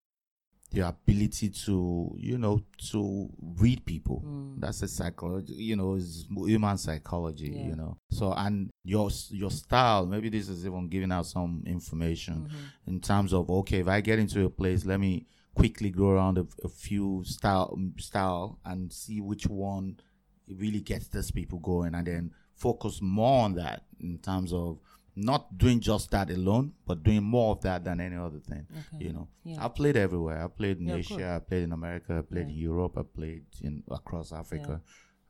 the 0.70 0.80
ability 0.88 1.50
to, 1.50 2.14
you 2.18 2.38
know, 2.38 2.60
to 2.90 3.28
read 3.40 3.84
people. 3.84 4.22
Mm. 4.26 4.60
That's 4.60 4.82
a 4.82 4.88
psychology. 4.88 5.54
You 5.54 5.76
know, 5.76 5.94
is 5.94 6.26
human 6.30 6.78
psychology. 6.78 7.52
Yeah. 7.54 7.66
You 7.68 7.76
know, 7.76 7.96
so 8.10 8.32
and 8.32 8.70
your 8.84 9.10
your 9.30 9.50
style. 9.50 10.06
Maybe 10.06 10.28
this 10.28 10.48
is 10.48 10.64
even 10.66 10.88
giving 10.88 11.12
out 11.12 11.26
some 11.26 11.62
Mm-hmm. 11.64 11.72
information 11.72 12.48
in 12.86 13.00
terms 13.00 13.32
of 13.32 13.48
okay, 13.50 13.80
if 13.80 13.88
I 13.88 14.00
get 14.00 14.18
into 14.18 14.44
a 14.44 14.50
place, 14.50 14.84
let 14.84 14.98
me 15.00 15.26
quickly 15.54 15.90
go 15.90 16.08
around 16.10 16.38
a, 16.38 16.46
a 16.64 16.68
few 16.68 17.22
style 17.24 17.78
style 17.98 18.58
and 18.64 18.92
see 18.92 19.20
which 19.20 19.46
one 19.46 20.00
really 20.48 20.80
gets 20.80 21.06
these 21.08 21.30
people 21.30 21.58
going, 21.60 21.94
and 21.94 22.06
then 22.06 22.30
focus 22.56 23.00
more 23.00 23.44
on 23.44 23.54
that 23.54 23.84
in 24.00 24.18
terms 24.18 24.52
of 24.52 24.78
not 25.16 25.56
doing 25.58 25.78
just 25.80 26.10
that 26.10 26.28
alone, 26.30 26.72
but 26.86 27.02
doing 27.04 27.22
more 27.22 27.52
of 27.52 27.60
that 27.62 27.84
than 27.84 28.00
any 28.00 28.16
other 28.16 28.40
thing. 28.40 28.66
Okay. 28.94 29.04
You 29.06 29.12
know, 29.12 29.28
Yeah. 29.44 29.64
I 29.64 29.68
played 29.68 29.96
everywhere. 29.96 30.42
I 30.44 30.48
played 30.48 30.78
in 30.80 30.88
Yeah, 30.88 30.96
Asia, 30.96 31.34
I 31.36 31.38
played 31.38 31.62
in 31.64 31.72
America, 31.72 32.16
I 32.18 32.22
played 32.22 32.48
in 32.48 32.54
Europe, 32.54 32.98
I 32.98 33.02
played 33.02 33.44
in 33.62 33.82
across 33.90 34.32
Africa. 34.32 34.80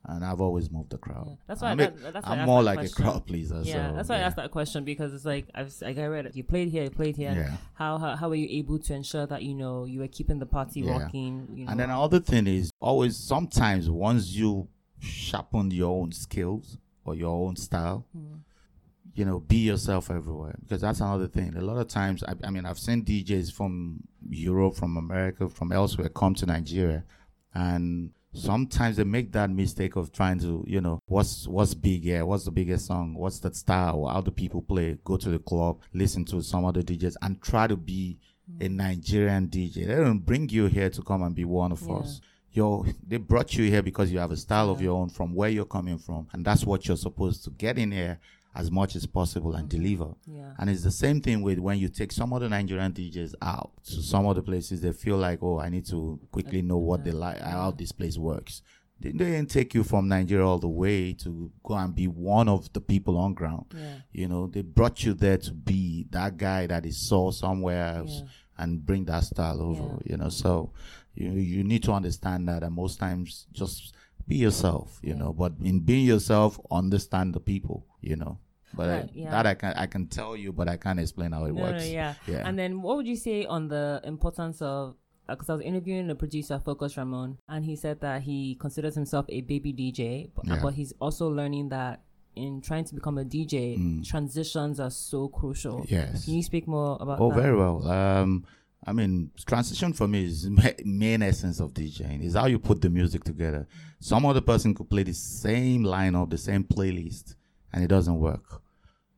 And 0.06 0.22
I've 0.22 0.40
always 0.42 0.70
moved 0.70 0.90
the 0.90 0.98
crowd. 0.98 1.26
Yeah. 1.28 1.34
That's 1.46 1.62
why 1.62 1.70
I'm, 1.70 1.80
I- 1.80 1.86
that- 1.86 2.12
that's 2.12 2.26
I'm 2.26 2.44
more 2.44 2.62
like 2.62 2.78
question. 2.78 3.02
a 3.06 3.08
crowd 3.10 3.26
pleaser. 3.26 3.62
Yeah, 3.64 3.88
so, 3.90 3.96
that's 3.96 4.08
why 4.10 4.16
I 4.16 4.18
yeah. 4.18 4.26
asked 4.26 4.36
that 4.36 4.50
question 4.50 4.84
because 4.84 5.14
it's 5.14 5.24
like 5.24 5.46
I've 5.54 5.74
like 5.80 5.96
I 5.96 6.06
read 6.06 6.26
it. 6.26 6.36
You 6.36 6.44
played 6.44 6.68
here, 6.68 6.84
you 6.84 6.90
played 6.90 7.16
here. 7.16 7.32
Yeah. 7.34 7.56
How, 7.72 7.96
how 7.96 8.14
how 8.14 8.28
were 8.28 8.34
you 8.34 8.48
able 8.50 8.78
to 8.80 8.92
ensure 8.94 9.26
that 9.26 9.42
you 9.42 9.54
know 9.54 9.86
you 9.86 10.00
were 10.00 10.08
keeping 10.08 10.38
the 10.40 10.46
party 10.46 10.80
Yeah. 10.82 10.98
rocking? 10.98 11.48
You 11.54 11.64
know? 11.64 11.70
And 11.70 11.80
then 11.80 11.88
another 11.88 12.20
thing 12.20 12.46
is 12.46 12.70
always 12.80 13.16
sometimes 13.16 13.88
once 13.88 14.30
you 14.34 14.68
sharpen 14.98 15.70
your 15.70 15.98
own 16.02 16.12
skills 16.12 16.76
or 17.06 17.14
your 17.14 17.30
own 17.46 17.56
style, 17.56 18.04
Hmm. 18.12 18.34
You 19.14 19.24
know, 19.24 19.40
be 19.40 19.56
yourself 19.56 20.10
everywhere. 20.10 20.56
Because 20.60 20.80
that's 20.80 21.00
another 21.00 21.28
thing. 21.28 21.54
A 21.56 21.60
lot 21.60 21.78
of 21.78 21.88
times, 21.88 22.24
I, 22.24 22.34
I 22.44 22.50
mean, 22.50 22.66
I've 22.66 22.78
seen 22.78 23.04
DJs 23.04 23.52
from 23.52 24.00
Europe, 24.28 24.76
from 24.76 24.96
America, 24.96 25.48
from 25.48 25.72
elsewhere 25.72 26.08
come 26.08 26.34
to 26.36 26.46
Nigeria, 26.46 27.04
and 27.54 28.10
sometimes 28.34 28.96
they 28.96 29.04
make 29.04 29.32
that 29.32 29.50
mistake 29.50 29.96
of 29.96 30.12
trying 30.12 30.40
to, 30.40 30.64
you 30.66 30.80
know, 30.80 31.00
what's 31.06 31.46
what's 31.46 31.74
big 31.74 32.02
here, 32.02 32.26
what's 32.26 32.44
the 32.44 32.50
biggest 32.50 32.86
song, 32.86 33.14
what's 33.14 33.38
the 33.38 33.54
style, 33.54 34.06
how 34.06 34.20
do 34.20 34.30
people 34.30 34.62
play, 34.62 34.98
go 35.04 35.16
to 35.16 35.30
the 35.30 35.38
club, 35.38 35.80
listen 35.92 36.24
to 36.26 36.42
some 36.42 36.64
other 36.64 36.82
DJs, 36.82 37.16
and 37.22 37.40
try 37.40 37.66
to 37.66 37.76
be 37.76 38.18
a 38.60 38.68
mm. 38.68 38.72
Nigerian 38.72 39.48
DJ. 39.48 39.86
They 39.86 39.94
don't 39.94 40.18
bring 40.18 40.48
you 40.48 40.66
here 40.66 40.90
to 40.90 41.02
come 41.02 41.22
and 41.22 41.34
be 41.34 41.44
one 41.44 41.72
of 41.72 41.82
Yeah. 41.82 41.94
us. 41.94 42.20
Yo, 42.52 42.84
they 43.06 43.16
brought 43.16 43.56
you 43.56 43.68
here 43.68 43.82
because 43.82 44.12
you 44.12 44.18
have 44.18 44.30
a 44.30 44.36
style 44.36 44.70
of 44.70 44.80
your 44.80 44.96
own 44.96 45.08
from 45.08 45.34
where 45.34 45.48
you're 45.48 45.64
coming 45.64 45.98
from, 45.98 46.28
and 46.32 46.44
that's 46.44 46.64
what 46.64 46.86
you're 46.86 46.96
supposed 46.96 47.42
to 47.44 47.50
get 47.50 47.78
in 47.78 47.90
here 47.90 48.18
as 48.54 48.70
much 48.70 48.94
as 48.94 49.04
possible 49.06 49.54
and 49.54 49.68
deliver. 49.68 50.14
Yeah. 50.26 50.52
And 50.58 50.70
it's 50.70 50.82
the 50.84 50.90
same 50.90 51.20
thing 51.20 51.42
with 51.42 51.58
when 51.58 51.78
you 51.78 51.88
take 51.88 52.12
some 52.12 52.32
of 52.32 52.40
the 52.40 52.48
Nigerian 52.48 52.92
DJs 52.92 53.34
out 53.42 53.72
to 53.86 54.02
some 54.02 54.26
other 54.26 54.42
places, 54.42 54.80
they 54.80 54.92
feel 54.92 55.16
like, 55.16 55.40
oh, 55.42 55.58
I 55.58 55.68
need 55.68 55.86
to 55.86 56.20
quickly 56.30 56.62
know 56.62 56.78
what 56.78 57.04
they 57.04 57.10
like, 57.10 57.40
how 57.40 57.72
this 57.72 57.92
place 57.92 58.16
works. 58.16 58.62
They 59.00 59.10
didn't 59.10 59.50
take 59.50 59.74
you 59.74 59.82
from 59.82 60.08
Nigeria 60.08 60.46
all 60.46 60.58
the 60.58 60.68
way 60.68 61.14
to 61.14 61.50
go 61.64 61.74
and 61.74 61.94
be 61.94 62.06
one 62.06 62.48
of 62.48 62.72
the 62.72 62.80
people 62.80 63.18
on 63.18 63.34
ground. 63.34 63.66
Yeah. 63.76 63.96
You 64.12 64.28
know, 64.28 64.46
they 64.46 64.62
brought 64.62 65.02
you 65.02 65.14
there 65.14 65.36
to 65.36 65.52
be 65.52 66.06
that 66.10 66.36
guy 66.36 66.66
that 66.68 66.86
is 66.86 67.08
saw 67.08 67.32
somewhere 67.32 67.96
else 67.96 68.22
and 68.56 68.86
bring 68.86 69.04
that 69.06 69.24
style 69.24 69.60
over. 69.60 70.00
You 70.04 70.16
know, 70.16 70.28
so 70.28 70.70
you 71.14 71.32
you 71.32 71.64
need 71.64 71.82
to 71.84 71.92
understand 71.92 72.48
that, 72.48 72.62
and 72.62 72.74
most 72.74 72.98
times 72.98 73.46
just 73.52 73.94
be 74.28 74.36
yourself. 74.36 74.98
You 75.02 75.14
know, 75.14 75.32
but 75.32 75.52
in 75.62 75.80
being 75.80 76.06
yourself, 76.06 76.58
understand 76.70 77.34
the 77.34 77.40
people. 77.40 77.86
You 78.00 78.16
know, 78.16 78.38
but 78.74 78.88
I- 78.90 79.08
yeah. 79.14 79.30
that 79.30 79.46
I 79.46 79.54
can 79.54 79.72
I 79.74 79.86
can 79.86 80.06
tell 80.08 80.36
you, 80.36 80.52
but 80.52 80.68
I 80.68 80.76
can't 80.76 81.00
explain 81.00 81.32
how 81.32 81.44
it 81.44 81.52
No, 81.54 81.62
works. 81.62 81.84
no, 81.84 81.90
yeah. 81.90 82.14
Yeah. 82.26 82.46
And 82.46 82.58
then 82.58 82.82
what 82.82 82.96
would 82.96 83.06
you 83.06 83.16
say 83.16 83.44
on 83.46 83.68
the 83.68 84.00
importance 84.04 84.60
of 84.62 84.96
because 85.26 85.48
I 85.48 85.54
was 85.54 85.62
interviewing 85.62 86.06
the 86.06 86.14
producer 86.14 86.60
Focus 86.62 86.98
Ramon, 86.98 87.38
and 87.48 87.64
he 87.64 87.76
said 87.76 88.00
that 88.02 88.20
he 88.22 88.56
considers 88.56 88.94
himself 88.94 89.24
a 89.30 89.40
baby 89.40 89.72
DJ, 89.72 90.28
but, 90.34 90.46
Yeah. 90.46 90.58
but 90.62 90.74
he's 90.74 90.92
also 91.00 91.28
learning 91.30 91.70
that 91.70 92.02
in 92.36 92.60
trying 92.60 92.84
to 92.84 92.94
become 92.94 93.16
a 93.16 93.24
DJ, 93.24 94.02
transitions 94.04 94.78
are 94.80 94.90
so 94.90 95.28
crucial. 95.28 95.78
Mm. 95.80 95.90
Yes. 95.90 96.24
Can 96.26 96.34
you 96.34 96.42
speak 96.42 96.68
more 96.68 96.98
about 97.00 97.20
Oh, 97.20 97.30
that? 97.30 97.40
very 97.40 97.56
well. 97.56 97.88
Um, 97.88 98.44
I 98.86 98.92
mean, 98.92 99.30
transition 99.46 99.92
for 99.92 100.06
me 100.06 100.24
is 100.26 100.48
main 100.84 101.22
essence 101.22 101.60
of 101.60 101.72
DJing. 101.72 102.22
Is 102.22 102.34
how 102.34 102.46
you 102.46 102.58
put 102.58 102.82
the 102.82 102.90
music 102.90 103.24
together. 103.24 103.66
Some 104.00 104.26
other 104.26 104.42
person 104.42 104.74
could 104.74 104.90
play 104.90 105.04
the 105.04 105.14
same 105.14 105.84
lineup, 105.84 106.30
the 106.30 106.38
same 106.38 106.64
playlist, 106.64 107.34
and 107.72 107.82
it 107.82 107.88
doesn't 107.88 108.18
work. 108.18 108.60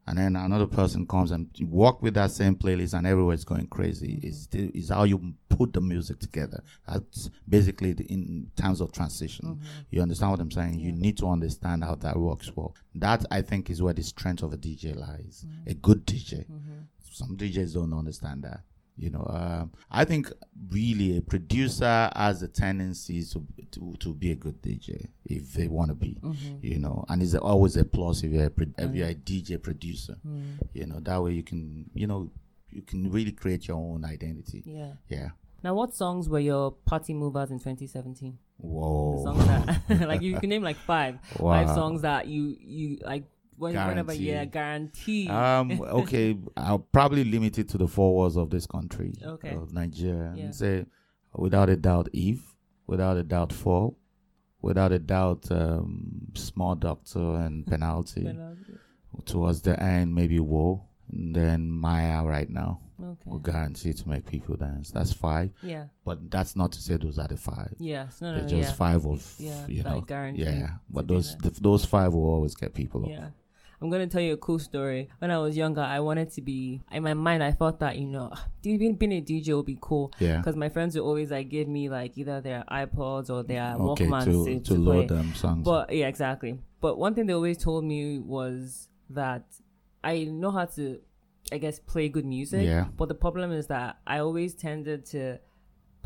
And 0.09 0.19
then 0.19 0.37
another 0.37 0.69
person 0.69 1.05
comes 1.05 1.33
and 1.33 1.51
work 1.69 2.01
with 2.01 2.15
that 2.15 2.31
same 2.31 2.55
playlist, 2.55 2.97
and 2.97 3.09
everywhere's 3.09 3.45
going 3.45 3.67
crazy. 3.67 4.21
Is 4.23 4.49
is 4.53 4.91
how 4.91 5.03
you 5.03 5.35
put 5.49 5.73
the 5.73 5.81
music 5.81 6.21
together. 6.21 6.63
That's 6.87 7.29
basically 7.49 7.93
the, 7.93 8.05
in 8.05 8.49
terms 8.57 8.81
of 8.81 8.93
transition. 8.93 9.47
Mm-hmm. 9.47 9.65
You 9.91 10.03
understand 10.03 10.31
what 10.31 10.41
I'm 10.41 10.51
saying? 10.53 10.79
You 10.79 10.93
need 10.93 11.19
to 11.19 11.29
understand 11.29 11.83
how 11.83 11.97
that 11.97 12.17
works 12.17 12.53
well. 12.55 12.77
That 12.95 13.25
I 13.33 13.43
think 13.43 13.69
is 13.69 13.83
where 13.83 13.95
the 13.95 14.05
strength 14.05 14.45
of 14.45 14.53
a 14.53 14.57
DJ 14.57 14.95
lies. 14.95 15.45
Mm-hmm. 15.45 15.71
A 15.71 15.75
good 15.75 16.07
DJ. 16.07 16.47
Mm-hmm. 16.47 16.83
Some 17.11 17.37
DJs 17.37 17.75
don't 17.75 17.93
understand 17.93 18.45
that. 18.45 18.61
You 18.99 19.11
know, 19.11 19.27
um, 19.29 19.73
I 19.91 20.05
think 20.05 20.33
really 20.71 21.19
a 21.19 21.21
producer 21.21 22.11
has 22.17 22.43
a 22.43 22.49
tendency 22.49 23.23
to 23.25 23.47
to, 23.73 23.95
to 24.01 24.15
be 24.15 24.33
a 24.33 24.35
good 24.35 24.63
DJ 24.63 25.09
if 25.25 25.53
they 25.53 25.69
want 25.69 25.91
to 25.91 25.95
be. 25.95 26.17
Mm-hmm. 26.23 26.57
You 26.63 26.79
know, 26.79 27.05
and 27.09 27.23
it's 27.23 27.35
always 27.35 27.77
a 27.77 27.85
plus 27.85 28.23
if 28.23 28.33
you're 28.33 28.47
a, 28.47 28.51
pro- 28.51 28.67
if 28.79 28.95
you're 28.95 29.09
a 29.09 29.15
mm. 29.15 29.23
DJ 29.23 29.63
producer. 29.63 30.17
Mm. 30.27 30.59
You 30.73 30.87
know, 30.87 31.01
that 31.01 31.23
way 31.23 31.33
you 31.33 31.43
can 31.43 31.91
you 31.95 32.07
know 32.07 32.31
you 32.71 32.83
can 32.83 33.11
really 33.11 33.33
create 33.33 33.69
your 33.69 33.77
own 33.77 34.05
identity. 34.05 34.63
Yeah. 34.65 34.93
Yeah. 35.09 35.31
Now, 35.63 35.75
what 35.75 35.95
songs 35.95 36.29
were 36.29 36.39
your 36.39 36.71
party 36.71 37.15
movers 37.15 37.51
in 37.51 37.59
2017? 37.59 38.39
Whoa. 38.59 39.23
Songs 39.25 39.47
that, 39.47 40.01
like, 40.09 40.23
you 40.23 40.37
can 40.41 40.51
name 40.51 40.63
like 40.63 40.77
five, 40.77 41.19
five 41.39 41.69
songs 41.71 42.03
that 42.03 42.27
you 42.27 42.57
you 42.61 42.99
like. 43.03 43.25
When, 43.59 43.75
whenever, 43.75 44.13
yeah, 44.15 44.45
guarantee. 44.45 45.29
Um. 45.29 45.81
Okay. 45.83 46.37
I'll 46.57 46.79
probably 46.81 47.25
limit 47.25 47.59
it 47.59 47.69
to 47.71 47.79
the 47.79 47.89
four 47.89 48.15
walls 48.15 48.37
of 48.37 48.51
this 48.51 48.67
country. 48.67 49.13
Okay. 49.23 49.51
Of 49.55 49.73
Nigeria. 49.73 50.33
Yeah. 50.37 50.45
And 50.45 50.55
say, 50.55 50.87
without 51.35 51.69
a 51.71 51.77
doubt, 51.77 52.09
Eve. 52.13 52.43
Without 52.87 53.17
a 53.17 53.23
doubt, 53.23 53.53
Fall. 53.53 53.99
Without 54.63 54.93
a 54.93 54.99
doubt, 54.99 55.51
um, 55.51 56.29
Small 56.35 56.75
Doctor 56.75 57.19
and 57.37 57.67
Penalty. 57.73 58.25
Was- 58.25 59.25
Towards 59.25 59.63
the 59.63 59.81
end, 59.83 60.15
maybe. 60.15 60.37
And 60.39 61.35
then 61.35 61.71
Maya 61.71 62.25
right 62.25 62.51
now 62.51 62.81
okay. 63.03 63.23
will 63.25 63.39
guarantee 63.39 63.93
to 63.93 64.09
make 64.09 64.27
people 64.27 64.57
dance. 64.57 64.91
That's 64.91 65.13
five. 65.13 65.51
Yeah. 65.63 65.85
But 66.05 66.31
that's 66.31 66.57
not 66.57 66.73
to 66.73 66.81
say 66.83 66.97
those 66.97 67.19
are 67.19 67.29
the 67.29 67.37
five. 67.37 67.75
Yes. 67.79 68.21
No, 68.21 68.33
no, 68.33 68.35
They're 68.39 68.43
no, 68.43 68.49
just 68.49 68.71
yeah. 68.71 68.75
five 68.77 69.07
of 69.07 69.35
Yeah, 69.39 69.67
you 69.69 69.83
know. 69.83 70.01
guarantee 70.01 70.43
Yeah. 70.43 70.71
But 70.91 71.07
those 71.09 71.37
th- 71.37 71.55
those 71.61 71.85
five 71.85 72.13
will 72.13 72.29
always 72.29 72.55
get 72.55 72.75
people. 72.75 73.05
up. 73.05 73.11
Yeah. 73.11 73.29
I'm 73.81 73.91
gonna 73.91 74.07
tell 74.07 74.21
you 74.23 74.33
a 74.35 74.37
cool 74.37 74.59
story. 74.59 75.09
When 75.19 75.31
I 75.31 75.39
was 75.39 75.57
younger, 75.57 75.83
I 75.83 76.01
wanted 76.01 76.33
to 76.33 76.41
be. 76.41 76.81
In 76.93 77.03
my 77.03 77.15
mind, 77.15 77.43
I 77.43 77.53
thought 77.53 77.81
that 77.81 77.99
you 77.99 78.07
know, 78.07 78.33
being, 78.63 78.95
being 78.95 79.13
a 79.13 79.21
DJ 79.21 79.55
would 79.57 79.67
be 79.67 79.79
cool. 79.81 80.13
Yeah. 80.19 80.39
Because 80.39 80.57
my 80.57 80.69
friends 80.69 80.95
would 80.95 81.03
always 81.05 81.31
like 81.31 81.49
give 81.49 81.69
me 81.69 81.89
like 81.89 82.17
either 82.17 82.41
their 82.41 82.65
iPods 82.71 83.29
or 83.31 83.43
their 83.43 83.75
Okay. 83.79 84.07
Walkmans 84.07 84.25
To 84.25 84.45
to, 84.45 84.61
to 84.61 84.61
to 84.61 84.75
load 84.81 85.09
play. 85.09 85.17
them 85.17 85.35
songs. 85.35 85.65
But 85.65 85.93
yeah, 85.93 86.09
exactly. 86.09 86.59
But 86.81 86.99
one 86.99 87.15
thing 87.15 87.27
they 87.27 87.35
always 87.35 87.59
told 87.59 87.85
me 87.85 88.19
was 88.19 88.89
that 89.11 89.45
I 90.03 90.25
know 90.25 90.51
how 90.51 90.65
to, 90.77 91.01
I 91.53 91.59
guess, 91.59 91.79
play 91.79 92.09
good 92.09 92.25
music. 92.27 92.65
Yeah. 92.65 92.87
But 92.97 93.09
the 93.09 93.15
problem 93.15 93.53
is 93.53 93.67
that 93.69 93.99
I 94.07 94.19
always 94.21 94.55
tended 94.55 95.05
to 95.07 95.39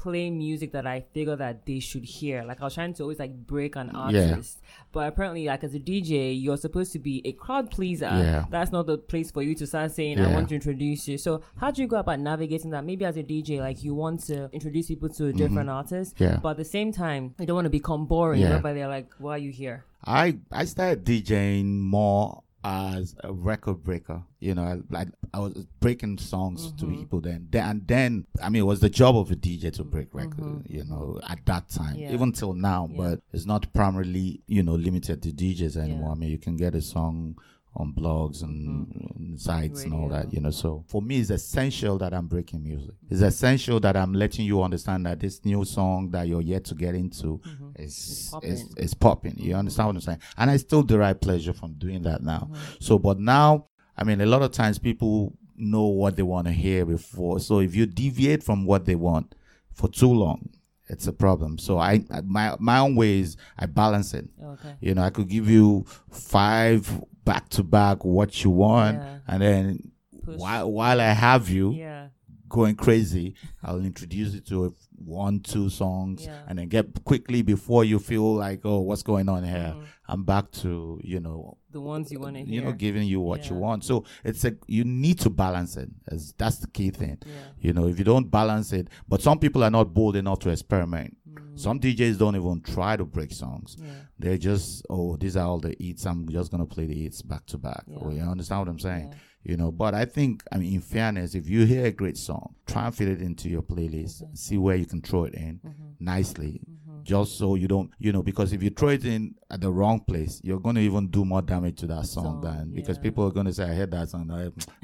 play 0.00 0.30
music 0.30 0.72
that 0.72 0.86
I 0.86 1.04
figure 1.12 1.36
that 1.36 1.66
they 1.66 1.78
should 1.78 2.04
hear. 2.04 2.42
Like 2.42 2.60
I 2.62 2.64
was 2.64 2.74
trying 2.74 2.94
to 2.94 3.02
always 3.02 3.18
like 3.18 3.34
break 3.46 3.76
an 3.76 3.90
artist. 3.90 4.60
But 4.92 5.08
apparently, 5.08 5.44
like 5.44 5.62
as 5.62 5.74
a 5.74 5.78
DJ, 5.78 6.40
you're 6.40 6.56
supposed 6.56 6.92
to 6.92 6.98
be 6.98 7.20
a 7.26 7.32
crowd 7.32 7.70
pleaser. 7.70 8.06
Yeah. 8.06 8.44
That's 8.50 8.72
not 8.72 8.86
the 8.86 8.96
place 8.96 9.30
for 9.30 9.42
you 9.42 9.54
to 9.56 9.66
start 9.66 9.92
saying, 9.92 10.18
I 10.18 10.32
want 10.32 10.48
to 10.48 10.54
introduce 10.54 11.06
you. 11.06 11.18
So 11.18 11.42
how 11.56 11.70
do 11.70 11.82
you 11.82 11.88
go 11.88 11.98
about 11.98 12.18
navigating 12.18 12.70
that? 12.70 12.84
Maybe 12.84 13.04
as 13.04 13.18
a 13.18 13.22
DJ, 13.22 13.60
like 13.60 13.84
you 13.84 13.94
want 13.94 14.24
to 14.24 14.48
introduce 14.52 14.88
people 14.88 15.10
to 15.10 15.26
a 15.26 15.32
different 15.32 15.68
artist. 15.68 16.14
Mm-hmm. 16.14 16.24
Yeah. 16.24 16.36
But 16.42 16.50
at 16.50 16.56
the 16.56 16.64
same 16.64 16.92
time, 16.92 17.34
you 17.38 17.46
don't 17.46 17.56
want 17.56 17.66
to 17.66 17.70
become 17.70 18.06
boring. 18.06 18.40
Yeah. 18.40 18.50
Whereby 18.50 18.72
they're 18.72 18.88
like, 18.88 19.10
why 19.18 19.34
are 19.34 19.38
you 19.38 19.52
here? 19.52 19.84
I 20.04 20.38
I 20.50 20.64
started 20.64 21.04
DJing 21.04 21.66
more 21.78 22.42
as 22.62 23.14
a 23.24 23.32
record 23.32 23.82
breaker. 23.82 24.22
You 24.38 24.54
know, 24.54 24.82
like 24.90 25.08
I 25.32 25.40
was 25.40 25.66
breaking 25.80 26.18
songs 26.18 26.72
to 26.72 26.84
mm-hmm. 26.84 26.98
people 26.98 27.20
then. 27.20 27.48
then. 27.50 27.68
And 27.68 27.88
then, 27.88 28.26
I 28.42 28.48
mean, 28.48 28.62
it 28.62 28.66
was 28.66 28.80
the 28.80 28.90
job 28.90 29.16
of 29.16 29.30
a 29.30 29.36
DJ 29.36 29.72
to 29.74 29.84
break 29.84 30.10
mm-hmm. 30.10 30.18
record, 30.18 30.66
you 30.68 30.84
know, 30.84 31.20
at 31.28 31.44
that 31.46 31.68
time, 31.68 31.96
Yeah. 31.96 32.12
even 32.12 32.32
till 32.32 32.54
now. 32.54 32.88
Yeah. 32.90 32.96
But 32.96 33.20
it's 33.32 33.46
not 33.46 33.72
primarily, 33.72 34.40
you 34.46 34.62
know, 34.62 34.74
limited 34.74 35.22
to 35.22 35.30
DJs 35.30 35.76
anymore. 35.76 36.08
Yeah. 36.08 36.12
I 36.12 36.14
mean, 36.16 36.30
you 36.30 36.38
can 36.38 36.56
get 36.56 36.74
a 36.74 36.82
song 36.82 37.36
on 37.76 37.92
blogs 37.92 38.42
and, 38.42 39.12
and 39.16 39.40
sites 39.40 39.84
and 39.84 39.94
all 39.94 40.08
that, 40.08 40.32
you 40.32 40.40
know. 40.40 40.50
So 40.50 40.84
for 40.88 41.00
me, 41.00 41.18
it's 41.20 41.30
essential 41.30 41.98
that 41.98 42.12
I'm 42.12 42.26
breaking 42.26 42.64
music. 42.64 42.94
It's 43.08 43.20
essential 43.20 43.78
that 43.80 43.96
I'm 43.96 44.12
letting 44.12 44.44
you 44.44 44.62
understand 44.62 45.06
that 45.06 45.20
this 45.20 45.44
new 45.44 45.64
song 45.64 46.10
that 46.10 46.26
you're 46.26 46.40
yet 46.40 46.64
to 46.66 46.74
get 46.74 46.94
into 46.94 47.40
is, 47.76 48.28
popping. 48.32 48.50
is, 48.50 48.74
is 48.76 48.94
popping. 48.94 49.38
You 49.38 49.54
understand 49.54 49.86
what 49.88 49.94
I'm 49.96 50.00
saying? 50.00 50.18
And 50.36 50.50
I 50.50 50.56
still 50.56 50.82
derive 50.82 51.20
pleasure 51.20 51.52
from 51.52 51.74
doing 51.74 52.02
that 52.02 52.22
now. 52.22 52.48
Mm-hmm. 52.50 52.74
So, 52.80 52.98
but 52.98 53.20
now, 53.20 53.66
I 53.96 54.02
mean, 54.04 54.20
a 54.20 54.26
lot 54.26 54.42
of 54.42 54.50
times 54.50 54.78
people 54.78 55.36
know 55.56 55.86
what 55.86 56.16
they 56.16 56.22
want 56.22 56.48
to 56.48 56.52
hear 56.52 56.84
before. 56.84 57.38
So 57.38 57.60
if 57.60 57.76
you 57.76 57.86
deviate 57.86 58.42
from 58.42 58.64
what 58.64 58.84
they 58.84 58.96
want 58.96 59.34
for 59.72 59.88
too 59.88 60.12
long, 60.12 60.50
it's 60.88 61.06
a 61.06 61.12
problem. 61.12 61.56
So 61.58 61.78
I, 61.78 62.04
I- 62.10 62.22
my 62.22 62.56
my 62.58 62.78
own 62.78 62.96
way 62.96 63.20
is 63.20 63.36
I 63.56 63.66
balance 63.66 64.12
it. 64.12 64.28
Okay. 64.42 64.74
You 64.80 64.94
know, 64.94 65.02
I 65.02 65.10
could 65.10 65.28
give 65.28 65.48
you 65.48 65.84
five 66.10 67.00
back 67.24 67.48
to 67.50 67.62
back 67.62 68.04
what 68.04 68.42
you 68.44 68.50
want, 68.50 68.98
Yeah. 68.98 69.18
and 69.28 69.42
then 69.42 69.92
Push. 70.24 70.38
while 70.38 70.70
while 70.70 71.00
I 71.00 71.12
have 71.12 71.48
you 71.48 71.72
Yeah. 71.72 72.08
going 72.48 72.74
crazy, 72.74 73.34
I'll 73.62 73.84
introduce 73.84 74.34
you 74.34 74.40
to 74.40 74.74
one, 75.02 75.40
two 75.40 75.70
songs, 75.70 76.24
Yeah. 76.26 76.42
and 76.46 76.58
then 76.58 76.68
get 76.68 77.04
quickly 77.04 77.40
before 77.42 77.84
you 77.84 77.98
feel 77.98 78.34
like, 78.34 78.60
oh, 78.64 78.80
what's 78.80 79.02
going 79.02 79.28
on 79.28 79.44
here? 79.44 79.74
Mhm. 79.76 79.84
I'm 80.08 80.24
back 80.24 80.50
to 80.62 81.00
you 81.04 81.20
know, 81.20 81.56
The 81.70 81.80
ones 81.80 82.10
you 82.10 82.18
want 82.20 82.34
to 82.36 82.42
hear. 82.44 82.52
you 82.54 82.60
know, 82.62 82.72
giving 82.72 83.06
you 83.06 83.20
what 83.20 83.48
you 83.48 83.54
want. 83.56 83.84
So 83.84 84.04
it's 84.24 84.44
a 84.44 84.56
you 84.66 84.82
need 84.84 85.18
to 85.20 85.30
balance 85.30 85.76
it. 85.76 85.88
As 86.08 86.32
that's 86.36 86.58
the 86.58 86.66
key 86.66 86.90
thing. 86.90 87.18
You 87.60 87.72
know, 87.72 87.86
if 87.86 87.98
you 87.98 88.04
don't 88.04 88.30
balance 88.30 88.72
it, 88.72 88.88
but 89.08 89.22
some 89.22 89.38
people 89.38 89.62
are 89.62 89.70
not 89.70 89.94
bold 89.94 90.16
enough 90.16 90.40
to 90.40 90.50
experiment. 90.50 91.16
Mm. 91.34 91.58
Some 91.58 91.80
DJs 91.80 92.18
don't 92.18 92.36
even 92.36 92.60
try 92.62 92.96
to 92.96 93.04
break 93.04 93.32
songs. 93.32 93.76
Yeah. 93.78 93.86
They're 94.18 94.38
just, 94.38 94.86
oh, 94.90 95.16
these 95.16 95.36
are 95.36 95.46
all 95.46 95.58
the 95.58 95.74
hits. 95.78 96.06
I'm 96.06 96.28
just 96.28 96.50
gonna 96.50 96.66
play 96.66 96.86
the 96.86 97.02
hits 97.02 97.22
back 97.22 97.46
to 97.46 97.58
back. 97.58 97.84
Yeah. 97.86 98.10
You 98.10 98.22
understand 98.22 98.60
what 98.60 98.68
I'm 98.68 98.78
saying? 98.78 99.08
Yeah. 99.10 99.18
You 99.42 99.56
know, 99.56 99.72
but 99.72 99.94
I 99.94 100.04
think, 100.04 100.42
I 100.52 100.58
mean, 100.58 100.74
in 100.74 100.80
fairness, 100.82 101.34
if 101.34 101.48
you 101.48 101.64
hear 101.64 101.86
a 101.86 101.90
great 101.90 102.18
song, 102.18 102.56
try 102.66 102.86
and 102.86 102.94
fit 102.94 103.08
it 103.08 103.22
into 103.22 103.48
your 103.48 103.62
playlist. 103.62 104.22
Mm-hmm. 104.22 104.34
See 104.34 104.58
where 104.58 104.76
you 104.76 104.84
can 104.84 105.00
throw 105.00 105.24
it 105.24 105.32
in 105.32 105.60
nicely, 105.98 106.60
just 107.04 107.38
so 107.38 107.54
you 107.54 107.66
don't, 107.66 107.90
you 107.98 108.12
know, 108.12 108.22
because 108.22 108.52
if 108.52 108.62
you 108.62 108.68
throw 108.68 108.90
it 108.90 109.06
in 109.06 109.34
at 109.50 109.62
the 109.62 109.70
wrong 109.70 110.00
place, 110.00 110.42
you're 110.44 110.60
going 110.60 110.74
to 110.74 110.82
even 110.82 111.08
do 111.08 111.24
more 111.24 111.40
damage 111.40 111.78
to 111.78 111.86
that 111.86 112.04
song 112.04 112.24
Song, 112.24 112.40
than 112.42 112.74
because 112.74 112.98
people 112.98 113.26
are 113.26 113.30
going 113.30 113.46
to 113.46 113.52
say, 113.54 113.64
I 113.64 113.74
heard 113.74 113.92
that 113.92 114.10
song. 114.10 114.28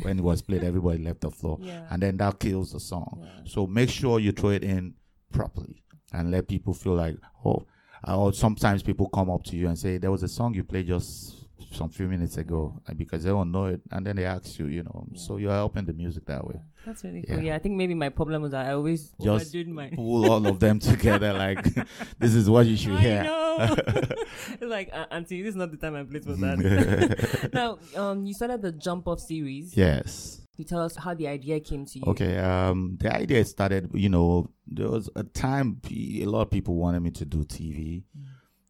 When 0.01 0.19
it 0.19 0.23
was 0.23 0.41
played, 0.41 0.65
everybody 0.65 1.05
left 1.05 1.21
the 1.21 1.31
floor. 1.31 1.59
And 1.91 2.03
then 2.03 2.17
that 2.17 2.39
kills 2.39 2.73
the 2.73 2.81
song. 2.81 3.29
So 3.45 3.67
make 3.67 3.91
sure 3.91 4.19
you 4.21 4.33
throw 4.33 4.51
it 4.51 4.65
in 4.65 4.95
properly 5.33 5.83
and 6.13 6.31
let 6.31 6.49
people 6.49 6.75
feel 6.75 6.95
like, 6.95 7.17
oh, 7.45 7.67
or 8.07 8.33
sometimes 8.33 8.83
people 8.83 9.09
come 9.09 9.31
up 9.31 9.43
to 9.45 9.57
you 9.57 9.69
and 9.69 9.79
say, 9.79 9.99
there 9.99 10.11
was 10.11 10.23
a 10.23 10.29
song 10.29 10.55
you 10.55 10.65
played 10.65 10.87
just 10.87 11.47
some 11.73 11.89
few 11.89 12.07
minutes 12.07 12.37
ago 12.37 12.81
and 12.87 12.97
because 12.97 13.25
they 13.25 13.31
don't 13.31 13.51
know 13.51 13.67
it. 13.67 13.81
And 13.91 14.07
then 14.07 14.17
they 14.17 14.25
ask 14.25 14.59
you, 14.59 14.67
you 14.67 14.83
know, 14.83 15.07
so 15.15 15.37
you're 15.37 15.53
helping 15.53 15.85
the 15.85 15.93
music 15.93 16.27
that 16.27 16.47
way. 16.47 16.61
That's 16.85 17.03
really 17.05 17.23
cool. 17.23 17.37
Yeah. 17.39 17.43
Yeah. 17.43 17.55
I 17.57 17.59
think 17.59 17.77
maybe 17.77 17.95
my 17.95 18.09
problem 18.09 18.43
was 18.43 18.53
that 18.53 18.67
I 18.67 18.73
always 18.73 19.13
Just 19.21 19.53
pull 19.95 20.31
all 20.31 20.47
of 20.47 20.61
them 20.61 20.79
together 20.79 21.33
like, 21.47 21.65
this 22.19 22.35
is 22.35 22.49
what 22.49 22.67
you 22.67 22.77
should 22.77 22.93
I 22.93 23.01
hear. 23.01 23.25
it's 23.59 24.63
like, 24.63 24.91
uh, 24.93 25.07
Auntie, 25.11 25.43
this 25.43 25.51
is 25.51 25.57
not 25.57 25.71
the 25.71 25.77
time 25.77 25.97
i 25.97 26.05
played 26.05 26.25
for 26.25 26.35
that. 26.35 27.51
now, 27.53 27.79
um, 27.97 28.25
you 28.27 28.35
started 28.35 28.63
the 28.63 28.73
Jump 28.73 29.09
Off 29.09 29.21
series. 29.21 29.77
yes. 29.77 30.43
You 30.57 30.65
tell 30.65 30.81
us 30.81 30.97
how 30.97 31.15
the 31.15 31.29
idea 31.29 31.61
came 31.61 31.85
to 31.87 31.99
you. 31.99 32.05
Okay. 32.07 32.39
Um, 32.39 32.97
the 33.01 33.15
idea 33.15 33.45
started, 33.45 33.91
you 33.93 34.09
know, 34.09 34.51
there 34.67 34.89
was 34.89 35.11
a 35.15 35.23
time 35.23 35.81
a 35.91 36.25
lot 36.25 36.43
of 36.43 36.51
people 36.51 36.77
wanted 36.77 37.01
me 37.01 37.11
to 37.11 37.25
do 37.25 37.45
TV, 37.45 38.05
mm. 38.19 38.25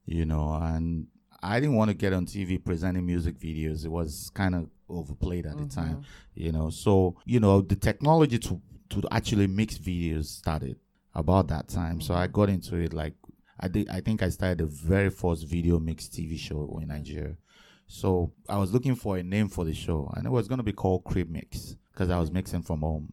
you 0.05 0.27
know, 0.27 0.55
and 0.55 1.07
I 1.43 1.61
didn't 1.61 1.77
want 1.77 1.91
to 1.91 1.95
get 1.95 2.13
on 2.13 2.27
TV 2.27 2.63
presenting 2.63 3.07
music 3.07 3.39
videos. 3.39 3.85
It 3.85 3.91
was 3.91 4.31
kind 4.35 4.55
of 4.55 4.69
overplayed 4.89 5.47
at 5.47 5.57
the 5.57 5.65
mm-hmm. 5.65 5.81
time, 5.81 6.03
you 6.35 6.53
know. 6.53 6.71
So, 6.71 7.17
you 7.25 7.41
know, 7.41 7.61
the 7.61 7.77
technology 7.77 8.39
to 8.41 8.61
to 8.91 9.03
actually 9.11 9.47
mix 9.47 9.79
videos 9.79 10.27
started 10.27 10.77
about 11.15 11.49
that 11.49 11.69
time. 11.69 12.01
So 12.01 12.15
I 12.15 12.25
mm-hmm. 12.25 12.33
got 12.33 12.49
into 12.49 12.77
it 12.77 12.93
like 12.93 13.15
I 13.61 13.69
did. 13.69 13.89
I 13.89 14.01
think 14.01 14.23
I 14.23 14.29
started 14.29 14.59
the 14.59 14.67
very 14.67 15.11
first 15.11 15.47
video 15.47 15.79
mix 15.79 16.07
TV 16.07 16.39
show 16.39 16.79
in 16.83 16.89
Nigeria. 16.89 17.37
So 17.87 18.33
I 18.49 18.59
was 18.59 18.73
looking 18.73 18.95
for 18.95 19.17
a 19.17 19.23
name 19.23 19.49
for 19.49 19.65
the 19.65 19.75
show, 19.75 20.13
and 20.17 20.27
it 20.27 20.31
was 20.31 20.49
going 20.49 20.59
to 20.59 20.65
be 20.65 20.73
called 20.73 21.05
Crib 21.05 21.31
Mix 21.31 21.77
because 21.93 22.11
I 22.11 22.19
was 22.19 22.31
mixing 22.31 22.63
from 22.63 22.81
home. 22.81 23.13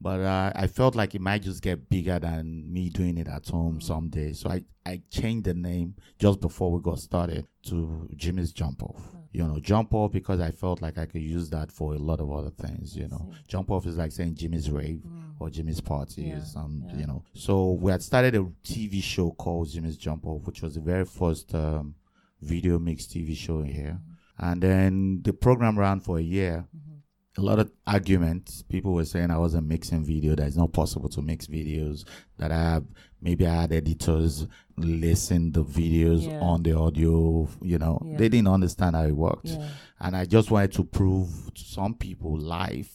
But 0.00 0.20
uh, 0.20 0.52
I 0.54 0.68
felt 0.68 0.94
like 0.94 1.16
it 1.16 1.20
might 1.20 1.42
just 1.42 1.60
get 1.60 1.88
bigger 1.88 2.20
than 2.20 2.72
me 2.72 2.88
doing 2.88 3.18
it 3.18 3.26
at 3.26 3.48
home 3.48 3.80
someday. 3.80 4.32
So 4.32 4.48
I, 4.48 4.62
I 4.86 5.02
changed 5.10 5.46
the 5.46 5.54
name 5.54 5.96
just 6.20 6.40
before 6.40 6.70
we 6.70 6.80
got 6.80 7.00
started 7.00 7.46
to 7.64 8.08
Jimmy's 8.14 8.52
Jump 8.52 8.82
Off. 8.84 9.02
You 9.32 9.44
know, 9.44 9.58
Jump 9.58 9.92
Off 9.94 10.12
because 10.12 10.40
I 10.40 10.52
felt 10.52 10.80
like 10.80 10.98
I 10.98 11.06
could 11.06 11.20
use 11.20 11.50
that 11.50 11.72
for 11.72 11.94
a 11.94 11.98
lot 11.98 12.20
of 12.20 12.30
other 12.30 12.50
things. 12.50 12.96
You 12.96 13.08
know, 13.08 13.32
Jump 13.48 13.72
Off 13.72 13.86
is 13.86 13.96
like 13.96 14.12
saying 14.12 14.36
Jimmy's 14.36 14.70
Rave 14.70 15.02
or 15.40 15.50
Jimmy's 15.50 15.80
Party 15.80 16.22
Yeah, 16.22 16.38
or 16.38 16.40
some, 16.44 16.84
yeah. 16.86 16.96
you 17.00 17.06
know. 17.06 17.24
So 17.34 17.72
we 17.72 17.90
had 17.90 18.02
started 18.02 18.36
a 18.36 18.44
TV 18.64 19.02
show 19.02 19.32
called 19.32 19.68
Jimmy's 19.68 19.96
Jump 19.96 20.26
Off, 20.26 20.46
which 20.46 20.62
was 20.62 20.74
the 20.74 20.80
very 20.80 21.04
first 21.04 21.52
um, 21.56 21.96
video 22.40 22.78
mix 22.78 23.06
TV 23.06 23.36
show 23.36 23.62
here. 23.62 24.00
And 24.38 24.62
then 24.62 25.20
the 25.22 25.32
program 25.32 25.78
ran 25.78 26.00
for 26.00 26.18
a 26.18 26.22
year 26.22 26.66
a 27.36 27.40
lot 27.40 27.60
of 27.60 27.70
arguments. 27.86 28.62
People 28.64 28.92
were 28.94 29.04
saying 29.04 29.30
I 29.30 29.38
wasn't 29.38 29.68
mixing 29.68 30.04
video. 30.04 30.34
That 30.34 30.48
it's 30.48 30.56
not 30.56 30.72
possible 30.72 31.08
to 31.10 31.22
mix 31.22 31.46
videos. 31.46 32.04
That 32.36 32.50
I 32.50 32.56
have 32.72 32.84
maybe 33.22 33.46
I 33.46 33.62
had 33.62 33.72
editors 33.72 34.46
listen 34.76 35.52
the 35.52 35.64
videos 35.64 36.26
Yeah. 36.26 36.40
on 36.40 36.64
the 36.64 36.72
audio. 36.76 37.48
You 37.62 37.78
know, 37.78 38.02
Yeah. 38.04 38.16
they 38.16 38.28
didn't 38.28 38.48
understand 38.48 38.96
how 38.96 39.04
it 39.04 39.16
worked. 39.16 39.46
Yeah. 39.50 39.68
And 40.00 40.16
I 40.16 40.24
just 40.24 40.50
wanted 40.50 40.72
to 40.72 40.84
prove 40.84 41.52
to 41.54 41.62
some 41.64 41.94
people 41.94 42.36
live 42.36 42.90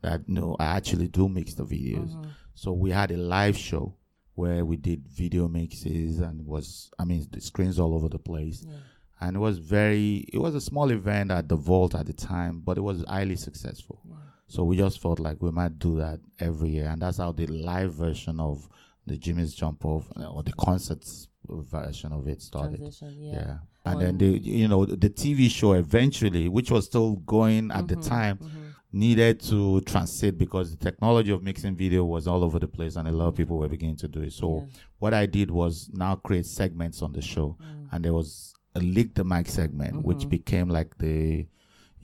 that 0.00 0.26
no, 0.26 0.56
I 0.58 0.64
actually 0.76 1.08
do 1.08 1.28
mix 1.28 1.52
the 1.54 1.64
videos. 1.64 2.14
Mhm. 2.16 2.30
So 2.54 2.72
we 2.72 2.90
had 2.90 3.10
a 3.10 3.18
live 3.18 3.58
show 3.58 3.94
where 4.42 4.64
we 4.70 4.76
did 4.76 5.00
video 5.22 5.44
mixes 5.48 6.18
and 6.18 6.36
was 6.54 6.90
I 7.00 7.04
mean 7.04 7.26
the 7.30 7.40
screens 7.40 7.78
all 7.78 7.94
over 7.94 8.08
the 8.08 8.18
place. 8.18 8.58
Yeah. 8.66 8.74
And 9.20 9.36
it 9.36 9.40
was 9.48 9.58
very 9.58 10.08
it 10.32 10.38
was 10.46 10.54
a 10.54 10.60
small 10.70 10.90
event 10.90 11.30
at 11.30 11.48
the 11.48 11.56
vault 11.70 11.94
at 11.94 12.06
the 12.06 12.12
time, 12.12 12.54
but 12.66 12.76
it 12.76 12.84
was 12.90 13.04
highly 13.08 13.36
successful. 13.36 13.98
Yeah. 14.04 14.16
So 14.48 14.64
we 14.64 14.76
just 14.76 15.00
felt 15.00 15.18
like 15.20 15.38
we 15.40 15.50
might 15.50 15.78
do 15.78 15.96
that 16.04 16.18
every 16.48 16.70
year, 16.76 16.88
and 16.90 17.00
that's 17.00 17.18
how 17.18 17.32
the 17.32 17.46
live 17.46 17.92
version 17.94 18.40
of 18.40 18.68
the 19.06 19.16
Jimmy's 19.16 19.54
Jump 19.54 19.84
Off 19.84 20.04
uh, 20.16 20.26
or 20.34 20.42
the 20.42 20.52
concerts 20.52 21.28
version 21.48 22.12
of 22.12 22.26
it 22.28 22.42
started. 22.42 22.78
Transition. 22.78 23.16
Yeah. 23.20 23.32
Yeah. 23.34 23.56
And 23.84 24.00
then 24.00 24.18
the 24.18 24.26
you 24.26 24.68
know 24.68 24.84
the 24.86 25.10
TV 25.10 25.48
show 25.50 25.72
eventually, 25.72 26.48
which 26.48 26.70
was 26.70 26.84
still 26.86 27.16
going 27.36 27.70
at 27.78 27.88
the 27.88 27.96
Mhm, 27.96 28.08
time, 28.08 28.36
mhm. 28.38 28.61
Needed 28.92 29.40
to 29.40 29.80
transit 29.82 30.36
because 30.38 30.70
the 30.70 30.76
technology 30.76 31.30
of 31.30 31.42
mixing 31.42 31.74
video 31.74 32.04
was 32.04 32.26
all 32.26 32.44
over 32.44 32.58
the 32.58 32.68
place, 32.68 32.96
and 32.96 33.08
a 33.08 33.12
lot 33.12 33.28
of 33.28 33.34
people 33.36 33.56
were 33.58 33.68
beginning 33.68 33.96
to 33.96 34.08
do 34.08 34.20
it. 34.22 34.32
So 34.32 34.56
Yeah. 34.58 34.64
what 34.98 35.14
I 35.14 35.26
did 35.26 35.50
was 35.50 35.90
now 35.92 36.16
create 36.16 36.46
segments 36.46 37.02
on 37.02 37.12
the 37.12 37.22
show, 37.22 37.56
Mm. 37.60 37.88
and 37.92 38.04
there 38.04 38.12
was 38.12 38.54
a 38.74 38.80
lick 38.80 39.14
the 39.14 39.24
mic 39.24 39.48
segment, 39.48 40.04
which 40.04 40.24
Mhm. 40.24 40.30
became 40.30 40.68
like 40.68 40.96
the 40.98 41.46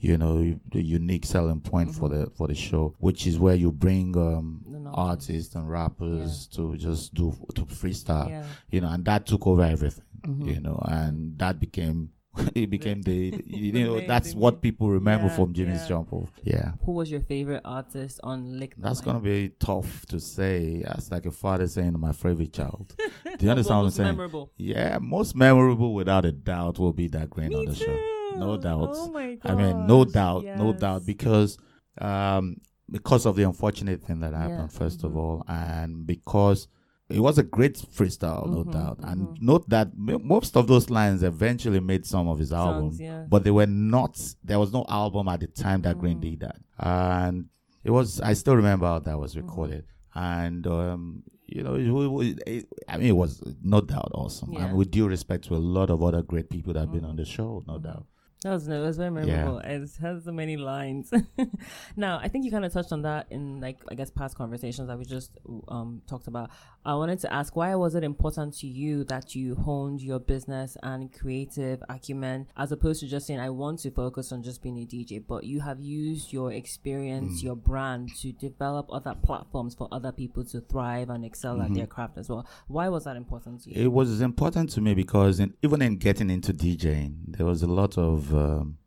you 0.01 0.17
know 0.17 0.57
the 0.71 0.81
unique 0.81 1.25
selling 1.25 1.59
point 1.59 1.93
for 1.93 2.07
Mhm. 2.07 2.23
the 2.25 2.29
for 2.31 2.47
the 2.47 2.55
show, 2.55 2.95
which 2.99 3.27
is 3.27 3.37
where 3.37 3.55
you 3.55 3.69
bring 3.69 4.15
um 4.17 4.63
artists 4.93 5.55
and 5.55 5.69
rappers 5.69 6.47
to 6.47 6.77
just 6.77 7.13
do 7.13 7.33
to 7.53 7.65
freestyle, 7.65 8.29
Yeah. 8.29 8.45
you 8.71 8.79
know, 8.81 8.87
and 8.89 9.03
that 9.05 9.25
took 9.25 9.45
over 9.45 9.61
everything, 9.61 10.05
Mhm. 10.25 10.45
you 10.55 10.61
know, 10.61 10.81
and 10.87 11.37
that 11.37 11.59
became. 11.59 12.11
it 12.55 12.69
became 12.69 13.01
the 13.01 13.41
you 13.45 13.71
know 13.71 13.99
that's 14.01 14.33
what 14.35 14.61
people 14.61 14.89
remember 14.89 15.27
Yeah, 15.27 15.35
from 15.35 15.53
Jimmy's 15.53 15.81
yeah. 15.81 15.87
Jump 15.87 16.13
Off. 16.13 16.29
Yeah, 16.43 16.71
Who 16.85 16.91
was 16.93 17.09
your 17.09 17.21
favorite 17.21 17.61
artist 17.65 18.19
on 18.23 18.59
Lick? 18.59 18.75
that's 18.77 18.99
Mic? 18.99 19.05
gonna 19.05 19.19
be 19.19 19.49
tough 19.59 20.05
to 20.07 20.19
say. 20.19 20.83
That's 20.83 21.09
like 21.11 21.25
a 21.25 21.31
father 21.31 21.67
saying 21.67 21.93
to 21.93 21.97
my 21.97 22.11
favorite 22.11 22.53
child. 22.53 22.93
Do 23.37 23.45
you 23.45 23.49
understand 23.55 23.79
what 23.79 23.85
I'm 23.85 23.91
saying? 23.91 24.07
Memorable. 24.09 24.51
Yeah, 24.57 24.99
most 25.01 25.35
memorable 25.35 25.93
without 25.93 26.23
a 26.25 26.31
doubt 26.31 26.77
will 26.79 26.93
be 26.93 27.07
Da 27.07 27.25
Grin 27.25 27.49
Me 27.49 27.55
on 27.55 27.65
the 27.65 27.75
show. 27.75 27.97
No 28.35 28.55
too. 28.57 28.61
doubt. 28.63 28.91
Oh 28.93 29.09
my 29.11 29.37
I 29.43 29.55
mean, 29.55 29.87
no 29.87 30.05
gosh, 30.05 30.13
doubt, 30.13 30.43
no 30.45 30.71
doubt, 30.73 31.05
because 31.05 31.57
um, 31.99 32.57
because 32.91 33.25
of 33.25 33.35
the 33.35 33.43
unfortunate 33.43 34.01
thing 34.03 34.19
that 34.19 34.33
happened, 34.33 34.69
Yeah, 34.71 34.79
first 34.79 35.03
of 35.03 35.11
mhm. 35.13 35.17
all, 35.17 35.43
and 35.47 36.05
because 36.05 36.67
it 37.09 37.19
was 37.19 37.37
a 37.37 37.43
great 37.43 37.73
freestyle, 37.75 38.47
no 38.49 38.63
Mhm, 38.63 38.71
doubt. 38.71 38.99
And 39.03 39.27
mhm. 39.29 39.41
note 39.41 39.67
that 39.69 39.87
m- 39.97 40.21
most 40.27 40.55
of 40.55 40.67
those 40.67 40.89
lines 40.89 41.23
eventually 41.23 41.79
made 41.79 42.05
some 42.05 42.27
of 42.27 42.37
his 42.39 42.51
album, 42.53 42.91
yeah. 42.99 43.25
but 43.29 43.43
they 43.43 43.51
were 43.51 43.65
not. 43.67 44.19
There 44.43 44.59
was 44.59 44.71
no 44.71 44.85
album 44.87 45.27
at 45.27 45.39
the 45.39 45.47
time 45.47 45.81
that 45.83 45.97
Green 45.99 46.17
Mhm. 46.17 46.21
did 46.21 46.39
that, 46.41 46.57
and 46.77 47.45
it 47.83 47.91
was. 47.91 48.21
I 48.21 48.33
still 48.33 48.55
remember 48.55 48.85
how 48.85 48.99
that 48.99 49.19
was 49.19 49.33
Mm-hmm. 49.35 49.47
recorded, 49.47 49.85
and 50.13 50.67
um, 50.67 51.23
you 51.47 51.63
know, 51.63 51.73
it, 51.75 52.27
it, 52.27 52.43
it- 52.47 52.65
I 52.87 52.97
mean, 52.97 53.07
it 53.07 53.15
was 53.17 53.41
no 53.63 53.81
doubt 53.81 54.11
awesome. 54.13 54.53
Yeah. 54.53 54.65
And 54.67 54.77
with 54.77 54.91
due 54.91 55.07
respect 55.07 55.45
to 55.45 55.55
a 55.55 55.57
lot 55.77 55.89
of 55.89 56.03
other 56.03 56.21
great 56.21 56.49
people 56.49 56.73
that 56.73 56.81
have 56.81 56.91
been 56.91 57.05
on 57.05 57.15
the 57.15 57.25
show, 57.25 57.63
no 57.67 57.79
doubt. 57.79 58.05
That 58.43 58.51
was 58.51 58.69
no, 58.69 58.81
it 58.81 58.85
was 58.85 58.95
very 58.97 59.09
Yeah. 59.27 59.35
memorable. 59.35 59.59
It 59.59 59.89
has 59.99 60.23
so 60.23 60.31
many 60.31 60.55
lines. 60.55 61.11
now, 61.97 62.19
I 62.23 62.29
think 62.29 62.45
you 62.45 62.51
kind 62.51 62.63
of 62.63 62.71
touched 62.71 62.93
on 62.93 63.01
that 63.01 63.27
in 63.31 63.59
like 63.59 63.79
I 63.91 63.95
guess 63.95 64.09
past 64.09 64.37
conversations 64.37 64.87
that 64.87 64.97
we 64.97 65.03
just 65.03 65.31
um 65.67 66.01
talked 66.07 66.27
about. 66.27 66.49
I 66.85 66.95
wanted 66.95 67.19
to 67.19 67.33
ask 67.33 67.57
why 67.57 67.75
was 67.75 67.95
it 67.95 68.03
important 68.05 68.53
to 68.59 68.67
you 68.67 69.03
that 69.05 69.35
you 69.35 69.55
honed 69.55 70.01
your 70.01 70.19
business 70.19 70.77
and 70.81 71.11
creative 71.11 71.83
acumen 71.89 72.47
as 72.55 72.71
opposed 72.71 73.01
to 73.01 73.07
just 73.07 73.27
saying 73.27 73.41
I 73.41 73.49
want 73.49 73.79
to 73.79 73.91
focus 73.91 74.31
on 74.31 74.41
just 74.41 74.63
being 74.63 74.77
a 74.77 74.85
DJ, 74.85 75.19
but 75.19 75.43
you 75.43 75.59
have 75.59 75.81
used 75.81 76.31
your 76.31 76.53
experience, 76.53 77.41
Mm. 77.41 77.43
your 77.43 77.55
brand 77.57 78.15
to 78.21 78.31
develop 78.31 78.87
other 78.89 79.15
platforms 79.21 79.75
for 79.75 79.89
other 79.91 80.13
people 80.13 80.45
to 80.45 80.61
thrive 80.61 81.09
and 81.09 81.25
excel 81.25 81.61
at 81.61 81.73
their 81.73 81.87
craft 81.87 82.17
as 82.17 82.29
well. 82.29 82.47
Why 82.69 82.87
was 82.87 83.03
that 83.03 83.17
important 83.17 83.63
to 83.63 83.71
you? 83.71 83.83
It 83.83 83.91
was 83.91 84.21
important 84.21 84.69
to 84.71 84.81
me 84.81 84.93
because 84.93 85.41
in, 85.41 85.53
even 85.61 85.81
in 85.81 85.97
getting 85.97 86.29
into 86.29 86.53
DJing, 86.53 87.15
there 87.27 87.45
was 87.45 87.61
a 87.61 87.67
lot 87.67 87.97
of 87.97 88.28
um, 88.33 88.77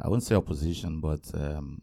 I 0.00 0.08
wouldn't 0.08 0.24
say 0.24 0.34
opposition, 0.34 1.00
but 1.00 1.20
um, 1.34 1.80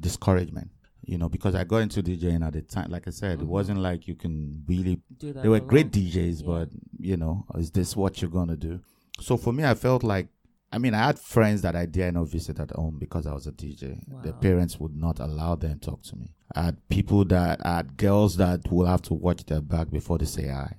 discouragement. 0.00 0.70
You 1.04 1.18
know, 1.18 1.28
because 1.28 1.56
I 1.56 1.64
got 1.64 1.78
into 1.78 2.00
DJing 2.00 2.46
at 2.46 2.52
the 2.52 2.62
time. 2.62 2.90
Like 2.92 3.08
I 3.08 3.10
said, 3.10 3.40
it 3.40 3.44
Mhm. 3.44 3.48
wasn't 3.48 3.80
like 3.80 4.06
you 4.06 4.14
can 4.14 4.62
really. 4.68 5.00
Do 5.18 5.32
that 5.32 5.42
They 5.42 5.48
were 5.48 5.56
alone. 5.56 5.68
great 5.68 5.90
DJs, 5.90 6.40
Yeah. 6.42 6.46
but 6.46 6.68
you 6.98 7.16
know, 7.16 7.44
is 7.56 7.72
this 7.72 7.96
what 7.96 8.22
you're 8.22 8.30
gonna 8.30 8.56
do? 8.56 8.80
So 9.20 9.36
for 9.36 9.52
me, 9.52 9.64
I 9.64 9.74
felt 9.74 10.02
like. 10.04 10.28
I 10.74 10.78
mean, 10.78 10.94
I 10.94 11.04
had 11.04 11.18
friends 11.18 11.60
that 11.62 11.76
I 11.76 11.84
dare 11.84 12.10
not 12.12 12.28
visit 12.28 12.58
at 12.58 12.70
home 12.70 12.98
because 12.98 13.26
I 13.26 13.34
was 13.34 13.46
a 13.46 13.52
DJ. 13.52 14.00
Their 14.22 14.32
parents 14.32 14.80
would 14.80 14.96
not 14.96 15.20
allow 15.20 15.54
them 15.54 15.78
to 15.80 15.90
talk 15.90 16.02
to 16.04 16.16
me. 16.16 16.32
I 16.54 16.62
had 16.62 16.88
people 16.88 17.26
that 17.26 17.66
I 17.66 17.76
had 17.78 17.96
girls 17.98 18.36
that 18.36 18.70
will 18.72 18.86
have 18.86 19.02
to 19.02 19.14
watch 19.14 19.44
their 19.44 19.60
back 19.60 19.90
before 19.90 20.16
they 20.16 20.24
say 20.24 20.46
hi. 20.48 20.76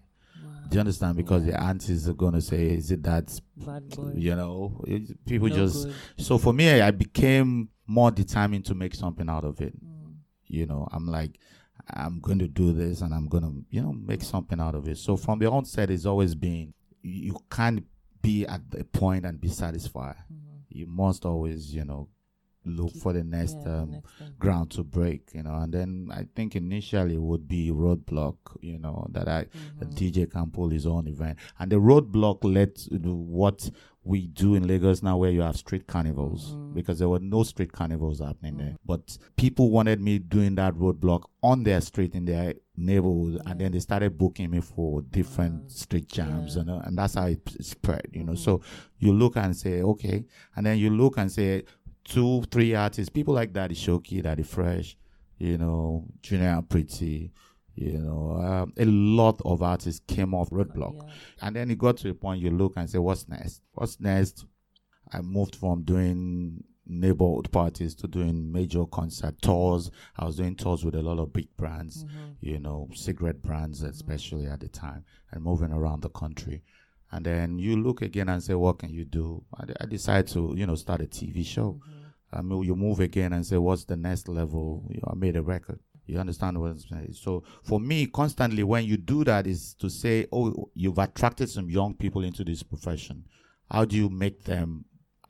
Do 0.74 0.78
you 0.78 0.80
understand? 0.82 1.18
Because 1.18 1.46
Yeah. 1.46 1.52
the 1.52 1.64
aunties 1.64 2.08
are 2.10 2.14
gonna 2.14 2.42
say, 2.42 2.70
"Is 2.72 2.92
it 2.92 3.04
that?" 3.04 3.40
Bad 3.58 3.90
boy. 3.90 4.14
You 4.16 4.36
know, 4.36 4.84
it- 4.88 5.26
people 5.26 5.48
No 5.50 5.56
just. 5.56 5.86
good. 5.86 5.96
So 6.18 6.38
for 6.38 6.54
me, 6.54 6.82
I 6.82 6.92
became 6.92 7.70
more 7.88 8.12
determined 8.12 8.66
to 8.66 8.76
make 8.76 8.96
something 8.96 9.30
out 9.30 9.44
of 9.46 9.62
it. 9.62 9.74
Mm. 9.84 10.16
You 10.48 10.66
know, 10.66 10.88
I'm 10.92 11.08
like, 11.08 11.40
I'm 11.90 12.20
going 12.22 12.40
to 12.40 12.48
do 12.48 12.72
this, 12.74 13.02
and 13.02 13.14
I'm 13.14 13.28
gonna, 13.28 13.52
you 13.70 13.82
know, 13.82 13.94
make 13.94 14.24
something 14.24 14.60
out 14.60 14.74
of 14.76 14.88
it. 14.88 14.98
So 14.98 15.18
from 15.18 15.40
the 15.40 15.50
onset, 15.52 15.90
it's 15.90 16.06
always 16.06 16.34
been 16.36 16.74
you 17.02 17.38
can't 17.52 17.84
be 18.22 18.46
at 18.48 18.72
the 18.72 18.86
point 18.86 19.26
and 19.26 19.40
be 19.42 19.50
satisfied. 19.50 20.16
Mhm. 20.32 20.62
You 20.70 20.88
must 20.88 21.26
always, 21.26 21.76
you 21.76 21.84
know, 21.84 22.08
look 22.66 22.94
Keep- 22.94 23.02
for 23.02 23.14
the 23.14 23.24
next 23.24 23.58
Yeah, 23.66 23.82
um, 23.82 23.92
next 23.92 24.40
ground 24.40 24.72
to 24.72 24.84
break. 24.84 25.32
You 25.34 25.44
know, 25.44 25.54
and 25.56 25.74
then 25.74 26.10
I 26.12 26.28
think 26.36 26.56
initially 26.56 27.18
would 27.18 27.48
be 27.48 27.72
roadblock. 27.72 28.38
You 28.62 28.80
know, 28.80 29.08
that 29.12 29.28
I 29.28 29.42
a 29.82 29.86
Mhm. 29.86 29.96
DJ 29.96 30.26
can 30.30 30.50
pull 30.52 30.70
his 30.70 30.86
own 30.86 31.08
event. 31.08 31.38
And 31.60 31.72
the 31.72 31.78
roadblock 31.78 32.44
led 32.44 32.76
to 32.76 33.14
what 33.14 33.70
we 34.06 34.28
do 34.28 34.54
in 34.54 34.68
Lagos 34.68 35.02
now, 35.02 35.18
where 35.18 35.32
you 35.32 35.40
have 35.42 35.56
street 35.56 35.88
carnivals, 35.88 36.54
Mhm. 36.56 36.74
because 36.74 37.00
there 37.00 37.08
were 37.08 37.20
no 37.22 37.44
street 37.44 37.72
carnivals 37.72 38.20
happening 38.20 38.58
there. 38.58 38.72
Mhm. 38.72 38.78
But 38.86 39.18
people 39.38 39.70
wanted 39.72 40.02
me 40.02 40.20
doing 40.20 40.56
that 40.56 40.74
roadblock 40.76 41.24
on 41.42 41.64
their 41.64 41.80
street 41.80 42.14
in 42.14 42.26
their 42.26 42.56
neighborhood, 42.76 43.42
and 43.46 43.62
then 43.62 43.72
they 43.72 43.80
started 43.80 44.18
booking 44.18 44.50
me 44.52 44.60
for 44.60 45.02
different 45.04 45.62
Wow. 45.62 45.68
street 45.70 46.10
jams, 46.10 46.56
Yeah. 46.56 46.62
you 46.64 46.66
know, 46.68 46.80
and 46.84 46.98
that's 46.98 47.14
how 47.14 47.28
it 47.28 47.48
spread, 47.62 48.08
you 48.12 48.26
know. 48.26 48.34
Mhm. 48.34 48.38
So 48.40 48.62
you 49.00 49.14
look 49.14 49.38
and 49.38 49.56
say, 49.56 49.82
okay, 49.82 50.26
and 50.56 50.66
then 50.66 50.78
you 50.80 50.90
look 50.90 51.18
and 51.18 51.32
say, 51.32 51.64
two, 52.04 52.44
three 52.52 52.76
artists, 52.76 53.10
people 53.10 53.34
like 53.34 53.54
Daddy 53.54 53.76
Showkey, 53.76 54.22
Daddy 54.24 54.44
Fresh, 54.44 54.98
you 55.38 55.58
know, 55.58 56.06
Junior 56.22 56.50
and 56.50 56.70
Pretty, 56.70 57.32
you 57.76 57.98
know, 57.98 58.38
um, 58.42 58.74
a 58.78 58.86
lot 58.86 59.42
of 59.46 59.62
artists 59.64 60.02
came 60.08 60.34
off 60.34 60.50
roadblock. 60.52 60.96
Yeah. 61.08 61.14
And 61.42 61.56
then 61.56 61.72
it 61.72 61.78
got 61.78 61.98
to 61.98 62.10
a 62.10 62.14
point 62.14 62.42
you 62.42 62.52
look 62.52 62.74
and 62.78 62.90
say, 62.90 63.00
what's 63.00 63.28
next? 63.28 63.62
What's 63.74 64.00
next? 64.00 64.46
I 65.12 65.22
moved 65.22 65.56
from 65.56 65.84
doing 65.84 66.64
neighborhood 66.86 67.50
parties 67.52 67.96
to 67.96 68.08
doing 68.08 68.52
major 68.52 68.86
concert 68.86 69.42
tours. 69.42 69.90
I 70.18 70.26
was 70.26 70.36
doing 70.36 70.56
tours 70.56 70.84
with 70.84 70.96
a 70.96 71.02
lot 71.02 71.18
of 71.18 71.32
big 71.32 71.48
brands, 71.56 72.04
Mhm. 72.04 72.36
you 72.42 72.60
know, 72.60 72.90
cigarette 72.94 73.42
brands, 73.42 73.82
especially 73.84 74.48
at 74.48 74.60
the 74.60 74.68
time, 74.68 75.06
and 75.32 75.44
moving 75.44 75.72
around 75.72 76.02
the 76.02 76.10
country. 76.10 76.62
And 77.14 77.24
then 77.24 77.60
you 77.60 77.76
look 77.78 78.02
again 78.02 78.28
and 78.28 78.42
say, 78.42 78.56
what 78.56 78.80
can 78.80 78.90
you 78.90 79.06
do? 79.06 79.44
I, 79.56 79.66
I 79.82 79.86
decided 79.86 80.28
to, 80.34 80.56
you 80.58 80.66
know, 80.66 80.74
start 80.74 81.00
a 81.02 81.06
TV 81.06 81.46
show. 81.46 81.80
Mhm. 81.80 82.40
I 82.40 82.42
mean, 82.42 82.64
you 82.64 82.76
move 82.76 83.00
again 83.00 83.34
and 83.34 83.46
say, 83.46 83.58
what's 83.58 83.86
the 83.86 83.96
next 83.96 84.28
level? 84.28 84.84
You 84.90 84.96
know, 84.96 85.12
I 85.12 85.16
made 85.16 85.36
a 85.36 85.44
record. 85.44 85.80
You 86.08 86.18
understand 86.18 86.60
what 86.60 86.72
I'm 86.72 86.80
saying? 86.80 87.14
So 87.14 87.44
for 87.62 87.80
me, 87.80 88.08
constantly 88.08 88.64
when 88.64 88.86
you 88.86 88.98
do 88.98 89.24
that 89.26 89.46
is 89.46 89.76
to 89.76 89.90
say, 89.90 90.26
oh, 90.32 90.72
you've 90.74 90.98
attracted 90.98 91.50
some 91.52 91.70
young 91.70 91.94
people 91.94 92.24
into 92.24 92.44
this 92.44 92.64
profession. 92.64 93.26
How 93.70 93.86
do 93.86 93.96
you 93.96 94.10
make 94.10 94.44
them 94.46 94.86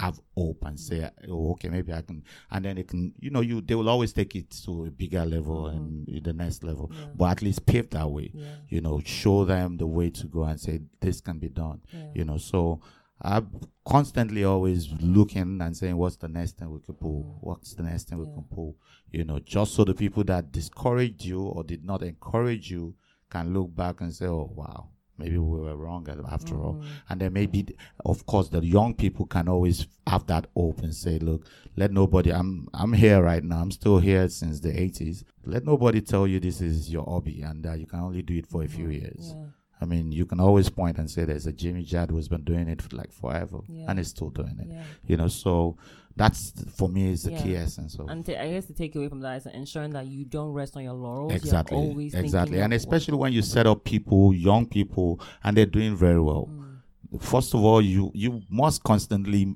have 0.05 0.19
hope 0.35 0.63
and 0.65 0.79
say, 0.79 1.09
oh, 1.29 1.51
okay, 1.51 1.69
maybe 1.69 1.93
I 1.93 2.01
can, 2.01 2.23
and 2.51 2.65
then 2.65 2.77
it 2.77 2.87
can, 2.87 3.13
you 3.19 3.29
know, 3.29 3.41
you 3.41 3.61
they 3.61 3.75
will 3.75 3.89
always 3.89 4.13
take 4.13 4.35
it 4.35 4.49
to 4.65 4.85
a 4.85 4.91
bigger 4.91 5.25
level 5.25 5.67
and 5.67 6.07
the 6.23 6.33
next 6.33 6.63
level, 6.63 6.91
Yeah. 6.91 7.05
but 7.15 7.25
at 7.31 7.41
least 7.41 7.65
pave 7.65 7.89
that 7.91 8.09
way. 8.09 8.31
Yeah. 8.33 8.45
You 8.69 8.81
know, 8.81 9.01
show 9.05 9.45
them 9.45 9.77
the 9.77 9.87
way 9.87 10.09
to 10.09 10.27
go 10.27 10.43
and 10.43 10.59
say 10.59 10.81
this 10.99 11.21
can 11.21 11.39
be 11.39 11.49
done 11.49 11.81
Yeah. 11.93 12.09
you 12.15 12.25
know 12.25 12.37
so 12.37 12.79
i'm 13.21 13.47
constantly 13.85 14.43
always 14.43 14.89
looking 14.99 15.61
and 15.61 15.75
saying 15.77 15.95
what's 15.97 16.17
the 16.17 16.27
next 16.27 16.57
thing 16.57 16.69
we 16.71 16.79
can 16.79 16.95
pull 16.95 17.23
Mm. 17.23 17.37
what's 17.47 17.73
the 17.75 17.83
next 17.83 18.09
thing 18.09 18.17
we 18.19 18.25
can 18.25 18.43
pull 18.55 18.75
you 19.11 19.23
know 19.23 19.39
just 19.39 19.73
so 19.75 19.83
the 19.83 19.93
people 19.93 20.23
that 20.25 20.51
discouraged 20.51 21.23
you 21.23 21.41
or 21.41 21.63
did 21.63 21.83
not 21.85 22.01
encourage 22.03 22.71
you 22.71 22.95
can 23.29 23.53
look 23.53 23.73
back 23.75 24.01
and 24.01 24.13
say 24.13 24.25
oh 24.27 24.49
wow 24.55 24.89
maybe 25.17 25.37
we 25.37 25.59
were 25.61 25.75
wrong 25.75 26.07
after 26.31 26.55
all 26.55 26.73
Mhm. 26.75 26.85
and 27.09 27.21
then 27.21 27.33
maybe 27.33 27.65
of 28.05 28.25
course 28.25 28.49
the 28.49 28.63
young 28.65 28.93
people 28.93 29.25
can 29.25 29.47
always 29.47 29.87
have 30.07 30.25
that 30.27 30.47
hope 30.55 30.81
and 30.81 30.93
say 30.95 31.19
look 31.19 31.45
let 31.75 31.91
nobody 31.91 32.31
i'm 32.31 32.67
i'm 32.73 32.93
here 32.93 33.21
right 33.21 33.43
now 33.43 33.59
i'm 33.61 33.71
still 33.71 33.99
here 33.99 34.27
since 34.27 34.59
the 34.61 34.69
80s 34.71 35.23
let 35.45 35.65
nobody 35.65 36.01
tell 36.01 36.25
you 36.27 36.39
this 36.39 36.61
is 36.61 36.91
your 36.91 37.05
hobby 37.05 37.41
and 37.41 37.63
that 37.63 37.79
you 37.79 37.85
can 37.85 37.99
only 37.99 38.21
do 38.21 38.35
it 38.35 38.47
for 38.47 38.63
a 38.63 38.67
few 38.67 38.87
Mhm. 38.87 39.01
years 39.01 39.33
Yeah. 39.35 39.45
I 39.81 39.85
mean, 39.85 40.13
you 40.13 40.25
can 40.25 40.39
always 40.39 40.69
point 40.69 40.97
and 40.97 41.11
say 41.11 41.25
there's 41.25 41.45
a 41.45 41.51
Jimmy 41.51 41.83
Jatt 41.83 42.09
who's 42.09 42.29
been 42.29 42.45
doing 42.45 42.69
it 42.69 42.81
for 42.81 42.95
like 42.95 43.11
forever 43.11 43.59
Yeah. 43.67 43.87
and 43.89 43.99
is 43.99 44.07
still 44.07 44.29
doing 44.29 44.57
it. 44.57 44.67
Yeah. 44.69 44.83
You 45.07 45.17
know, 45.17 45.27
so 45.27 45.75
that's 46.15 46.53
for 46.75 46.87
me 46.89 47.11
is 47.11 47.23
the 47.23 47.31
key 47.31 47.55
essence 47.55 47.95
of 47.99 48.07
And 48.09 48.25
ta- 48.25 48.33
I 48.39 48.51
guess 48.51 48.65
the 48.65 48.73
takeaway 48.73 49.09
from 49.09 49.21
that 49.21 49.37
is 49.37 49.45
ensuring 49.47 49.91
that 49.91 50.05
you 50.07 50.25
don't 50.25 50.51
rest 50.53 50.77
on 50.77 50.83
your 50.83 50.93
laurels. 50.93 51.33
exactly 51.33 51.77
You're 51.77 51.87
always 51.89 52.13
exactly 52.13 52.59
and 52.59 52.73
especially 52.73 53.17
when 53.17 53.33
you 53.33 53.41
set 53.41 53.65
up 53.65 53.83
people 53.83 54.33
young 54.33 54.65
people 54.67 55.19
and 55.43 55.57
they're 55.57 55.65
doing 55.65 55.95
very 55.95 56.21
well 56.21 56.47
Mm. 56.51 57.21
first 57.21 57.53
of 57.53 57.63
all 57.63 57.81
you 57.81 58.11
you 58.13 58.41
must 58.49 58.83
constantly 58.83 59.55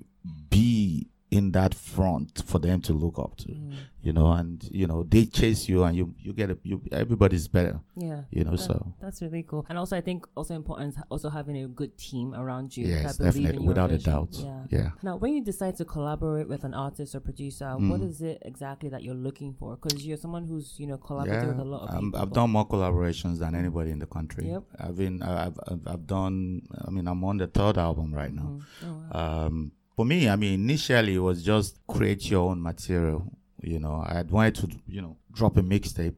be 0.50 1.08
in 1.30 1.52
that 1.52 1.74
front 1.74 2.42
for 2.46 2.58
them 2.58 2.80
to 2.82 2.94
look 2.94 3.20
up 3.20 3.36
to 3.36 3.50
Mm. 3.50 3.74
you 4.02 4.14
know 4.14 4.32
and 4.32 4.64
you 4.72 4.88
know 4.88 5.04
they 5.04 5.26
chase 5.26 5.68
you 5.68 5.84
and 5.84 5.94
you 5.98 6.16
you 6.18 6.32
get 6.32 6.50
a, 6.50 6.58
you 6.64 6.82
everybody's 6.92 7.50
better 7.50 7.82
Yeah. 7.98 8.22
you 8.32 8.46
know 8.46 8.52
That- 8.52 8.60
so 8.60 8.94
That's 9.02 9.22
really 9.22 9.44
cool. 9.44 9.66
And 9.68 9.78
also, 9.78 9.98
I 9.98 10.02
think 10.02 10.26
also 10.38 10.56
important 10.56 10.96
is 10.96 11.04
also 11.10 11.30
having 11.30 11.58
a 11.58 11.68
good 11.68 11.98
team 11.98 12.34
around 12.34 12.78
you. 12.78 12.88
yes 12.88 13.18
definitely 13.18 13.68
without 13.68 13.92
a 13.92 13.98
doubt 13.98 14.30
Yeah. 14.40 14.64
yeah 14.70 14.90
Now, 15.04 15.18
when 15.18 15.34
you 15.34 15.44
decide 15.44 15.76
to 15.78 15.86
collaborate 15.86 16.48
with 16.48 16.64
an 16.64 16.74
artist 16.74 17.14
or 17.14 17.20
producer, 17.20 17.76
what 17.78 18.00
is 18.02 18.22
it 18.22 18.38
exactly 18.46 18.88
that 18.90 19.04
you're 19.04 19.22
looking 19.28 19.54
for? 19.60 19.76
Because 19.76 20.06
you're 20.08 20.18
someone 20.26 20.46
who's 20.48 20.80
you 20.80 20.88
know 20.88 20.98
collaborated 20.98 21.50
with 21.50 21.60
a 21.60 21.70
lot 21.76 21.82
of 21.84 21.96
um, 21.96 22.00
people. 22.06 22.20
I've 22.22 22.32
done 22.32 22.52
more 22.52 22.68
collaborations 22.68 23.40
than 23.40 23.54
anybody 23.54 23.92
in 23.92 24.00
the 24.00 24.08
country. 24.18 24.48
Yep. 24.48 24.64
I've 24.80 24.96
been, 24.96 25.22
I've, 25.22 25.60
I've, 25.68 25.82
I've 25.88 26.08
done. 26.08 26.62
I 26.86 26.90
mean, 26.90 27.06
I'm 27.08 27.22
on 27.26 27.36
the 27.38 27.48
third 27.48 27.78
album 27.78 28.14
right 28.14 28.34
now. 28.34 28.50
Mhm. 28.54 28.62
Oh, 28.86 28.96
wow. 29.12 29.46
Um, 29.48 29.72
for 29.98 30.06
me, 30.06 30.30
I 30.30 30.36
mean, 30.38 30.54
initially 30.62 31.16
it 31.16 31.20
was 31.20 31.44
just 31.44 31.80
create 31.88 32.30
your 32.30 32.50
own 32.52 32.62
material. 32.62 33.30
You 33.62 33.80
know, 33.80 33.96
I 34.08 34.22
wanted 34.22 34.56
to, 34.62 34.68
you 34.88 35.02
know, 35.02 35.18
drop 35.34 35.58
a 35.58 35.62
mixtape, 35.62 36.16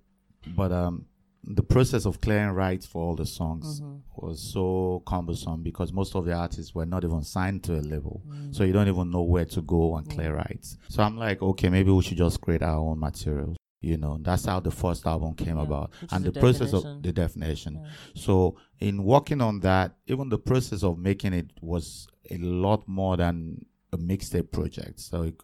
but 0.55 0.71
um, 0.73 1.05
the 1.45 1.63
process 1.63 2.05
of 2.05 2.19
clearing 2.19 2.51
rights 2.53 2.85
for 2.85 3.01
all 3.01 3.15
the 3.15 3.25
songs 3.25 3.79
Mhm. 3.79 4.01
was 4.17 4.41
so 4.41 5.01
cumbersome 5.07 5.63
because 5.63 5.93
most 5.93 6.13
of 6.15 6.25
the 6.25 6.33
artists 6.33 6.75
were 6.75 6.85
not 6.85 7.05
even 7.05 7.23
signed 7.23 7.63
to 7.63 7.79
a 7.79 7.83
label, 7.93 8.21
Mm. 8.27 8.53
so 8.53 8.65
you 8.65 8.73
don't 8.73 8.89
even 8.89 9.09
know 9.09 9.21
where 9.23 9.45
to 9.45 9.61
go 9.61 9.95
and 9.95 10.09
clear 10.09 10.35
rights. 10.35 10.77
So 10.89 11.01
I'm 11.01 11.17
like, 11.17 11.41
okay, 11.41 11.69
maybe 11.69 11.89
we 11.91 12.01
should 12.03 12.17
just 12.17 12.41
create 12.41 12.61
our 12.61 12.77
own 12.79 12.99
material. 12.99 13.55
You 13.81 13.95
know, 13.95 14.17
that's 14.21 14.43
how 14.43 14.59
the 14.59 14.71
first 14.71 15.07
album 15.07 15.35
came 15.35 15.55
Yeah, 15.55 15.63
about, 15.63 15.91
and 16.11 16.25
the 16.25 16.31
the 16.31 16.39
process 16.41 16.71
definition. 16.71 16.97
of 16.97 17.03
the 17.03 17.13
definition. 17.13 17.73
Yeah. 17.75 17.87
So 18.13 18.55
in 18.81 19.05
working 19.05 19.39
on 19.39 19.61
that, 19.61 19.95
even 20.07 20.27
the 20.27 20.37
process 20.37 20.83
of 20.83 20.97
making 20.97 21.31
it 21.31 21.51
was 21.61 22.05
a 22.29 22.37
lot 22.39 22.85
more 22.89 23.15
than 23.15 23.65
a 23.91 23.97
mixtape 23.97 24.51
project. 24.51 24.99
So 24.99 25.23
it, 25.23 25.35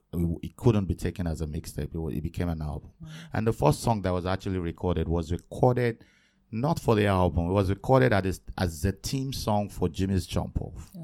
it 0.43 0.55
couldn't 0.55 0.85
be 0.85 0.95
taken 0.95 1.25
as 1.27 1.41
a 1.41 1.47
mixtape. 1.47 1.95
It, 1.95 2.17
it 2.17 2.21
became 2.21 2.49
an 2.49 2.61
album. 2.61 2.91
And 3.33 3.45
the 3.47 3.53
first 3.53 3.81
song 3.81 4.01
that 4.03 4.11
was 4.13 4.25
actually 4.25 4.59
recorded 4.59 5.07
was 5.07 5.31
recorded 5.31 6.03
not 6.51 6.79
for 6.79 6.95
the 6.95 7.07
album. 7.07 7.49
It 7.49 7.53
was 7.53 7.69
recorded 7.69 8.13
as, 8.13 8.39
as 8.57 8.85
a 8.85 8.91
theme 8.91 9.33
song 9.33 9.69
for 9.69 9.89
Jimmy's 9.89 10.25
Jump 10.27 10.61
Off. 10.61 10.91
Ah. 10.97 11.01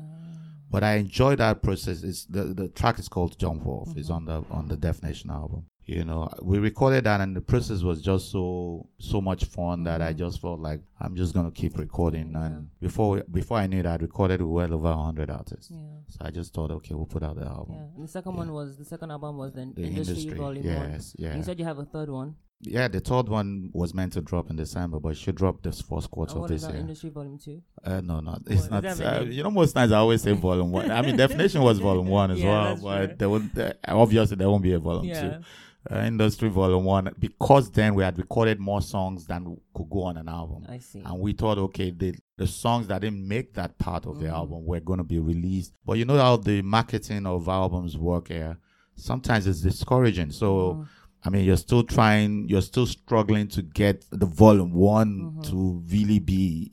But 0.70 0.84
I 0.84 0.96
enjoy 0.96 1.36
that 1.36 1.62
process. 1.62 2.04
It's 2.04 2.26
the, 2.26 2.44
the 2.46 2.70
track 2.70 2.98
is 3.00 3.10
called 3.10 3.38
Jump 3.38 3.66
Off. 3.68 3.90
It's 3.98 4.10
Mm-hmm. 4.10 4.14
on 4.14 4.26
the 4.26 4.44
on 4.52 4.68
the 4.70 4.78
Definition 4.78 5.30
album. 5.32 5.66
You 5.86 6.06
know, 6.06 6.30
we 6.42 6.60
recorded 6.60 7.04
that 7.06 7.22
and 7.22 7.36
the 7.36 7.42
process 7.42 7.82
was 7.82 8.02
just 8.02 8.32
so 8.32 8.88
so 9.00 9.20
much 9.20 9.46
fun 9.46 9.84
that 9.86 10.02
I 10.02 10.14
just 10.14 10.40
felt 10.40 10.60
like 10.60 10.80
I'm 11.00 11.16
just 11.16 11.34
gonna 11.34 11.52
keep 11.52 11.78
recording. 11.78 12.32
Yeah. 12.32 12.46
And 12.46 12.70
before 12.80 13.10
we, 13.16 13.22
before 13.30 13.58
I 13.58 13.68
knew 13.68 13.82
that, 13.82 14.00
I 14.00 14.04
recorded 14.04 14.42
well 14.44 14.74
over 14.74 14.94
hundred 14.94 15.30
artists. 15.32 15.72
Yeah. 15.72 15.80
So 16.08 16.18
I 16.22 16.30
just 16.30 16.54
thought, 16.54 16.72
okay, 16.72 16.94
we'll 16.94 17.08
put 17.08 17.24
out 17.24 17.36
the 17.36 17.46
album. 17.46 17.76
Yeah. 17.76 17.82
And 17.96 18.04
the 18.04 18.08
second 18.08 18.34
Yeah. 18.34 18.38
one 18.40 18.54
was 18.54 18.78
the 18.78 18.86
second 18.86 19.12
album 19.12 19.38
was 19.38 19.54
the, 19.54 19.62
The 19.76 19.82
Industry, 19.84 20.16
industry, 20.18 20.38
Volume 20.38 20.66
One. 20.66 20.92
yes, 20.92 21.16
And 21.18 21.26
yeah, 21.26 21.36
You 21.38 21.44
said 21.44 21.60
you 21.60 21.66
have 21.66 21.80
a 21.80 21.86
third 21.86 22.10
one. 22.10 22.36
yeah. 22.62 22.88
The 22.88 23.00
third 23.00 23.28
one 23.28 23.72
was 23.74 23.94
meant 23.96 24.14
to 24.14 24.22
drop 24.22 24.52
in 24.52 24.56
December, 24.58 25.00
but 25.00 25.10
it 25.10 25.18
should 25.18 25.36
drop 25.36 25.64
this 25.64 25.82
first 25.82 26.12
quarter 26.12 26.38
of 26.38 26.48
this 26.48 26.62
year. 26.62 26.76
Industry 26.76 27.10
Volume 27.10 27.40
Two. 27.40 27.64
Uh, 27.84 28.02
no, 28.02 28.20
no, 28.20 28.38
it's 28.46 28.70
Well, 28.70 28.82
not. 28.84 29.02
Uh, 29.02 29.22
you 29.28 29.42
know, 29.44 29.50
most 29.52 29.74
times 29.74 29.92
I 29.92 29.98
always 29.98 30.22
say 30.22 30.32
volume 30.34 30.72
one. 30.72 30.92
I 30.92 31.02
mean, 31.02 31.18
definition 31.26 31.62
was 31.64 31.80
volume 31.80 32.08
one 32.08 32.30
as 32.32 32.40
Yeah, 32.40 32.50
well, 32.50 32.78
but 32.84 33.18
true. 33.20 33.50
there 33.56 33.74
uh, 33.88 33.98
obviously 33.98 34.38
there 34.38 34.50
won't 34.50 34.64
be 34.64 34.74
a 34.74 34.80
volume 34.80 35.06
Yeah. 35.06 35.38
two. 35.40 35.44
Uh, 35.90 35.96
industry 36.06 36.48
volume 36.48 36.84
one 36.86 37.10
because 37.18 37.72
then 37.72 37.96
we 37.96 38.04
had 38.04 38.16
recorded 38.16 38.60
more 38.60 38.82
songs 38.84 39.26
than 39.26 39.58
could 39.74 39.90
go 39.90 40.04
on 40.04 40.16
an 40.18 40.30
album, 40.30 40.64
I 40.70 40.78
see. 40.78 41.00
and 41.00 41.20
we 41.20 41.34
thought, 41.34 41.58
okay, 41.58 41.90
the 41.90 42.14
the 42.38 42.46
songs 42.46 42.86
that 42.88 43.02
didn't 43.02 43.28
make 43.28 43.54
that 43.56 43.78
part 43.80 44.06
of 44.06 44.20
the 44.20 44.28
Mhm. 44.28 44.32
album 44.34 44.66
were 44.66 44.80
going 44.80 45.00
to 45.00 45.04
be 45.04 45.18
released. 45.20 45.74
But 45.84 45.94
you 45.98 46.06
know 46.06 46.18
how 46.18 46.38
the 46.38 46.62
marketing 46.62 47.26
of 47.26 47.48
albums 47.48 47.98
work 47.98 48.28
here. 48.28 48.58
Sometimes 48.96 49.48
it's 49.48 49.62
discouraging. 49.62 50.32
So. 50.32 50.74
Mhm. 50.76 50.88
I 51.24 51.30
mean, 51.30 51.46
you're 51.46 51.56
still 51.58 51.84
trying, 51.84 52.50
you're 52.50 52.64
still 52.64 52.88
struggling 52.88 53.48
to 53.50 53.62
get 53.62 54.06
the 54.10 54.26
volume 54.26 54.74
one 54.74 55.12
Mhm. 55.36 55.44
to 55.52 55.84
really 55.88 56.18
be 56.18 56.72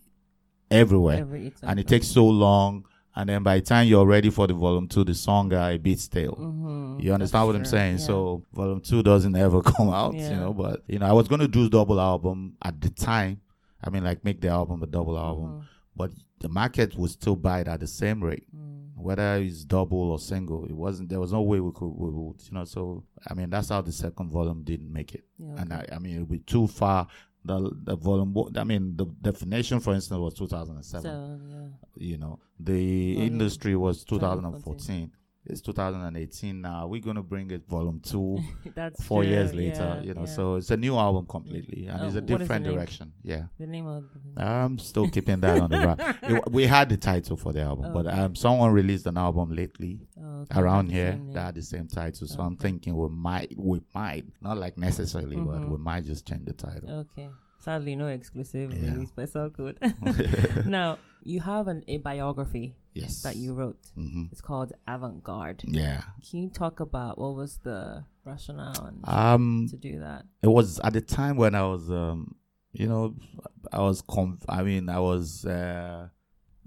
everywhere. 0.71 1.18
Every, 1.18 1.53
And 1.62 1.79
it 1.79 1.87
takes 1.87 2.09
so 2.09 2.27
long. 2.27 2.85
And 3.16 3.29
then 3.29 3.42
by 3.42 3.57
the 3.57 3.62
time 3.66 3.88
you're 3.88 4.07
ready 4.07 4.31
for 4.31 4.47
the 4.47 4.55
volume 4.55 4.87
two, 4.87 5.03
the 5.05 5.14
song 5.14 5.53
are 5.53 5.71
a 5.73 5.77
bit 5.79 5.99
stale. 5.99 6.37
Mhm. 6.40 7.03
You 7.03 7.12
understand 7.14 7.42
That's 7.42 7.47
what 7.47 7.57
I'm 7.57 7.64
saying? 7.64 7.99
Yeah. 7.99 8.05
So 8.07 8.44
volume 8.53 8.81
two 8.81 9.03
doesn't 9.03 9.35
ever 9.35 9.61
come 9.77 9.88
out, 9.90 10.14
you 10.14 10.31
know. 10.31 10.53
But 10.55 10.85
you 10.87 10.99
know, 11.01 11.07
I 11.07 11.12
was 11.12 11.27
gonna 11.29 11.49
do 11.49 11.68
double 11.68 12.01
album 12.01 12.55
at 12.62 12.81
the 12.81 12.90
time. 12.90 13.40
I 13.83 13.90
mean, 13.90 14.05
like 14.05 14.25
make 14.25 14.40
the 14.40 14.49
album 14.49 14.83
a 14.83 14.87
double 14.87 15.18
album, 15.18 15.47
Mhm. 15.51 15.62
but 15.97 16.11
the 16.40 16.49
market 16.49 16.97
would 16.97 17.11
still 17.11 17.35
buy 17.37 17.61
it 17.61 17.68
at 17.68 17.81
the 17.81 17.87
same 17.88 18.23
rate 18.23 18.44
Mm. 18.55 18.77
whether 18.97 19.37
it's 19.37 19.64
double 19.64 20.11
or 20.12 20.18
single, 20.18 20.64
it 20.66 20.73
wasn't. 20.73 21.09
There 21.09 21.21
was 21.21 21.33
no 21.33 21.42
way 21.42 21.59
we 21.61 21.71
could, 21.73 21.87
we 21.97 22.11
would, 22.11 22.40
you 22.44 22.53
know. 22.55 22.64
So 22.64 23.05
I 23.29 23.35
mean, 23.35 23.51
that's 23.51 23.68
how 23.71 23.81
the 23.81 23.92
second 23.92 24.31
volume 24.31 24.62
didn't 24.64 24.92
make 24.92 25.14
it. 25.14 25.25
Yeah, 25.38 25.55
And. 25.59 25.73
I, 25.73 25.85
I 25.92 25.99
mean, 25.99 26.16
it 26.16 26.18
would 26.21 26.29
be 26.31 26.38
too 26.40 26.66
far. 26.68 27.07
The 27.44 27.70
the 27.85 27.96
volume, 27.96 28.37
I 28.57 28.64
mean, 28.64 28.96
the 28.96 29.07
definition, 29.07 29.81
for 29.81 29.94
instance, 29.94 30.18
was 30.18 30.35
2007. 30.35 31.03
So, 31.03 31.38
yeah. 31.48 31.68
You 31.94 32.18
know, 32.18 32.38
the 32.59 33.16
industry 33.16 33.77
was 33.77 34.05
2014. 34.05 35.12
2014. 35.49 35.53
It's 35.53 35.61
2018 35.61 36.61
now. 36.61 36.87
We're 36.87 37.01
gonna 37.01 37.23
bring 37.23 37.51
it 37.51 37.67
volume 37.69 38.01
two 38.01 38.39
That's 38.75 39.03
four 39.05 39.23
true, 39.23 39.31
years 39.33 39.55
later. 39.55 39.97
yeah, 40.01 40.03
you 40.03 40.15
know, 40.15 40.23
yeah. 40.23 40.27
so 40.27 40.55
it's 40.57 40.71
a 40.71 40.77
new 40.77 40.97
album 40.97 41.27
completely, 41.27 41.87
and 41.87 42.01
Oh, 42.03 42.07
it's 42.07 42.17
a 42.17 42.21
the 42.21 42.39
different 42.39 42.65
direction. 42.65 43.13
Yeah. 43.23 43.45
the 43.59 43.67
name 43.67 43.87
of 43.87 44.05
the 44.35 44.43
I'm 44.43 44.79
still 44.79 45.09
keeping 45.09 45.41
that 45.41 45.61
on 45.61 45.71
the 45.71 45.79
wrap. 45.79 46.01
It- 46.23 46.53
we 46.53 46.67
had 46.67 46.89
the 46.89 46.97
title 46.97 47.37
for 47.37 47.53
the 47.53 47.63
album, 47.63 47.93
but 47.93 48.07
Okay. 48.07 48.17
um, 48.19 48.35
someone 48.35 48.73
released 48.73 49.07
an 49.07 49.17
album 49.17 49.55
lately 49.55 50.01
oh, 50.23 50.43
okay, 50.43 50.61
around 50.61 50.91
here 50.91 51.19
that 51.33 51.41
had 51.47 51.55
the 51.55 51.63
same 51.63 51.89
title. 51.89 52.27
So 52.27 52.41
I'm 52.43 52.57
thinking 52.57 52.97
we 52.97 53.09
might, 53.09 53.55
we 53.57 53.81
might, 53.95 54.25
not 54.41 54.59
like 54.59 54.77
necessarily, 54.79 55.37
but 55.37 55.61
Mhm. 55.63 55.71
we 55.71 55.79
might 55.79 56.05
just 56.05 56.27
change 56.27 56.45
the 56.45 56.53
title. 56.53 56.91
Okay. 57.13 57.29
Sadly, 57.61 57.97
no 57.97 58.07
exclusive 58.07 58.73
Yeah. 58.73 58.93
release, 58.93 59.11
but 59.15 59.23
it's 59.23 59.35
all 59.37 59.49
good. 59.49 59.77
now, 60.67 60.99
you 61.25 61.41
have 61.41 61.67
an, 61.69 61.83
a 61.89 61.97
biography 61.99 62.77
yes. 63.03 63.23
that 63.23 63.37
you 63.37 63.55
wrote. 63.55 63.79
hmm 63.95 64.25
It's 64.33 64.41
called 64.41 64.73
Avant 64.87 65.23
Garde. 65.23 65.63
Yeah. 65.67 66.03
Can 66.29 66.43
you 66.43 66.51
talk 66.51 66.81
about 66.81 67.19
what 67.19 67.35
was 67.35 67.59
the 67.63 68.05
rationale 68.25 68.85
and 68.87 68.99
Um, 69.05 69.67
to 69.71 69.77
do 69.77 70.01
that? 70.01 70.25
it 70.43 70.49
was 70.49 70.79
at 70.81 70.93
the 70.93 71.01
time 71.01 71.37
when 71.37 71.55
I 71.55 71.63
was, 71.67 71.91
um, 71.91 72.35
you 72.73 72.87
know, 72.87 73.15
I 73.73 73.81
was, 73.81 74.03
conf- 74.03 74.45
I 74.49 74.63
mean, 74.63 74.89
I 74.89 75.01
was, 75.01 75.45
uh, 75.47 76.09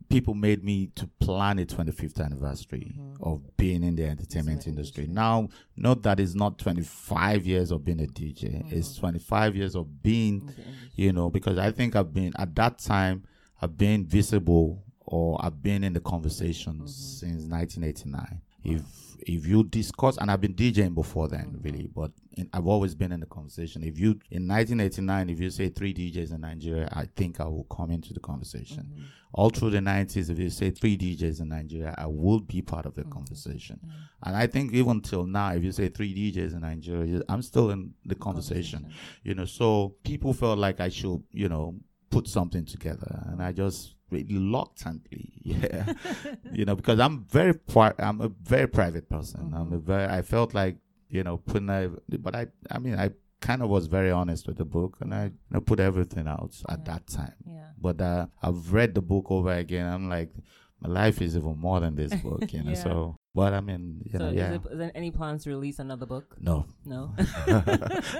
people 0.10 0.34
made 0.34 0.62
me 0.62 0.88
to 0.88 1.08
plan 1.20 1.58
a 1.60 1.65
25th 1.65 2.20
anniversary 2.20 2.96
Mhm. 3.00 3.15
of 3.22 3.56
being 3.56 3.82
in 3.82 3.96
the 3.96 4.06
entertainment 4.06 4.67
industry. 4.67 5.08
Now, 5.08 5.48
note 5.78 6.04
that 6.04 6.20
it's 6.20 6.36
not 6.36 6.58
25 6.58 7.46
years 7.48 7.72
of 7.72 7.86
being 7.86 8.02
a 8.02 8.08
DJ, 8.08 8.65
it's 8.72 8.89
Mhm. 8.98 9.00
25 9.00 9.56
years 9.56 9.74
of 9.76 10.02
being 10.04 10.41
in 10.41 10.46
the 10.48 10.52
industry? 10.54 10.89
you 10.96 11.13
know, 11.13 11.30
because 11.30 11.58
I 11.58 11.72
think 11.72 11.96
I've 11.96 12.13
been 12.13 12.34
at 12.38 12.54
that 12.56 12.80
time, 12.80 13.24
I've 13.62 13.78
been 13.78 14.06
visible 14.06 14.84
or 15.12 15.38
I've 15.43 15.62
been 15.62 15.84
in 15.84 15.93
the 15.93 16.00
conversations 16.00 16.91
Mhm. 16.91 17.19
since 17.19 17.43
1989. 17.45 18.41
If 18.63 18.82
if 19.28 19.45
you 19.45 19.63
discuss, 19.63 20.17
and 20.17 20.32
I've 20.32 20.41
been 20.41 20.56
DJing 20.56 20.95
before 20.95 21.28
then, 21.28 21.60
really, 21.62 21.86
but 21.86 22.12
in, 22.38 22.50
I've 22.54 22.65
always 22.65 22.95
been 22.95 23.12
in 23.12 23.19
the 23.19 23.28
conversation. 23.28 23.84
If 23.84 24.00
you 24.00 24.19
in 24.32 24.47
1989, 24.47 25.30
if 25.30 25.39
you 25.39 25.52
say 25.52 25.69
three 25.69 25.93
DJs 25.93 26.32
in 26.34 26.41
Nigeria, 26.41 26.89
I 26.91 27.06
think 27.06 27.39
I 27.39 27.45
will 27.45 27.65
come 27.65 27.91
into 27.91 28.15
the 28.15 28.19
conversation. 28.19 28.84
Mhm. 28.91 29.04
All 29.34 29.52
through 29.52 29.69
the 29.71 29.80
90s, 29.82 30.30
if 30.32 30.39
you 30.39 30.50
say 30.50 30.71
three 30.71 30.97
DJs 30.97 31.39
in 31.39 31.50
Nigeria, 31.50 31.93
I 32.00 32.08
will 32.08 32.39
be 32.39 32.63
part 32.63 32.88
of 32.88 32.95
the 32.95 33.04
Mhm. 33.04 33.12
conversation. 33.12 33.80
Yeah. 33.84 33.93
And 34.24 34.36
I 34.36 34.47
think 34.47 34.74
even 34.74 35.02
till 35.02 35.28
now, 35.28 35.54
if 35.54 35.63
you 35.63 35.71
say 35.71 35.89
three 35.89 36.13
DJs 36.15 36.54
in 36.54 36.62
Nigeria, 36.62 37.21
I'm 37.30 37.43
still 37.43 37.69
in 37.69 37.93
the 38.06 38.15
conversation 38.15 38.88
you 39.24 39.36
know 39.36 39.45
so 39.45 39.95
people 40.04 40.34
felt 40.34 40.58
like 40.58 40.80
i 40.80 40.89
should 40.89 41.21
you 41.32 41.47
know 41.47 41.76
put 42.10 42.28
something 42.28 42.65
together 42.65 43.24
and 43.30 43.41
i 43.41 43.52
just 43.52 43.95
reluctantly 44.12 45.32
yeah 45.43 45.93
you 46.51 46.66
know 46.66 46.76
because 46.76 46.99
i'm 46.99 47.24
very 47.26 47.53
pri- 47.53 47.93
i'm 47.99 48.22
a 48.22 48.28
very 48.30 48.68
private 48.68 49.09
person 49.09 49.53
i'm 49.55 49.72
a 49.74 49.78
very 49.78 50.05
i 50.05 50.22
felt 50.22 50.53
like 50.53 50.78
you 51.09 51.24
know 51.24 51.38
putting 51.38 51.70
a, 51.70 51.89
but 52.20 52.36
i 52.36 52.47
i 52.70 52.78
mean 52.80 52.95
i 52.95 53.09
kind 53.41 53.62
of 53.64 53.70
was 53.70 53.88
very 53.88 54.12
honest 54.12 54.45
with 54.47 54.57
the 54.57 54.66
book 54.66 54.97
and 55.01 55.14
i 55.14 55.26
you 55.26 55.32
know, 55.49 55.59
put 55.62 55.80
everything 55.80 56.28
out 56.28 56.53
at 56.70 56.80
Yeah. 56.80 56.84
that 56.93 57.07
time 57.07 57.36
Yeah. 57.45 57.70
but 57.80 57.99
uh, 58.01 58.28
i've 58.43 58.72
read 58.74 58.93
the 58.93 59.01
book 59.01 59.26
over 59.32 59.51
again 59.51 59.88
i'm 59.88 60.09
like 60.09 60.32
my 60.80 60.89
life 60.89 61.22
is 61.22 61.36
even 61.36 61.57
more 61.57 61.80
than 61.80 61.95
this 61.95 62.14
book 62.16 62.51
you 62.53 62.64
know 62.64 62.72
Yeah. 62.78 62.84
so 62.84 63.16
but 63.34 63.53
i 63.53 63.62
mean 63.62 64.01
you 64.05 64.12
so, 64.20 64.26
know 64.26 64.32
yeah 64.32 64.51
is, 64.53 64.66
it, 64.66 64.72
is 64.74 64.78
there 64.78 64.91
any 64.93 65.09
plans 65.12 65.43
to 65.43 65.49
release 65.49 65.80
another 65.80 66.05
book? 66.05 66.36
no 66.39 66.66
No. 66.86 67.14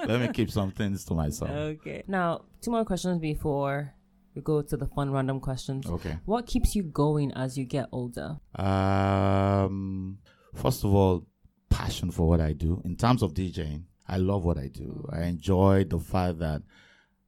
let 0.08 0.20
me 0.22 0.28
keep 0.34 0.50
some 0.52 0.72
things 0.72 1.06
to 1.06 1.14
myself 1.14 1.50
Okay. 1.52 2.04
Now, 2.08 2.42
two 2.62 2.72
more 2.72 2.86
questions 2.86 3.20
before 3.20 3.94
we 4.36 4.42
go 4.42 4.62
to 4.62 4.78
the 4.78 4.88
fun 4.88 5.12
random 5.12 5.40
questions. 5.40 5.86
okay 5.88 6.18
What 6.26 6.46
keeps 6.48 6.76
you 6.76 6.84
going 6.84 7.32
as 7.34 7.58
you 7.58 7.66
get 7.66 7.88
older? 7.92 8.38
Um, 8.56 10.20
first 10.56 10.84
of 10.84 10.94
all, 10.94 11.28
passion 11.70 12.12
for 12.12 12.28
what 12.28 12.42
I 12.42 12.54
do. 12.54 12.82
In 12.86 12.96
terms 12.96 13.22
of 13.24 13.34
DJing, 13.34 13.84
I 14.08 14.18
love 14.18 14.46
what 14.46 14.58
I 14.58 14.68
do. 14.68 15.08
I 15.12 15.24
enjoy 15.24 15.86
the 15.86 16.00
fact 16.00 16.40
that 16.40 16.62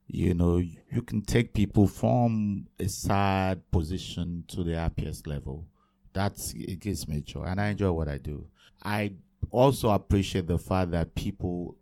you 0.07 0.33
know 0.33 0.57
you 0.57 1.01
can 1.01 1.21
take 1.21 1.53
people 1.53 1.87
from 1.87 2.67
a 2.79 2.87
sad 2.87 3.69
position 3.71 4.43
to 4.49 4.63
the 4.63 4.75
happiest 4.75 5.25
level. 5.27 5.65
That's 6.13 6.53
it 6.53 6.79
gives 6.79 7.07
me 7.07 7.21
joy, 7.21 7.43
and 7.43 7.59
I 7.59 7.69
enjoy 7.69 7.91
what 7.91 8.07
I 8.07 8.17
do. 8.17 8.47
I 8.83 9.13
also 9.49 9.89
appreciate 9.89 10.47
the 10.47 10.59
fact 10.59 10.91
that 10.91 11.15
people 11.15 11.77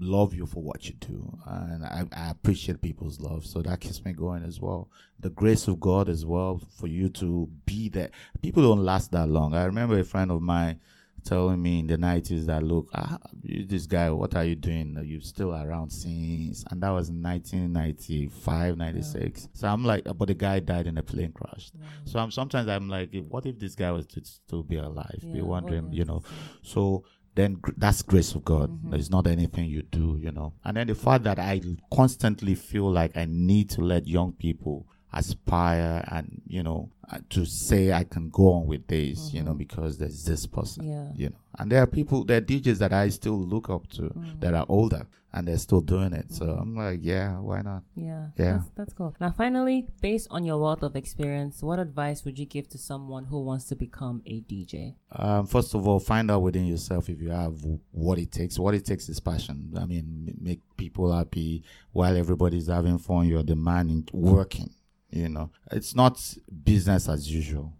love 0.00 0.34
you 0.34 0.46
for 0.46 0.62
what 0.62 0.88
you 0.88 0.94
do 0.94 1.38
and 1.46 1.84
I, 1.84 2.04
I, 2.12 2.30
appreciate 2.30 2.82
people's 2.82 3.20
love. 3.20 3.46
So 3.46 3.62
that 3.62 3.80
keeps 3.80 4.04
me 4.04 4.12
going 4.12 4.42
as 4.42 4.60
well. 4.60 4.88
The 5.20 5.30
grace 5.30 5.68
of 5.68 5.78
god 5.80 6.08
as 6.08 6.26
well 6.26 6.60
for 6.76 6.88
you 6.88 7.08
to 7.10 7.48
be 7.64 7.88
there. 7.88 8.10
People 8.42 8.62
don't 8.64 8.84
last 8.84 9.12
that 9.12 9.28
long. 9.28 9.54
I 9.54 9.64
remember 9.64 9.98
a 9.98 10.04
friend 10.04 10.30
of 10.32 10.42
mine 10.42 10.80
telling 11.24 11.60
me 11.60 11.80
in 11.80 11.86
the 11.88 11.96
90s 11.96 12.46
that 12.46 12.62
look 12.62 12.88
ah, 12.94 13.18
this 13.42 13.86
guy 13.86 14.10
what 14.10 14.34
are 14.34 14.44
you 14.44 14.54
doing? 14.54 14.96
You're 15.04 15.20
still 15.20 15.52
around 15.52 15.90
since? 15.90 16.64
And 16.70 16.82
that 16.82 16.90
was 16.90 17.10
1995 17.10 18.76
96 18.76 19.40
yeah. 19.40 19.48
so 19.52 19.68
i'm 19.68 19.84
like 19.84 20.04
but 20.04 20.28
the 20.28 20.34
guy 20.34 20.60
died 20.60 20.86
in 20.86 20.98
a 20.98 21.02
plane 21.02 21.32
crash. 21.32 21.72
Yeah. 21.74 21.86
so 22.04 22.18
i'm 22.20 22.30
sometimes 22.30 22.68
i'm 22.68 22.88
like 22.88 23.10
what 23.28 23.44
if 23.46 23.58
this 23.58 23.74
guy 23.74 23.90
was 23.90 24.06
to 24.06 24.24
still 24.24 24.62
be 24.62 24.76
alive? 24.76 25.18
Yeah, 25.22 25.34
be 25.34 25.42
wondering 25.42 25.92
you 25.92 26.04
know? 26.04 26.22
so 26.62 27.04
then 27.36 27.60
that's 27.76 28.02
grace 28.02 28.34
of 28.34 28.44
God. 28.44 28.70
Mm-hmm. 28.70 28.94
It's 28.94 29.10
not 29.10 29.26
anything 29.26 29.66
you 29.66 29.82
do, 29.82 30.18
you 30.20 30.32
know. 30.32 30.54
And 30.64 30.76
then 30.76 30.86
the 30.86 30.94
fact 30.94 31.24
that 31.24 31.38
I 31.38 31.60
constantly 31.92 32.54
feel 32.54 32.90
like 32.90 33.16
I 33.16 33.26
need 33.28 33.70
to 33.70 33.82
let 33.82 34.08
young 34.08 34.32
people 34.32 34.88
aspire 35.12 36.04
and 36.08 36.42
you 36.46 36.62
know 36.62 36.90
uh, 37.10 37.18
to 37.30 37.44
say 37.44 37.92
I 37.92 38.02
can 38.04 38.30
go 38.30 38.52
on 38.52 38.66
with 38.66 38.86
this, 38.88 39.28
mm-hmm. 39.28 39.36
you 39.36 39.42
know, 39.44 39.50
mm-hmm. 39.50 39.58
because 39.58 39.98
there's 39.98 40.24
this 40.24 40.46
person, 40.46 40.88
yeah. 40.88 41.08
you 41.14 41.28
know. 41.28 41.36
And 41.58 41.70
there 41.70 41.80
are 41.82 41.86
people, 41.86 42.24
there 42.24 42.38
are 42.38 42.42
DJs 42.42 42.78
that 42.78 42.92
I 42.92 43.08
still 43.10 43.38
look 43.38 43.70
up 43.70 43.86
to 43.90 44.02
mm-hmm. 44.02 44.40
that 44.40 44.54
are 44.54 44.66
older 44.68 45.06
and 45.32 45.46
they're 45.46 45.58
still 45.58 45.80
doing 45.80 46.12
it. 46.12 46.32
So 46.32 46.46
mm-hmm. 46.46 46.60
I'm 46.60 46.74
like, 46.74 47.00
yeah, 47.02 47.38
why 47.38 47.62
not? 47.62 47.84
Yeah, 47.94 48.26
yeah, 48.36 48.52
that's, 48.54 48.70
that's 48.74 48.92
cool. 48.92 49.14
Now, 49.20 49.30
finally, 49.30 49.86
based 50.00 50.26
on 50.32 50.44
your 50.44 50.58
wealth 50.58 50.82
of 50.82 50.96
experience, 50.96 51.62
what 51.62 51.78
advice 51.78 52.24
would 52.24 52.40
you 52.40 52.46
give 52.46 52.68
to 52.70 52.78
someone 52.78 53.26
who 53.26 53.40
wants 53.40 53.66
to 53.66 53.76
become 53.76 54.22
a 54.26 54.40
DJ? 54.40 54.96
Um, 55.12 55.46
first 55.46 55.74
of 55.74 55.86
all, 55.86 56.00
find 56.00 56.28
out 56.28 56.42
within 56.42 56.66
yourself 56.66 57.08
if 57.08 57.20
you 57.20 57.30
have 57.30 57.54
what 57.92 58.18
it 58.18 58.32
takes. 58.32 58.58
What 58.58 58.74
it 58.74 58.84
takes 58.84 59.08
is 59.08 59.20
passion. 59.20 59.74
I 59.80 59.86
mean, 59.86 60.36
make 60.40 60.60
people 60.76 61.12
happy 61.12 61.62
while 61.92 62.16
everybody's 62.16 62.66
having 62.66 62.98
fun. 62.98 63.28
You're 63.28 63.44
the 63.44 63.54
man 63.54 63.90
in 63.90 64.08
working 64.12 64.70
you 65.16 65.28
know, 65.28 65.50
it's 65.72 65.94
not 65.94 66.20
business 66.64 67.08
as 67.08 67.30
usual. 67.30 67.72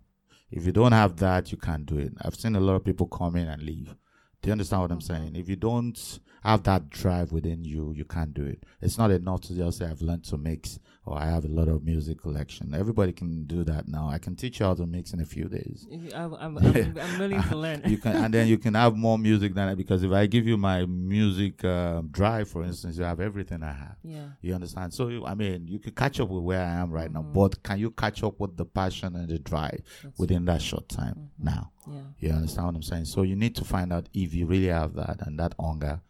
If 0.51 0.65
you 0.65 0.73
don't 0.73 0.93
have 0.93 1.17
that, 1.17 1.51
you 1.51 1.59
can't 1.59 1.85
do 1.85 1.99
it. 1.99 2.13
I've 2.23 2.37
seen 2.37 2.57
a 2.57 2.61
lot 2.61 2.75
of 2.77 2.85
people 2.85 3.07
come 3.07 3.37
in 3.37 3.49
and 3.49 3.63
leave. 3.63 3.95
Do 4.43 4.49
you 4.49 4.53
understand 4.53 4.83
what 4.83 4.93
I'm 4.93 4.99
mm-hmm. 4.99 5.15
saying? 5.15 5.37
If 5.37 5.49
you 5.49 5.57
don't 5.57 6.21
have 6.51 6.63
that 6.65 6.91
drive 6.91 7.33
within 7.33 7.65
you, 7.65 7.93
you 7.97 8.05
can't 8.05 8.33
do 8.33 8.45
it. 8.45 8.65
It's 8.81 8.99
not 8.99 9.11
enough 9.11 9.43
to 9.43 9.55
just 9.55 9.79
say 9.79 9.87
I've 9.87 10.03
learned 10.03 10.25
to 10.25 10.39
mix 10.39 10.79
or 11.07 11.17
I 11.17 11.27
have 11.27 11.45
a 11.45 11.49
lot 11.49 11.69
of 11.69 11.85
music 11.85 12.21
collection. 12.21 12.75
Everybody 12.75 13.13
can 13.13 13.45
do 13.45 13.63
that 13.65 13.87
now. 13.87 14.09
I 14.09 14.19
can 14.19 14.35
teach 14.35 14.59
you 14.59 14.67
how 14.67 14.75
to 14.75 14.87
mix 14.87 15.13
in 15.13 15.21
a 15.21 15.25
few 15.25 15.45
days. 15.45 15.87
I'm, 16.15 16.35
I'm, 16.35 16.59
I'm, 16.59 16.99
I'm 16.99 17.19
willing 17.19 17.43
to 17.43 17.57
learn. 17.57 17.83
you 17.87 17.99
can, 17.99 18.17
and 18.17 18.35
then 18.35 18.49
you 18.49 18.59
can 18.59 18.75
have 18.75 18.97
more 18.97 19.17
music 19.17 19.55
than 19.55 19.69
that 19.69 19.77
because 19.77 20.03
if 20.03 20.11
I 20.11 20.27
give 20.27 20.49
you 20.49 20.57
my 20.57 20.85
music 20.85 21.65
uh, 21.65 22.03
drive, 22.11 22.49
for 22.49 22.65
instance, 22.65 22.99
you 22.99 23.05
have 23.05 23.21
everything 23.21 23.63
I 23.63 23.73
have. 23.73 23.97
Yeah. 24.03 24.27
You 24.41 24.55
understand? 24.55 24.93
So 24.95 25.25
I 25.25 25.35
mean, 25.35 25.69
you 25.69 25.79
can 25.79 25.93
catch 25.93 26.19
up 26.19 26.29
with 26.29 26.43
where 26.43 26.61
I 26.61 26.71
am 26.71 26.91
right 26.91 27.13
mm-hmm. 27.13 27.33
now, 27.33 27.33
but 27.33 27.63
can 27.63 27.79
you 27.79 27.93
catch 27.93 28.25
up 28.25 28.41
with 28.41 28.57
the 28.57 28.65
passion 28.67 29.15
and 29.15 29.29
the 29.29 29.39
drive 29.39 29.83
That's 30.03 30.19
within 30.19 30.45
that 30.47 30.61
short 30.61 30.89
time 30.89 31.15
mm-hmm. 31.15 31.45
now? 31.45 31.71
Yeah. 31.87 32.01
You 32.19 32.31
understand 32.31 32.67
what 32.67 32.75
I'm 32.75 32.83
saying? 32.83 33.05
So 33.05 33.23
you 33.23 33.37
need 33.37 33.55
to 33.57 33.65
find 33.65 33.93
out 33.93 34.09
if 34.13 34.35
you 34.35 34.47
really 34.47 34.67
have 34.67 34.95
that 34.95 35.25
and 35.27 35.39
that 35.39 35.55
hunger, 35.61 36.01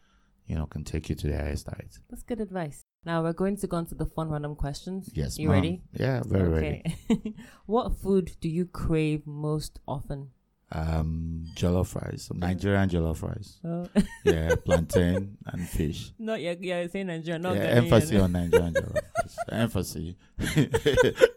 you 0.47 0.55
know, 0.55 0.65
can 0.65 0.83
take 0.83 1.09
you 1.09 1.15
to 1.15 1.27
the 1.27 1.37
highest 1.37 1.67
heights. 1.67 1.99
That's 2.09 2.23
good 2.23 2.39
advice. 2.39 2.83
Now 3.05 3.21
we're 3.21 3.33
going 3.33 3.57
to 3.57 3.67
go 3.67 3.77
into 3.77 3.95
the 3.95 4.05
fun 4.05 4.29
random 4.29 4.55
questions. 4.55 5.09
Yes. 5.13 5.37
You 5.37 5.47
mom. 5.49 5.55
ready? 5.55 5.81
Yeah, 5.93 6.23
very 6.25 6.49
okay. 6.49 6.95
ready. 7.09 7.35
what 7.65 7.97
food 7.97 8.35
do 8.41 8.49
you 8.49 8.65
crave 8.65 9.27
most 9.27 9.79
often? 9.87 10.31
Um, 10.69 11.45
jollof 11.55 11.95
rice, 11.95 12.29
Nigerian 12.33 12.89
jollof 12.89 13.23
rice. 13.23 13.57
Oh. 13.63 13.87
yeah, 14.25 14.53
plantain 14.65 15.37
and 15.45 15.65
fish. 15.65 16.11
Not 16.19 16.41
yeah, 16.41 16.55
yeah, 16.59 16.85
say 16.87 17.05
Nigerian. 17.05 17.41
Not 17.41 17.55
yeah, 17.55 17.61
emphasis 17.61 18.21
on 18.21 18.31
Nigerian 18.33 18.73
jollof 18.73 18.95
rice. 18.95 19.37
emphasis 19.49 20.15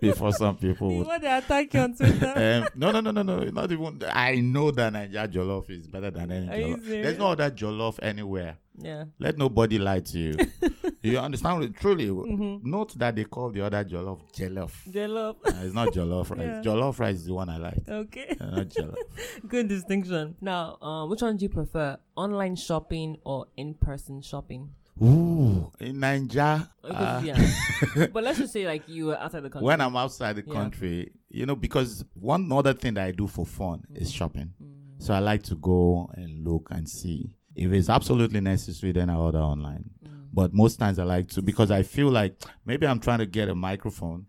before 0.00 0.32
some 0.32 0.56
people. 0.56 0.88
Would, 0.88 1.06
what 1.06 1.20
they 1.20 1.32
attack 1.32 1.72
you 1.72 1.78
on 1.80 1.94
Twitter? 1.94 2.32
um, 2.34 2.68
no, 2.74 2.90
no, 2.90 3.00
no, 3.00 3.12
no, 3.12 3.22
no. 3.22 3.44
Not 3.44 3.70
even. 3.70 4.02
I 4.12 4.40
know 4.40 4.72
that 4.72 4.92
Nigerian 4.92 5.30
jollof 5.30 5.70
is 5.70 5.86
better 5.86 6.10
than 6.10 6.32
any 6.32 6.48
jollof. 6.48 6.84
There's 6.84 7.18
no 7.18 7.28
other 7.28 7.52
jollof 7.52 8.00
anywhere. 8.02 8.56
Yeah. 8.82 9.04
Let 9.18 9.36
nobody 9.38 9.78
lie 9.78 10.00
to 10.00 10.18
you. 10.18 10.36
you 11.02 11.18
understand? 11.18 11.74
Truly, 11.76 12.08
mm-hmm. 12.08 12.68
note 12.68 12.98
that 12.98 13.16
they 13.16 13.24
call 13.24 13.50
the 13.50 13.62
other 13.64 13.84
jollof 13.84 14.20
jollof. 14.32 14.72
Jollof. 14.90 15.36
Uh, 15.44 15.64
it's 15.64 15.74
not 15.74 15.88
jollof 15.88 16.30
rice. 16.30 16.40
Yeah. 16.40 16.62
Jollof 16.62 16.98
rice 16.98 17.16
is 17.16 17.26
the 17.26 17.34
one 17.34 17.48
I 17.48 17.58
like. 17.58 17.88
Okay. 17.88 18.36
Uh, 18.40 18.46
not 18.46 18.68
jollof. 18.68 18.96
Good 19.48 19.68
distinction. 19.68 20.36
Now, 20.40 20.78
um, 20.80 21.10
which 21.10 21.22
one 21.22 21.36
do 21.36 21.44
you 21.44 21.48
prefer? 21.48 21.98
Online 22.16 22.56
shopping 22.56 23.18
or 23.24 23.46
in-person 23.56 24.22
shopping? 24.22 24.70
Ooh, 25.02 25.72
in 25.80 25.98
Nigeria. 26.00 26.70
Uh, 26.84 27.22
yeah. 27.24 28.06
but 28.12 28.22
let's 28.22 28.38
just 28.38 28.52
say 28.52 28.66
like 28.66 28.82
you 28.86 29.06
were 29.06 29.18
outside 29.18 29.40
the 29.42 29.48
country. 29.50 29.66
When 29.66 29.80
I'm 29.80 29.96
outside 29.96 30.36
the 30.36 30.44
yeah. 30.46 30.52
country, 30.52 31.12
you 31.30 31.46
know, 31.46 31.56
because 31.56 32.04
one 32.14 32.50
other 32.52 32.74
thing 32.74 32.94
that 32.94 33.04
I 33.06 33.12
do 33.12 33.26
for 33.26 33.46
fun 33.46 33.84
mm. 33.90 34.00
is 34.00 34.12
shopping. 34.12 34.52
Mm. 34.62 35.02
So 35.02 35.14
I 35.14 35.20
like 35.20 35.42
to 35.44 35.54
go 35.54 36.10
and 36.14 36.46
look 36.46 36.68
and 36.70 36.86
see 36.86 37.34
if 37.60 37.70
it's 37.72 37.90
absolutely 37.90 38.40
necessary, 38.40 38.92
then 38.92 39.10
I 39.10 39.16
order 39.16 39.38
online. 39.38 39.90
Mm. 40.02 40.28
But 40.32 40.54
most 40.54 40.78
times 40.78 40.98
I 40.98 41.04
like 41.04 41.28
to 41.30 41.42
because 41.42 41.70
I 41.70 41.82
feel 41.82 42.08
like 42.08 42.40
maybe 42.64 42.86
I'm 42.86 43.00
trying 43.00 43.18
to 43.18 43.26
get 43.26 43.50
a 43.50 43.54
microphone 43.54 44.26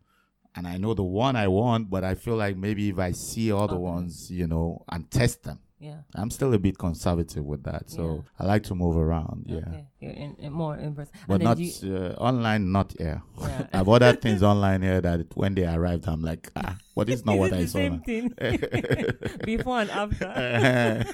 and 0.54 0.68
I 0.68 0.76
know 0.76 0.94
the 0.94 1.04
one 1.04 1.38
I 1.38 1.48
want, 1.48 1.90
but 1.90 2.04
I 2.04 2.16
feel 2.16 2.36
like 2.36 2.58
maybe 2.58 2.90
if 2.90 3.00
I 3.00 3.14
see 3.14 3.52
other 3.54 3.76
okay. 3.76 3.78
ones, 3.78 4.30
you 4.30 4.48
know, 4.48 4.84
and 4.90 5.10
test 5.10 5.44
them. 5.44 5.60
Yeah. 5.80 6.02
I'm 6.14 6.30
still 6.30 6.54
a 6.54 6.60
bit 6.60 6.78
conservative 6.78 7.44
with 7.44 7.64
that. 7.64 7.90
So 7.90 8.16
yeah. 8.16 8.46
I 8.46 8.46
like 8.46 8.64
to 8.64 8.76
move 8.76 8.98
around. 8.98 9.46
Yeah. 9.48 9.60
Okay. 9.60 9.86
In, 10.00 10.36
in 10.38 10.54
more 10.54 10.76
in 10.78 10.94
person. 10.94 11.14
But 11.28 11.42
not 11.42 11.58
you, 11.58 11.96
uh, 11.96 12.16
online, 12.20 12.72
not 12.72 12.94
here. 13.00 13.24
Yeah. 13.40 13.68
I've 13.74 13.88
ordered 13.88 14.22
things 14.22 14.44
online 14.44 14.84
here 14.84 15.02
that 15.02 15.26
when 15.36 15.56
they 15.56 15.66
arrived, 15.66 16.08
I'm 16.08 16.22
like, 16.22 16.52
ah, 16.56 16.78
what 16.94 17.10
is 17.10 17.26
not 17.26 17.38
what 17.38 17.54
I 17.54 17.66
saw. 17.66 17.80
Same 17.80 18.02
thing. 18.02 18.32
Before 19.44 19.80
and 19.80 19.90
after. 19.90 21.06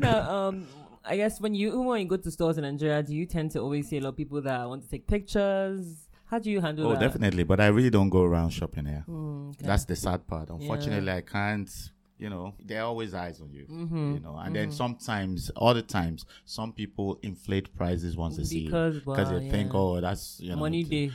now, 0.00 0.30
um, 0.30 0.68
I 1.08 1.16
guess 1.16 1.40
when 1.40 1.54
you 1.54 1.80
when 1.80 2.00
you 2.02 2.06
go 2.06 2.16
to 2.16 2.30
stores 2.30 2.58
in 2.58 2.64
Nigeria, 2.64 3.02
do 3.02 3.14
you 3.14 3.26
tend 3.26 3.50
to 3.52 3.60
always 3.60 3.88
see 3.88 3.98
a 3.98 4.00
lot 4.00 4.10
of 4.10 4.16
people 4.16 4.40
that 4.42 4.68
want 4.68 4.82
to 4.82 4.88
take 4.88 5.06
pictures? 5.06 6.08
How 6.26 6.38
do 6.38 6.50
you 6.50 6.60
handle 6.60 6.86
oh, 6.86 6.90
that? 6.90 6.98
Oh, 6.98 7.00
definitely. 7.00 7.44
But 7.44 7.60
I 7.60 7.68
really 7.68 7.88
don't 7.88 8.10
go 8.10 8.22
around 8.22 8.50
shopping 8.50 8.84
here. 8.84 9.04
Mm, 9.08 9.50
okay. 9.50 9.66
That's 9.66 9.86
the 9.86 9.96
sad 9.96 10.26
part. 10.26 10.50
Unfortunately, 10.50 11.06
yeah. 11.06 11.16
I 11.16 11.20
can't. 11.22 11.70
You 12.18 12.28
know, 12.28 12.54
there 12.62 12.82
are 12.82 12.86
always 12.86 13.14
eyes 13.14 13.40
on 13.40 13.52
you. 13.52 13.64
Mm-hmm. 13.64 14.14
You 14.14 14.20
know, 14.20 14.36
and 14.36 14.46
mm-hmm. 14.46 14.54
then 14.54 14.72
sometimes, 14.72 15.50
other 15.56 15.82
times, 15.82 16.26
some 16.44 16.72
people 16.72 17.18
inflate 17.22 17.74
prices 17.76 18.16
once 18.16 18.36
they 18.36 18.44
see 18.44 18.64
because 18.66 18.96
you 18.96 19.00
because 19.00 19.30
they 19.30 19.38
yeah. 19.38 19.50
think, 19.50 19.70
oh, 19.72 20.00
that's 20.00 20.38
you 20.40 20.50
know, 20.50 20.56
money 20.56 20.82
day 20.82 21.12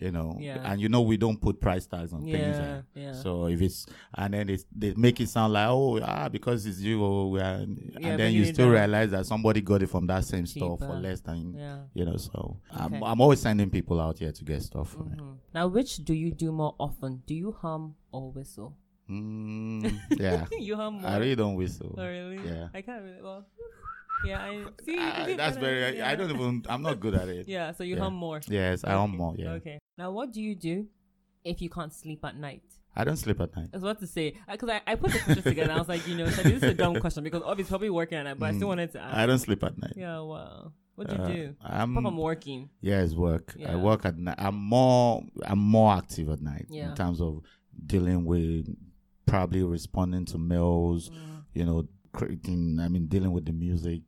you 0.00 0.10
know 0.10 0.36
yeah. 0.38 0.70
and 0.70 0.80
you 0.80 0.88
know 0.88 1.00
we 1.00 1.16
don't 1.16 1.40
put 1.40 1.60
price 1.60 1.86
tags 1.86 2.12
on 2.12 2.24
yeah, 2.24 2.36
things 2.36 2.56
eh? 2.58 2.80
yeah. 2.94 3.12
so 3.12 3.46
if 3.46 3.60
it's 3.60 3.86
and 4.14 4.34
then 4.34 4.48
it's, 4.48 4.64
they 4.74 4.94
make 4.94 5.20
it 5.20 5.28
sound 5.28 5.52
like 5.52 5.68
oh 5.68 6.00
ah 6.02 6.28
because 6.28 6.66
it's 6.66 6.80
you 6.80 7.04
oh, 7.04 7.34
are, 7.36 7.38
yeah, 7.38 7.64
and 8.08 8.20
then 8.20 8.32
you, 8.32 8.44
still 8.44 8.68
realize 8.68 9.10
that 9.10 9.26
somebody 9.26 9.60
got 9.60 9.82
it 9.82 9.88
from 9.88 10.06
that 10.06 10.24
same 10.24 10.44
Cheaper. 10.44 10.66
store 10.66 10.78
for 10.78 10.94
less 10.94 11.20
than 11.20 11.54
yeah. 11.54 11.78
you 11.94 12.04
know 12.04 12.16
so 12.16 12.58
okay. 12.72 12.96
I'm, 12.96 13.02
I'm 13.02 13.20
always 13.20 13.40
sending 13.40 13.70
people 13.70 14.00
out 14.00 14.18
here 14.18 14.32
to 14.32 14.44
get 14.44 14.62
stuff 14.62 14.90
from 14.90 15.10
mm-hmm. 15.10 15.32
now 15.54 15.66
which 15.66 15.96
do 16.04 16.14
you 16.14 16.30
do 16.30 16.52
more 16.52 16.74
often 16.78 17.22
do 17.26 17.34
you 17.34 17.52
hum 17.60 17.94
or 18.12 18.30
whistle 18.30 18.76
mm, 19.10 19.98
yeah 20.10 20.46
you 20.58 20.76
hum 20.76 21.00
more. 21.00 21.10
I 21.10 21.16
really 21.18 21.36
don't 21.36 21.54
whistle 21.54 21.94
oh 21.98 22.06
really 22.06 22.40
yeah 22.46 22.68
I 22.74 22.82
can't 22.82 23.02
really 23.02 23.22
well 23.22 23.46
yeah, 24.24 24.40
I 24.40 24.64
see. 24.84 24.98
Uh, 24.98 25.36
that's 25.36 25.56
very. 25.56 25.98
Yeah. 25.98 26.08
I 26.08 26.14
don't 26.14 26.30
even. 26.30 26.64
I'm 26.68 26.82
not 26.82 27.00
good 27.00 27.14
at 27.14 27.28
it. 27.28 27.46
Yeah, 27.48 27.72
so 27.72 27.84
you 27.84 27.96
yeah. 27.96 28.02
hum 28.02 28.14
more. 28.14 28.40
Yes, 28.46 28.84
I 28.84 28.92
hum 28.92 29.16
more. 29.16 29.34
Yeah. 29.36 29.52
Okay. 29.52 29.78
Now, 29.96 30.10
what 30.10 30.32
do 30.32 30.42
you 30.42 30.54
do 30.54 30.86
if 31.44 31.62
you 31.62 31.70
can't 31.70 31.92
sleep 31.92 32.24
at 32.24 32.36
night? 32.36 32.62
I 32.96 33.04
don't 33.04 33.16
sleep 33.16 33.40
at 33.40 33.54
night. 33.56 33.68
I 33.72 33.76
was 33.76 33.84
about 33.84 34.00
to 34.00 34.06
say 34.06 34.34
because 34.50 34.68
I, 34.68 34.80
I 34.86 34.94
put 34.96 35.12
the 35.12 35.20
questions 35.20 35.44
together. 35.44 35.72
I 35.72 35.78
was 35.78 35.88
like, 35.88 36.06
you 36.08 36.16
know, 36.16 36.26
this 36.26 36.46
is 36.46 36.62
a 36.64 36.74
dumb 36.74 36.94
question 37.00 37.22
because 37.22 37.42
obviously 37.44 37.70
probably 37.70 37.90
working 37.90 38.18
at 38.18 38.24
night, 38.24 38.38
but 38.38 38.46
mm, 38.46 38.48
I 38.48 38.56
still 38.56 38.66
mm. 38.66 38.70
wanted 38.70 38.92
to 38.92 39.00
ask. 39.00 39.16
I 39.16 39.26
don't 39.26 39.38
sleep 39.38 39.62
at 39.62 39.78
night. 39.78 39.92
Yeah, 39.96 40.20
well, 40.20 40.72
what 40.96 41.08
do 41.08 41.14
you 41.14 41.22
uh, 41.22 41.28
do? 41.28 41.54
I'm, 41.62 41.96
I'm 41.96 42.16
working. 42.16 42.70
Yeah, 42.80 43.02
it's 43.02 43.14
work. 43.14 43.54
Yeah. 43.56 43.72
I 43.72 43.76
work 43.76 44.04
at 44.04 44.18
night. 44.18 44.34
I'm 44.38 44.56
more. 44.56 45.22
I'm 45.44 45.60
more 45.60 45.94
active 45.94 46.28
at 46.28 46.40
night 46.40 46.66
yeah. 46.68 46.90
in 46.90 46.96
terms 46.96 47.20
of 47.20 47.42
dealing 47.86 48.24
with 48.24 48.66
probably 49.26 49.62
responding 49.62 50.24
to 50.26 50.38
mails. 50.38 51.10
Mm. 51.10 51.44
You 51.54 51.64
know, 51.66 51.88
creating. 52.12 52.78
I 52.80 52.88
mean, 52.88 53.06
dealing 53.06 53.32
with 53.32 53.44
the 53.46 53.52
music 53.52 54.02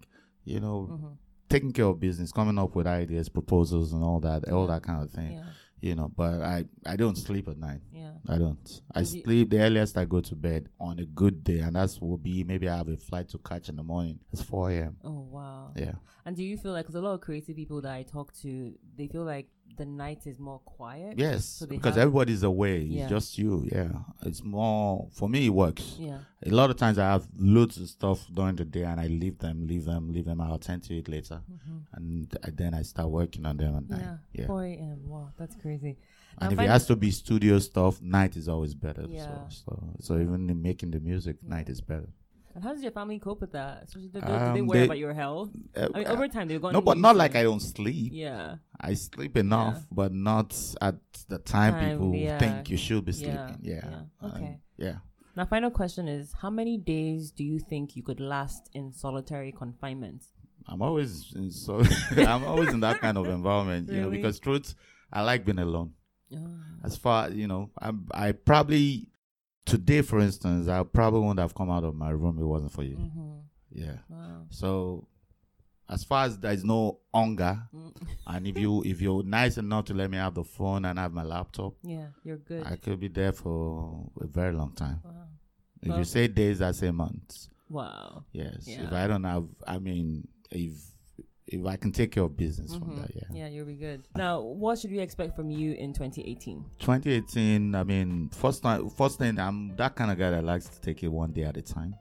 you 0.44 0.60
know, 0.60 0.88
mm-hmm. 0.90 1.12
taking 1.48 1.72
care 1.72 1.86
of 1.86 2.00
business, 2.00 2.32
coming 2.32 2.58
up 2.58 2.74
with 2.74 2.86
ideas, 2.86 3.28
proposals, 3.28 3.92
and 3.92 4.02
all 4.02 4.20
that, 4.20 4.44
yeah. 4.46 4.54
all 4.54 4.66
that 4.66 4.82
kind 4.82 5.02
of 5.02 5.10
thing. 5.10 5.32
Yeah. 5.32 5.44
you 5.80 5.94
know. 5.94 6.10
But 6.14 6.42
I 6.42 6.64
I 6.86 6.96
don't 6.96 7.16
sleep 7.16 7.48
at 7.48 7.58
night. 7.58 7.80
Yeah. 7.92 8.12
I 8.28 8.38
don't. 8.38 8.82
I 8.94 9.02
sleep 9.02 9.50
the 9.50 9.60
earliest 9.60 9.96
I 9.96 10.04
go 10.04 10.20
to 10.20 10.34
bed 10.34 10.68
on 10.78 10.98
a 10.98 11.06
good 11.06 11.42
day, 11.44 11.60
and 11.60 11.76
that's 11.76 12.00
will 12.00 12.18
be 12.18 12.44
maybe 12.44 12.68
I 12.68 12.76
have 12.78 12.88
a 12.88 12.96
flight 12.96 13.28
to 13.30 13.38
catch 13.38 13.68
in 13.68 13.76
the 13.76 13.82
morning. 13.82 14.18
It's 14.32 14.42
four 14.42 14.70
a.m. 14.70 14.96
Oh 15.04 15.26
wow. 15.30 15.72
Yeah. 15.76 15.94
And 16.26 16.36
do 16.36 16.44
you 16.44 16.58
feel 16.58 16.72
like, 16.72 16.84
because 16.84 16.96
a 16.96 17.00
lot 17.00 17.14
of 17.14 17.22
creative 17.22 17.56
people 17.56 17.80
that 17.80 17.92
I 17.92 18.02
talk 18.02 18.32
to, 18.42 18.74
they 18.96 19.08
feel 19.08 19.24
like 19.24 19.48
the 19.76 19.84
night 19.84 20.26
is 20.26 20.38
more 20.38 20.60
quiet. 20.60 21.18
Yes, 21.18 21.44
So 21.44 21.66
because 21.66 21.96
everybody's 21.96 22.42
away. 22.42 22.78
Yeah. 22.78 23.02
It's 23.02 23.10
just 23.10 23.38
you. 23.38 23.68
Yeah, 23.70 23.88
it's 24.22 24.42
more 24.42 25.08
for 25.12 25.28
me. 25.28 25.46
It 25.46 25.50
works. 25.50 25.96
Yeah. 25.98 26.18
A 26.44 26.50
lot 26.50 26.70
of 26.70 26.76
times 26.76 26.98
I 26.98 27.06
have 27.06 27.26
loads 27.36 27.76
of 27.76 27.88
stuff 27.88 28.26
during 28.32 28.56
the 28.56 28.64
day, 28.64 28.84
and 28.84 29.00
I 29.00 29.06
leave 29.06 29.38
them, 29.38 29.66
leave 29.66 29.84
them, 29.84 30.12
leave 30.12 30.24
them. 30.24 30.40
I'll 30.40 30.54
attend 30.54 30.84
to 30.84 30.96
it 30.96 31.08
later, 31.08 31.40
mm-hmm. 31.50 31.78
and 31.94 32.38
I, 32.44 32.50
then 32.50 32.74
I 32.74 32.82
start 32.82 33.08
working 33.10 33.46
on 33.46 33.56
them 33.56 33.76
at 33.76 33.88
night. 33.88 34.00
Yeah. 34.00 34.16
Yeah. 34.32 34.46
4 34.46 34.64
a.m. 34.64 35.00
Wow, 35.06 35.32
that's 35.38 35.56
crazy. 35.56 35.96
And 36.38 36.50
I 36.50 36.52
if 36.52 36.68
it 36.68 36.70
has 36.70 36.86
to 36.86 36.96
be 36.96 37.10
studio 37.10 37.58
stuff, 37.58 38.00
night 38.00 38.36
is 38.36 38.48
always 38.48 38.74
better. 38.74 39.04
Yeah. 39.08 39.48
So, 39.48 39.64
so, 39.66 39.94
so 40.00 40.14
even 40.14 40.48
in 40.48 40.62
making 40.62 40.92
the 40.92 41.00
music, 41.00 41.42
night 41.42 41.68
is 41.68 41.80
better. 41.80 42.08
And 42.54 42.64
how 42.64 42.72
does 42.72 42.82
your 42.82 42.92
family 42.92 43.18
cope 43.18 43.40
with 43.40 43.52
that? 43.52 43.84
Especially, 43.84 44.08
do, 44.08 44.20
do 44.20 44.26
they 44.26 44.32
Um, 44.32 44.66
worry 44.66 44.78
they- 44.80 44.84
about 44.86 44.98
your 44.98 45.14
health? 45.14 45.50
Uh, 45.76 45.88
I 45.94 45.98
mean, 45.98 46.06
over 46.08 46.28
time, 46.28 46.48
they've 46.48 46.60
gone. 46.60 46.72
no, 46.72 46.80
but 46.80 46.98
not 46.98 47.14
like 47.16 47.36
I 47.36 47.42
don't 47.44 47.60
sleep. 47.60 48.12
Yeah. 48.14 48.56
I 48.80 48.94
sleep 48.94 49.36
enough, 49.36 49.76
Yeah. 49.76 49.82
but 49.92 50.12
not 50.12 50.58
at 50.80 50.96
the 51.28 51.38
time, 51.38 51.74
Time, 51.74 51.90
people 51.98 52.14
yeah. 52.14 52.38
think 52.38 52.70
you 52.70 52.76
should 52.76 53.04
be 53.04 53.12
sleeping. 53.12 53.58
Yeah. 53.62 53.74
yeah. 53.88 54.00
And, 54.20 54.32
Okay. 54.34 54.58
yeah. 54.78 54.96
My 55.36 55.44
final 55.44 55.70
question 55.70 56.08
is: 56.08 56.32
How 56.42 56.50
many 56.50 56.76
days 56.76 57.30
do 57.30 57.44
you 57.44 57.60
think 57.60 57.94
you 57.96 58.02
could 58.02 58.18
last 58.20 58.68
in 58.74 58.92
solitary 58.92 59.52
confinement? 59.52 60.24
I'm 60.66 60.82
always 60.82 61.32
in 61.36 61.50
so 61.52 61.82
I'm 62.16 62.44
always 62.44 62.72
in 62.74 62.80
that 62.80 63.00
kind 63.00 63.16
of 63.16 63.26
environment, 63.26 63.88
you 63.90 64.00
know, 64.02 64.10
because 64.10 64.40
truth, 64.40 64.74
I 65.12 65.22
like 65.22 65.44
being 65.44 65.58
alone. 65.60 65.92
Oh, 66.34 66.38
As 66.84 66.96
far 66.96 67.30
you 67.30 67.46
know, 67.46 67.70
I 67.80 67.92
I 68.12 68.32
probably 68.32 69.08
today, 69.70 70.02
for 70.02 70.20
instance, 70.20 70.68
I 70.68 70.82
probably 70.82 71.20
wouldn't 71.20 71.38
have 71.40 71.54
come 71.54 71.70
out 71.70 71.84
of 71.84 71.94
my 71.94 72.10
room 72.10 72.36
if 72.36 72.42
it 72.42 72.46
wasn't 72.46 72.72
for 72.72 72.82
you. 72.82 72.96
hmm 72.96 73.38
Yeah. 73.72 73.98
Wow. 74.08 74.46
So, 74.50 75.06
as 75.88 76.04
far 76.04 76.24
as 76.26 76.38
there's 76.38 76.64
no 76.64 76.98
hunger, 77.14 77.62
Mm. 77.74 77.92
and 78.26 78.46
if 78.46 78.56
you 78.64 78.82
if 78.84 79.00
you're 79.00 79.22
nice 79.24 79.58
enough 79.58 79.84
to 79.86 79.94
let 79.94 80.10
me 80.10 80.16
have 80.18 80.34
the 80.34 80.44
phone 80.44 80.84
and 80.84 80.98
have 80.98 81.12
my 81.12 81.22
laptop, 81.24 81.74
Yeah, 81.82 82.08
you're 82.24 82.36
good. 82.38 82.64
I 82.66 82.76
could 82.76 83.00
be 83.00 83.08
there 83.08 83.32
for 83.32 84.10
a 84.20 84.26
very 84.26 84.52
long 84.52 84.72
time. 84.72 85.00
wow. 85.04 85.26
If 85.82 85.88
Well- 85.88 85.98
you 85.98 86.04
say 86.04 86.28
days, 86.28 86.60
I 86.62 86.72
say 86.72 86.90
months. 86.90 87.48
Wow. 87.68 88.24
Yes. 88.32 88.66
If 88.66 88.92
I 88.92 89.06
don't 89.06 89.24
have, 89.24 89.46
I 89.66 89.78
mean, 89.78 90.26
if 90.50 90.72
if 91.50 91.66
I 91.66 91.76
can 91.76 91.92
take 91.92 92.12
care 92.12 92.22
of 92.22 92.36
business 92.36 92.74
from 92.74 92.90
Mhm. 92.92 93.00
that, 93.02 93.14
yeah. 93.14 93.22
Yeah, 93.32 93.48
you'll 93.48 93.66
be 93.66 93.74
good. 93.74 94.02
Now, 94.16 94.40
what 94.40 94.78
should 94.78 94.90
we 94.90 95.00
expect 95.00 95.34
from 95.36 95.50
you 95.50 95.72
in 95.72 95.92
2018? 95.92 96.64
2018. 96.78 97.74
I 97.74 97.84
mean, 97.84 98.28
first 98.30 98.62
time, 98.62 98.88
first 98.90 99.18
thing, 99.18 99.38
I'm 99.38 99.74
that 99.76 99.94
kind 99.96 100.10
of 100.10 100.18
guy 100.18 100.30
that 100.30 100.44
likes 100.44 100.68
to 100.68 100.80
take 100.80 101.02
it 101.02 101.08
one 101.08 101.32
day 101.32 101.42
at 101.44 101.56
a 101.56 101.62
time. 101.62 101.94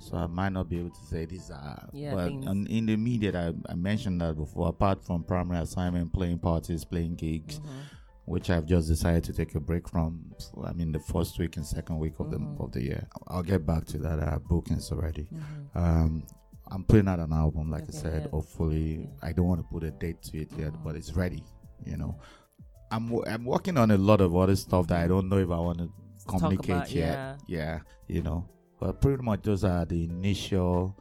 So 0.00 0.16
I 0.16 0.26
might 0.26 0.50
not 0.52 0.68
be 0.68 0.78
able 0.80 0.90
to 0.90 1.04
say 1.06 1.24
this. 1.24 1.50
Uh, 1.50 1.86
Yeah, 1.92 2.14
but 2.14 2.28
things. 2.28 2.68
in 2.68 2.86
the 2.86 2.92
immediate, 2.92 3.34
I, 3.34 3.52
I 3.68 3.74
mentioned 3.74 4.20
that 4.20 4.36
before. 4.36 4.68
Apart 4.68 5.02
from 5.04 5.24
primary 5.24 5.60
assignment, 5.62 6.12
playing 6.12 6.38
parties, 6.40 6.84
playing 6.84 7.14
gigs, 7.16 7.58
Mm-hmm. 7.60 7.78
which 8.26 8.48
I've 8.50 8.66
just 8.66 8.88
decided 8.88 9.24
to 9.24 9.32
take 9.32 9.54
a 9.54 9.60
break 9.60 9.88
from. 9.88 10.32
I 10.62 10.72
mean, 10.72 10.92
the 10.92 10.98
first 11.00 11.38
week 11.38 11.56
and 11.56 11.64
second 11.66 11.98
week 11.98 12.14
of 12.20 12.26
Mhm. 12.26 12.56
the 12.56 12.62
of 12.64 12.72
the 12.72 12.82
year. 12.82 13.06
I'll 13.28 13.42
get 13.42 13.64
back 13.66 13.84
to 13.86 13.98
that. 13.98 14.44
Bookings 14.48 14.90
already. 14.92 15.26
Mhm. 15.32 15.76
Um, 15.76 16.22
I'm 16.70 16.84
putting 16.84 17.08
out 17.08 17.18
an 17.20 17.32
album, 17.32 17.70
like 17.70 17.82
Okay, 17.84 17.96
I 17.98 18.00
said. 18.00 18.22
yeah. 18.24 18.28
Hopefully, 18.30 19.00
Yeah. 19.00 19.28
I 19.28 19.32
don't 19.32 19.46
want 19.46 19.60
to 19.60 19.66
put 19.70 19.84
a 19.84 19.90
date 19.90 20.22
to 20.22 20.38
it 20.40 20.50
yet, 20.56 20.72
but 20.82 20.96
it's 20.96 21.12
ready. 21.14 21.44
You 21.84 21.96
know, 21.96 22.18
I'm 22.90 23.08
wo- 23.10 23.24
I'm 23.26 23.44
working 23.44 23.76
on 23.76 23.90
a 23.90 23.98
lot 23.98 24.20
of 24.20 24.34
other 24.36 24.56
stuff 24.56 24.86
that 24.88 25.02
I 25.04 25.06
don't 25.08 25.28
know 25.28 25.38
if 25.38 25.50
I 25.50 25.58
want 25.58 25.78
to 25.78 25.90
communicate 26.26 26.70
about- 26.70 26.92
yet. 26.92 27.40
Yeah, 27.46 27.80
you 28.08 28.22
know, 28.22 28.48
but 28.80 29.00
pretty 29.00 29.22
much 29.22 29.42
those 29.42 29.64
are 29.64 29.84
the 29.84 30.04
initial, 30.04 30.96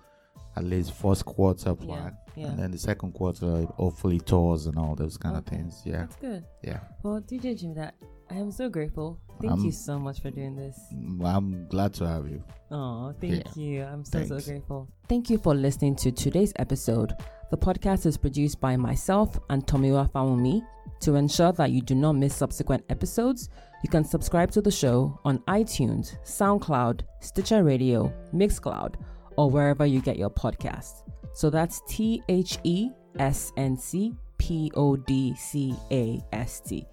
at 0.56 0.64
least 0.64 0.94
first 0.94 1.26
quarter 1.26 1.70
Yeah. 1.80 1.86
plan, 1.86 2.18
Yeah. 2.36 2.48
and 2.48 2.60
then 2.60 2.72
the 2.72 2.78
second 2.78 3.14
quarter, 3.14 3.66
hopefully 3.78 4.20
tours 4.20 4.66
and 4.68 4.78
all 4.78 4.96
those 4.96 5.18
kind 5.18 5.36
Okay. 5.38 5.56
of 5.56 5.60
things. 5.62 5.82
Yeah, 5.86 6.00
That's 6.02 6.16
good. 6.18 6.46
yeah. 6.64 6.80
Well, 7.04 7.22
DJ 7.22 7.56
Jimmy 7.56 7.76
Jatt 7.76 7.96
I 8.30 8.36
am 8.38 8.52
so 8.52 8.68
grateful. 8.70 9.20
Thank 9.42 9.52
I'm- 9.54 9.66
you 9.66 9.72
so 9.72 10.00
much 10.00 10.22
for 10.22 10.32
doing 10.32 10.56
this. 10.56 10.80
Mm, 10.96 11.24
I'm 11.24 11.68
glad 11.68 11.94
to 11.96 12.08
have 12.08 12.28
you. 12.28 12.42
Oh, 12.72 13.14
thank 13.20 13.56
you. 13.56 13.84
I'm 13.84 14.04
so, 14.06 14.26
so 14.26 14.40
grateful. 14.40 14.88
Thank 15.08 15.30
you 15.30 15.38
for 15.38 15.54
listening 15.54 15.96
to 15.98 16.12
today's 16.12 16.54
episode. 16.56 17.14
The 17.52 17.58
podcast 17.58 18.06
is 18.08 18.18
produced 18.18 18.60
by 18.60 18.76
myself 18.78 19.38
and 19.50 19.68
Tomiwa 19.68 20.10
Fawumi. 20.12 20.64
To 21.02 21.16
ensure 21.16 21.52
that 21.52 21.72
you 21.72 21.82
do 21.82 21.94
not 21.96 22.14
miss 22.14 22.34
subsequent 22.34 22.86
episodes, 22.90 23.50
you 23.84 23.90
can 23.90 24.06
subscribe 24.06 24.50
to 24.52 24.62
the 24.62 24.72
show 24.72 25.20
on 25.26 25.40
iTunes, 25.40 26.16
SoundCloud, 26.24 27.02
Stitcher 27.20 27.64
Radio, 27.64 28.12
Mixcloud, 28.34 28.96
or 29.38 29.50
wherever 29.50 29.86
you 29.86 30.02
get 30.02 30.18
your 30.18 30.30
podcasts. 30.30 31.04
So 31.34 31.50
that's 31.50 31.82
T 31.88 32.22
H 32.30 32.58
E 32.64 32.90
S 33.20 33.52
N 33.58 33.78
C 33.78 34.14
P 34.38 34.72
O 34.76 34.96
D 34.96 35.36
C 35.36 35.76
A 35.92 36.22
S 36.32 36.60
T. 36.60 36.86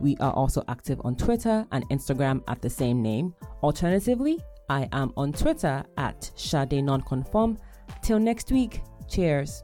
We 0.00 0.16
are 0.18 0.32
also 0.32 0.62
active 0.68 1.00
on 1.04 1.16
Twitter 1.16 1.66
and 1.72 1.88
Instagram 1.90 2.42
at 2.48 2.60
the 2.60 2.70
same 2.70 3.00
name. 3.00 3.34
Alternatively, 3.62 4.40
I 4.68 4.88
am 4.92 5.12
on 5.16 5.32
Twitter 5.32 5.84
at 5.96 6.30
Shade 6.36 6.82
Nonconform. 6.82 7.58
Till 8.02 8.18
next 8.18 8.50
week, 8.50 8.82
cheers. 9.08 9.62